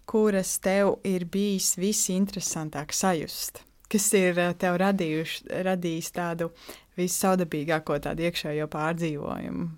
kuras 0.08 0.56
tev 0.64 0.98
ir 1.08 1.28
bijis 1.32 1.76
visinteresantāk 1.80 2.96
sajust? 2.96 3.62
Kas 3.92 4.10
ir 4.18 4.40
eh, 4.40 4.54
tev 4.60 4.80
radījuši, 4.82 5.48
radījis 5.68 6.12
tādu 6.16 6.50
vissaudabīgāko 6.98 8.00
tādu 8.04 8.26
iekšējo 8.28 8.68
pārdzīvojumu, 8.74 9.70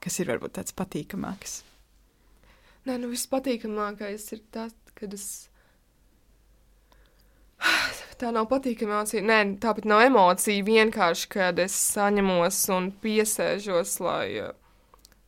kas 0.00 0.20
ir 0.22 0.32
varbūt 0.32 0.56
tāds 0.60 0.76
patīkamāks? 0.76 1.60
Nē, 2.88 2.96
nu 2.98 3.12
vispatīkamākais 3.12 4.24
ir 4.34 4.40
tas, 4.54 4.72
kad 4.98 5.12
es. 5.14 5.26
Tā 8.22 8.30
nav 8.34 8.48
patīkama 8.50 9.00
emocija. 9.00 9.22
Nē, 9.26 9.38
tāpat 9.62 9.86
nav 9.88 10.04
emocija. 10.06 10.64
Vienkārši, 10.66 11.28
kad 11.32 11.60
es 11.62 11.76
saņemos 11.94 12.58
un 12.74 12.90
piesēžos, 13.02 13.96
lai 14.02 14.26
uh, 14.44 14.52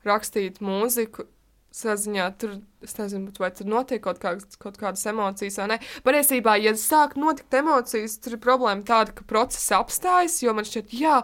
rakstītu 0.07 0.65
mūziku, 0.65 1.27
saziņā 1.75 2.29
tur, 2.39 2.57
es 2.85 2.95
nezinu, 2.99 3.33
vai 3.41 3.51
tur 3.55 3.69
notiek 3.71 4.03
kaut, 4.05 4.21
kā, 4.23 4.35
kaut 4.63 4.79
kādas 4.81 5.05
emocijas 5.11 5.59
vai 5.61 5.69
nē. 5.73 5.79
Patiesībā, 6.07 6.57
ja 6.63 6.75
sāk 6.79 7.17
notikt 7.21 7.57
emocijas, 7.59 8.17
tur 8.23 8.37
ir 8.37 8.43
problēma 8.45 8.87
tāda, 8.87 9.15
ka 9.17 9.27
process 9.31 9.75
apstājas, 9.75 10.39
jo 10.45 10.55
man 10.55 10.69
šķiet, 10.69 10.95
jā, 10.95 11.21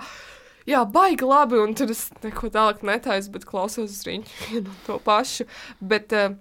jā, 0.70 0.82
baigi 0.96 1.28
labi, 1.28 1.60
un 1.62 1.74
tur 1.78 1.94
es 1.94 2.08
neko 2.24 2.50
tālāk 2.54 2.82
netaisu, 2.86 3.32
bet 3.36 3.46
klausos 3.48 3.94
uz 3.94 4.06
riņķu 4.08 4.38
vienu 4.48 4.78
to 4.88 4.98
pašu. 5.06 5.46
Bet 5.80 6.16
uh, 6.18 6.34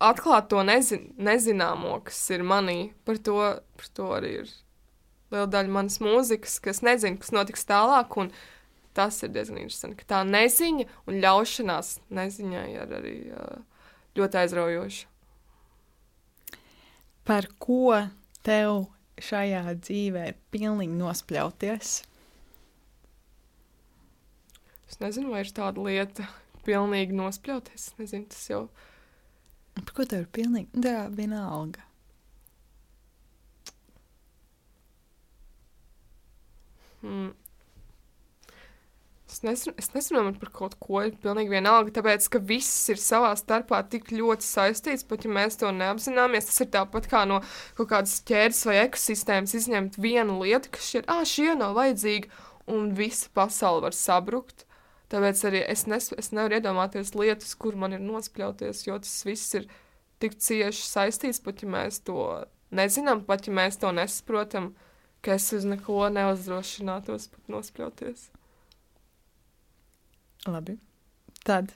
atklāt 0.00 0.48
to 0.52 0.64
nezin, 0.66 1.10
nezināmo, 1.20 2.00
kas 2.08 2.22
ir 2.32 2.46
manī, 2.46 2.80
par 3.04 3.20
to, 3.20 3.40
par 3.78 3.92
to 3.98 4.12
arī 4.16 4.38
ir 4.44 4.54
liela 5.28 5.48
daļa 5.52 5.74
manas 5.74 5.98
mūzikas, 6.00 6.56
kas 6.64 6.80
nezinu, 6.80 7.20
kas 7.20 7.34
notiks 7.36 7.68
tālāk. 7.68 8.16
Un, 8.16 8.32
uh, 8.32 8.57
tas 8.98 9.22
ir 9.22 9.30
diezgan 9.34 9.62
interesanti. 9.62 10.06
Tā 10.10 10.24
neziņa 10.26 10.88
un 11.06 11.20
ļaušanās 11.22 11.94
neziņai 12.18 12.66
ir 12.74 12.94
arī 12.98 13.14
ļoti 14.18 14.40
aizraujoša. 14.42 15.14
Par 17.28 17.46
ko 17.60 17.94
tev 18.46 18.86
šajā 19.20 19.62
dzīvē 19.78 20.28
ir 20.30 20.38
pilnīgi 20.54 20.96
nospļauties? 20.98 21.96
Es 24.88 25.00
nezinu, 25.02 25.34
vai 25.34 25.42
ir 25.44 25.50
tāda 25.52 25.84
lieta, 25.84 26.24
pilnīgi 26.64 27.16
nospļauties. 27.16 27.90
Es 27.90 27.98
nezinu, 28.00 28.30
tas 28.32 28.46
jau. 28.48 28.62
Par 29.76 29.92
ko 29.94 30.08
tev 30.08 30.24
ir 30.24 30.32
pilnīgi? 30.38 30.82
Jā, 30.84 31.04
vienalga. 31.12 31.84
Hmm. 37.02 37.30
Es, 39.38 39.44
nesru, 39.46 39.70
es 39.78 39.92
nesaprotu 39.94 40.40
par 40.42 40.48
kaut 40.50 40.72
ko, 40.82 40.98
pilnīgi 41.22 41.52
vienalga, 41.52 41.92
tāpēc, 41.94 42.24
ka 42.32 42.40
viss 42.42 42.88
ir 42.90 42.98
savā 42.98 43.28
starpā 43.38 43.84
tik 43.86 44.08
ļoti 44.10 44.42
saistīts, 44.42 45.04
pat 45.06 45.22
ja 45.22 45.30
mēs 45.30 45.60
to 45.60 45.68
neapzināmies. 45.70 46.48
Tas 46.48 46.64
ir 46.64 46.70
tāpat 46.72 47.04
kā 47.06 47.20
no 47.30 47.36
kaut 47.78 47.86
kādas 47.92 48.16
ķēdes 48.26 48.64
vai 48.66 48.74
ekosistēmas 48.80 49.54
izņemt 49.54 49.98
vienu 50.02 50.40
lietu, 50.40 50.72
kas 50.74 50.88
šķiet, 50.88 51.06
ah, 51.14 51.22
šī 51.22 51.52
nav 51.60 51.76
vajadzīga, 51.78 52.32
un 52.74 52.88
visa 52.98 53.30
pasaule 53.38 53.84
var 53.84 53.94
sabrukt. 53.94 54.64
Tāpēc 55.14 55.42
arī 55.46 55.60
es, 55.70 55.84
nes, 55.86 56.10
es 56.18 56.32
nevaru 56.34 56.58
iedomāties 56.58 57.14
lietas, 57.14 57.54
kur 57.62 57.78
man 57.78 57.94
ir 57.94 58.02
nospļauties, 58.02 58.88
jo 58.88 58.98
tas 59.04 59.14
viss 59.28 59.54
ir 59.54 59.68
tik 60.18 60.34
cieši 60.34 60.82
saistīts, 60.82 61.38
pat 61.46 61.62
ja 61.62 61.70
mēs 61.76 62.00
to 62.10 62.26
nezinām, 62.74 63.22
pat 63.30 63.46
ja 63.46 63.54
mēs 63.54 63.78
to 63.78 63.94
nesaprotam, 63.94 64.72
ka 65.22 65.38
es 65.38 65.46
uz 65.54 65.70
neko 65.76 66.10
neuzdrošinātos 66.18 67.30
pat 67.36 67.54
nospļauties. 67.54 68.26
Labi. 70.46 70.78
Tad 71.46 71.72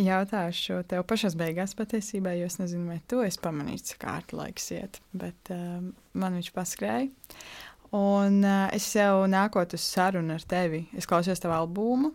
jautāšu 0.00 0.82
tev 0.88 1.04
pašās 1.08 1.36
beigās 1.38 1.74
patiesībā, 1.76 2.34
jo 2.36 2.48
es 2.48 2.58
nezinu, 2.60 2.88
vai 2.90 2.98
tu 3.08 3.22
esi 3.24 3.40
pamanījis, 3.42 3.86
cik 3.92 4.04
ārti 4.12 4.36
laiks 4.38 4.68
iet, 4.76 5.00
bet 5.16 5.52
uh, 5.54 5.80
man 6.16 6.36
viņš 6.38 6.52
paskrēja. 6.56 7.08
Un 7.96 8.42
uh, 8.44 8.66
es 8.76 8.88
jau 8.96 9.24
nākot 9.30 9.76
uz 9.76 9.86
sarunu 9.86 10.36
ar 10.36 10.44
tevi, 10.48 10.84
es 10.96 11.08
klausījos 11.08 11.42
tavu 11.42 11.56
albumu. 11.56 12.12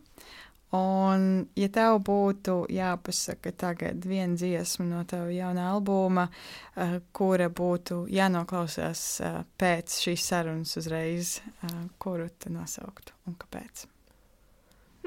Un, 0.71 1.23
ja 1.59 1.67
tev 1.67 1.97
būtu 2.07 2.61
jāpasaka 2.71 3.51
tagad 3.59 4.05
viena 4.07 4.37
dziesma 4.39 4.85
no 4.87 5.01
tava 5.03 5.33
jaunā 5.35 5.65
albuma, 5.73 6.29
uh, 6.29 6.99
kura 7.11 7.49
būtu 7.51 8.05
jānoklausās 8.13 9.05
uh, 9.25 9.41
pēc 9.59 9.99
šīs 10.05 10.29
sarunas 10.31 10.77
uzreiz, 10.79 11.39
uh, 11.65 11.81
kuru 11.99 12.29
tu 12.39 12.53
nosauktu 12.55 13.17
un 13.27 13.35
kāpēc? 13.41 13.90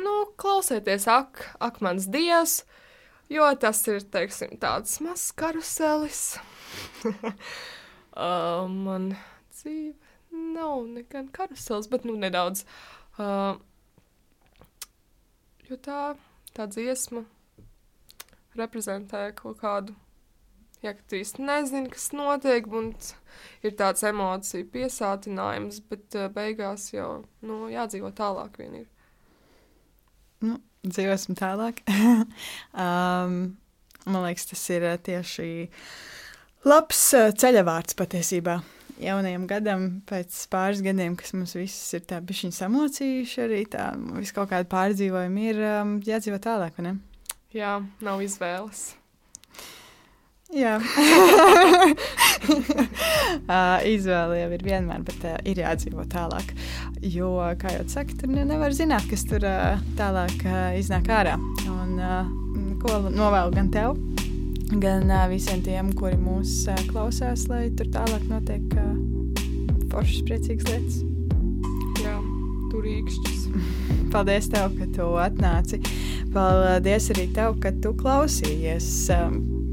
Nu, 0.01 0.15
klausieties, 0.41 1.07
ak, 1.11 1.43
ak 1.63 1.81
mans 1.85 2.09
dievs, 2.13 2.63
jo 3.33 3.47
tas 3.61 3.83
ir, 3.91 4.01
teiksim, 4.15 4.57
tāds 4.63 4.99
mazs 5.05 5.31
karuselis. 5.39 6.23
uh, 7.11 8.67
man 8.71 9.13
dzīve 9.55 9.95
nav 10.55 10.87
negan 10.91 11.31
karuselis, 11.35 11.91
bet, 11.91 12.07
nu, 12.09 12.17
nedaudz. 12.21 12.65
Uh, 13.19 13.57
jo 15.69 15.79
tā, 15.79 16.15
tā 16.57 16.67
dziesma 16.71 17.25
reprezentē 18.59 19.29
kaut 19.39 19.59
kādu 19.63 19.95
ja 20.85 20.93
tu 21.09 21.19
īsti 21.19 21.45
nezini, 21.45 21.91
kas 21.93 22.11
notiek, 22.17 22.67
un 22.69 22.93
ir 23.65 23.75
tāds 23.79 24.05
emociju 24.07 24.69
piesātinājums, 24.75 25.81
bet 25.91 26.17
uh, 26.19 26.29
beigās 26.33 26.91
jau 26.93 27.25
nu, 27.47 27.65
jādzīvo 27.73 28.13
tālāk. 28.17 28.61
Ir 28.65 28.85
nu, 30.45 30.61
dzīvosim 30.85 31.37
tālāk. 31.39 31.83
um, 32.85 33.37
man 34.05 34.27
liekas, 34.27 34.49
tas 34.53 34.63
ir 34.75 34.87
uh, 34.89 34.97
tieši 35.01 35.49
labs 36.69 37.05
uh, 37.17 37.31
ceļavārds 37.37 37.99
patiesībā. 37.99 38.61
Jaunajam 39.03 39.49
gadam, 39.51 39.87
pēc 40.07 40.37
pāris 40.53 40.83
gadiem, 40.85 41.17
kas 41.19 41.35
mums 41.35 41.57
visus 41.59 41.97
ir 41.99 42.05
tā 42.07 42.21
bišķiņi 42.23 42.55
samocījuši, 42.61 43.41
arī 43.43 43.65
tā, 43.73 43.89
viss 44.21 44.35
kaut 44.37 44.53
kāda 44.53 44.71
pārdzīvojuma 44.71 45.49
ir 45.51 45.65
um, 45.67 45.97
jādzīvo 46.07 46.39
tālāk, 46.43 46.79
vai 46.79 46.93
ne? 46.93 46.95
Jā, 47.55 47.81
nav 48.03 48.23
izvēles. 48.23 48.93
Jā, 50.55 50.77
izvēle 53.95 54.37
jau 54.39 54.51
ir 54.55 54.63
vienmēr, 54.63 55.01
bet 55.03 55.25
uh, 55.27 55.35
ir 55.51 55.59
jādzīvo 55.65 56.05
tālāk. 56.13 56.53
Jo, 57.03 57.43
kā 57.59 57.73
jau 57.75 57.83
saka, 57.91 58.15
tur 58.21 58.31
nevar 58.31 58.71
zināt, 58.77 59.03
kas 59.11 59.25
tur 59.27 59.43
uh, 59.49 59.81
tālāk 59.99 60.45
uh, 60.47 60.79
iznāk 60.79 61.11
ārā. 61.11 61.35
Un, 61.67 61.99
uh, 61.99 62.23
ko 62.85 63.01
novēlu 63.09 63.51
gan 63.57 63.69
tev, 63.75 63.99
gan 64.79 65.11
uh, 65.11 65.27
visiem 65.33 65.59
tiem, 65.67 65.91
kuri 65.99 66.15
mūs 66.23 66.69
uh, 66.71 66.79
klausās, 66.93 67.49
lai 67.51 67.75
tur 67.75 67.91
tālāk 67.97 68.23
notiek 68.31 68.63
uh, 68.79 68.95
foršas, 69.91 70.23
priecīgas 70.31 70.71
lietas. 70.71 71.03
Jā, 72.05 72.15
tur 72.71 72.87
īkšķis. 72.95 73.41
Paldies, 74.15 74.47
tev, 74.55 74.71
ka 74.79 74.87
tu 74.95 75.11
atnāci. 75.19 75.83
Paldies 76.31 77.11
arī 77.17 77.27
tev, 77.35 77.59
ka 77.59 77.75
tu 77.83 77.91
klausījies. 77.99 79.11
Um, 79.19 79.64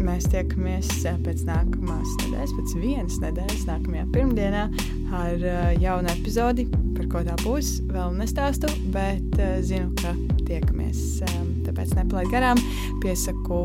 Mēs 0.00 0.24
tiekamies 0.32 0.88
eh, 1.04 1.16
pēc 1.24 1.42
nākamās 1.44 2.14
nedēļas, 2.22 2.54
pēc 2.56 2.74
vienas 2.80 3.18
nedēļas, 3.20 3.66
nākamajā 3.68 4.06
pirmdienā 4.14 4.62
ar 5.16 5.34
uh, 5.42 5.58
jaunu 5.82 6.08
epizodi. 6.12 6.64
Par 6.96 7.08
ko 7.12 7.22
tā 7.26 7.34
būs, 7.42 7.74
vēl 7.90 8.16
nestāstu, 8.16 8.70
bet 8.94 9.36
uh, 9.36 9.58
zinu, 9.66 9.92
ka 10.00 10.14
tiekamies. 10.48 11.20
Tāpēc 11.66 11.94
nepalaid 11.98 12.32
garām, 12.32 12.60
piesaku 13.04 13.60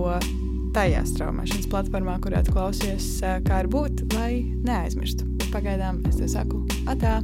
tajā 0.75 1.05
straumēšanas 1.07 1.71
platformā, 1.71 2.19
kurā 2.23 2.43
klausies, 2.49 3.07
kā 3.47 3.63
ir 3.63 3.71
būt, 3.71 4.05
lai 4.17 4.43
neaizmirstu. 4.67 5.31
Pagaidām 5.55 6.03
es 6.11 6.19
te 6.19 6.29
saku, 6.35 6.65
atā! 6.91 7.21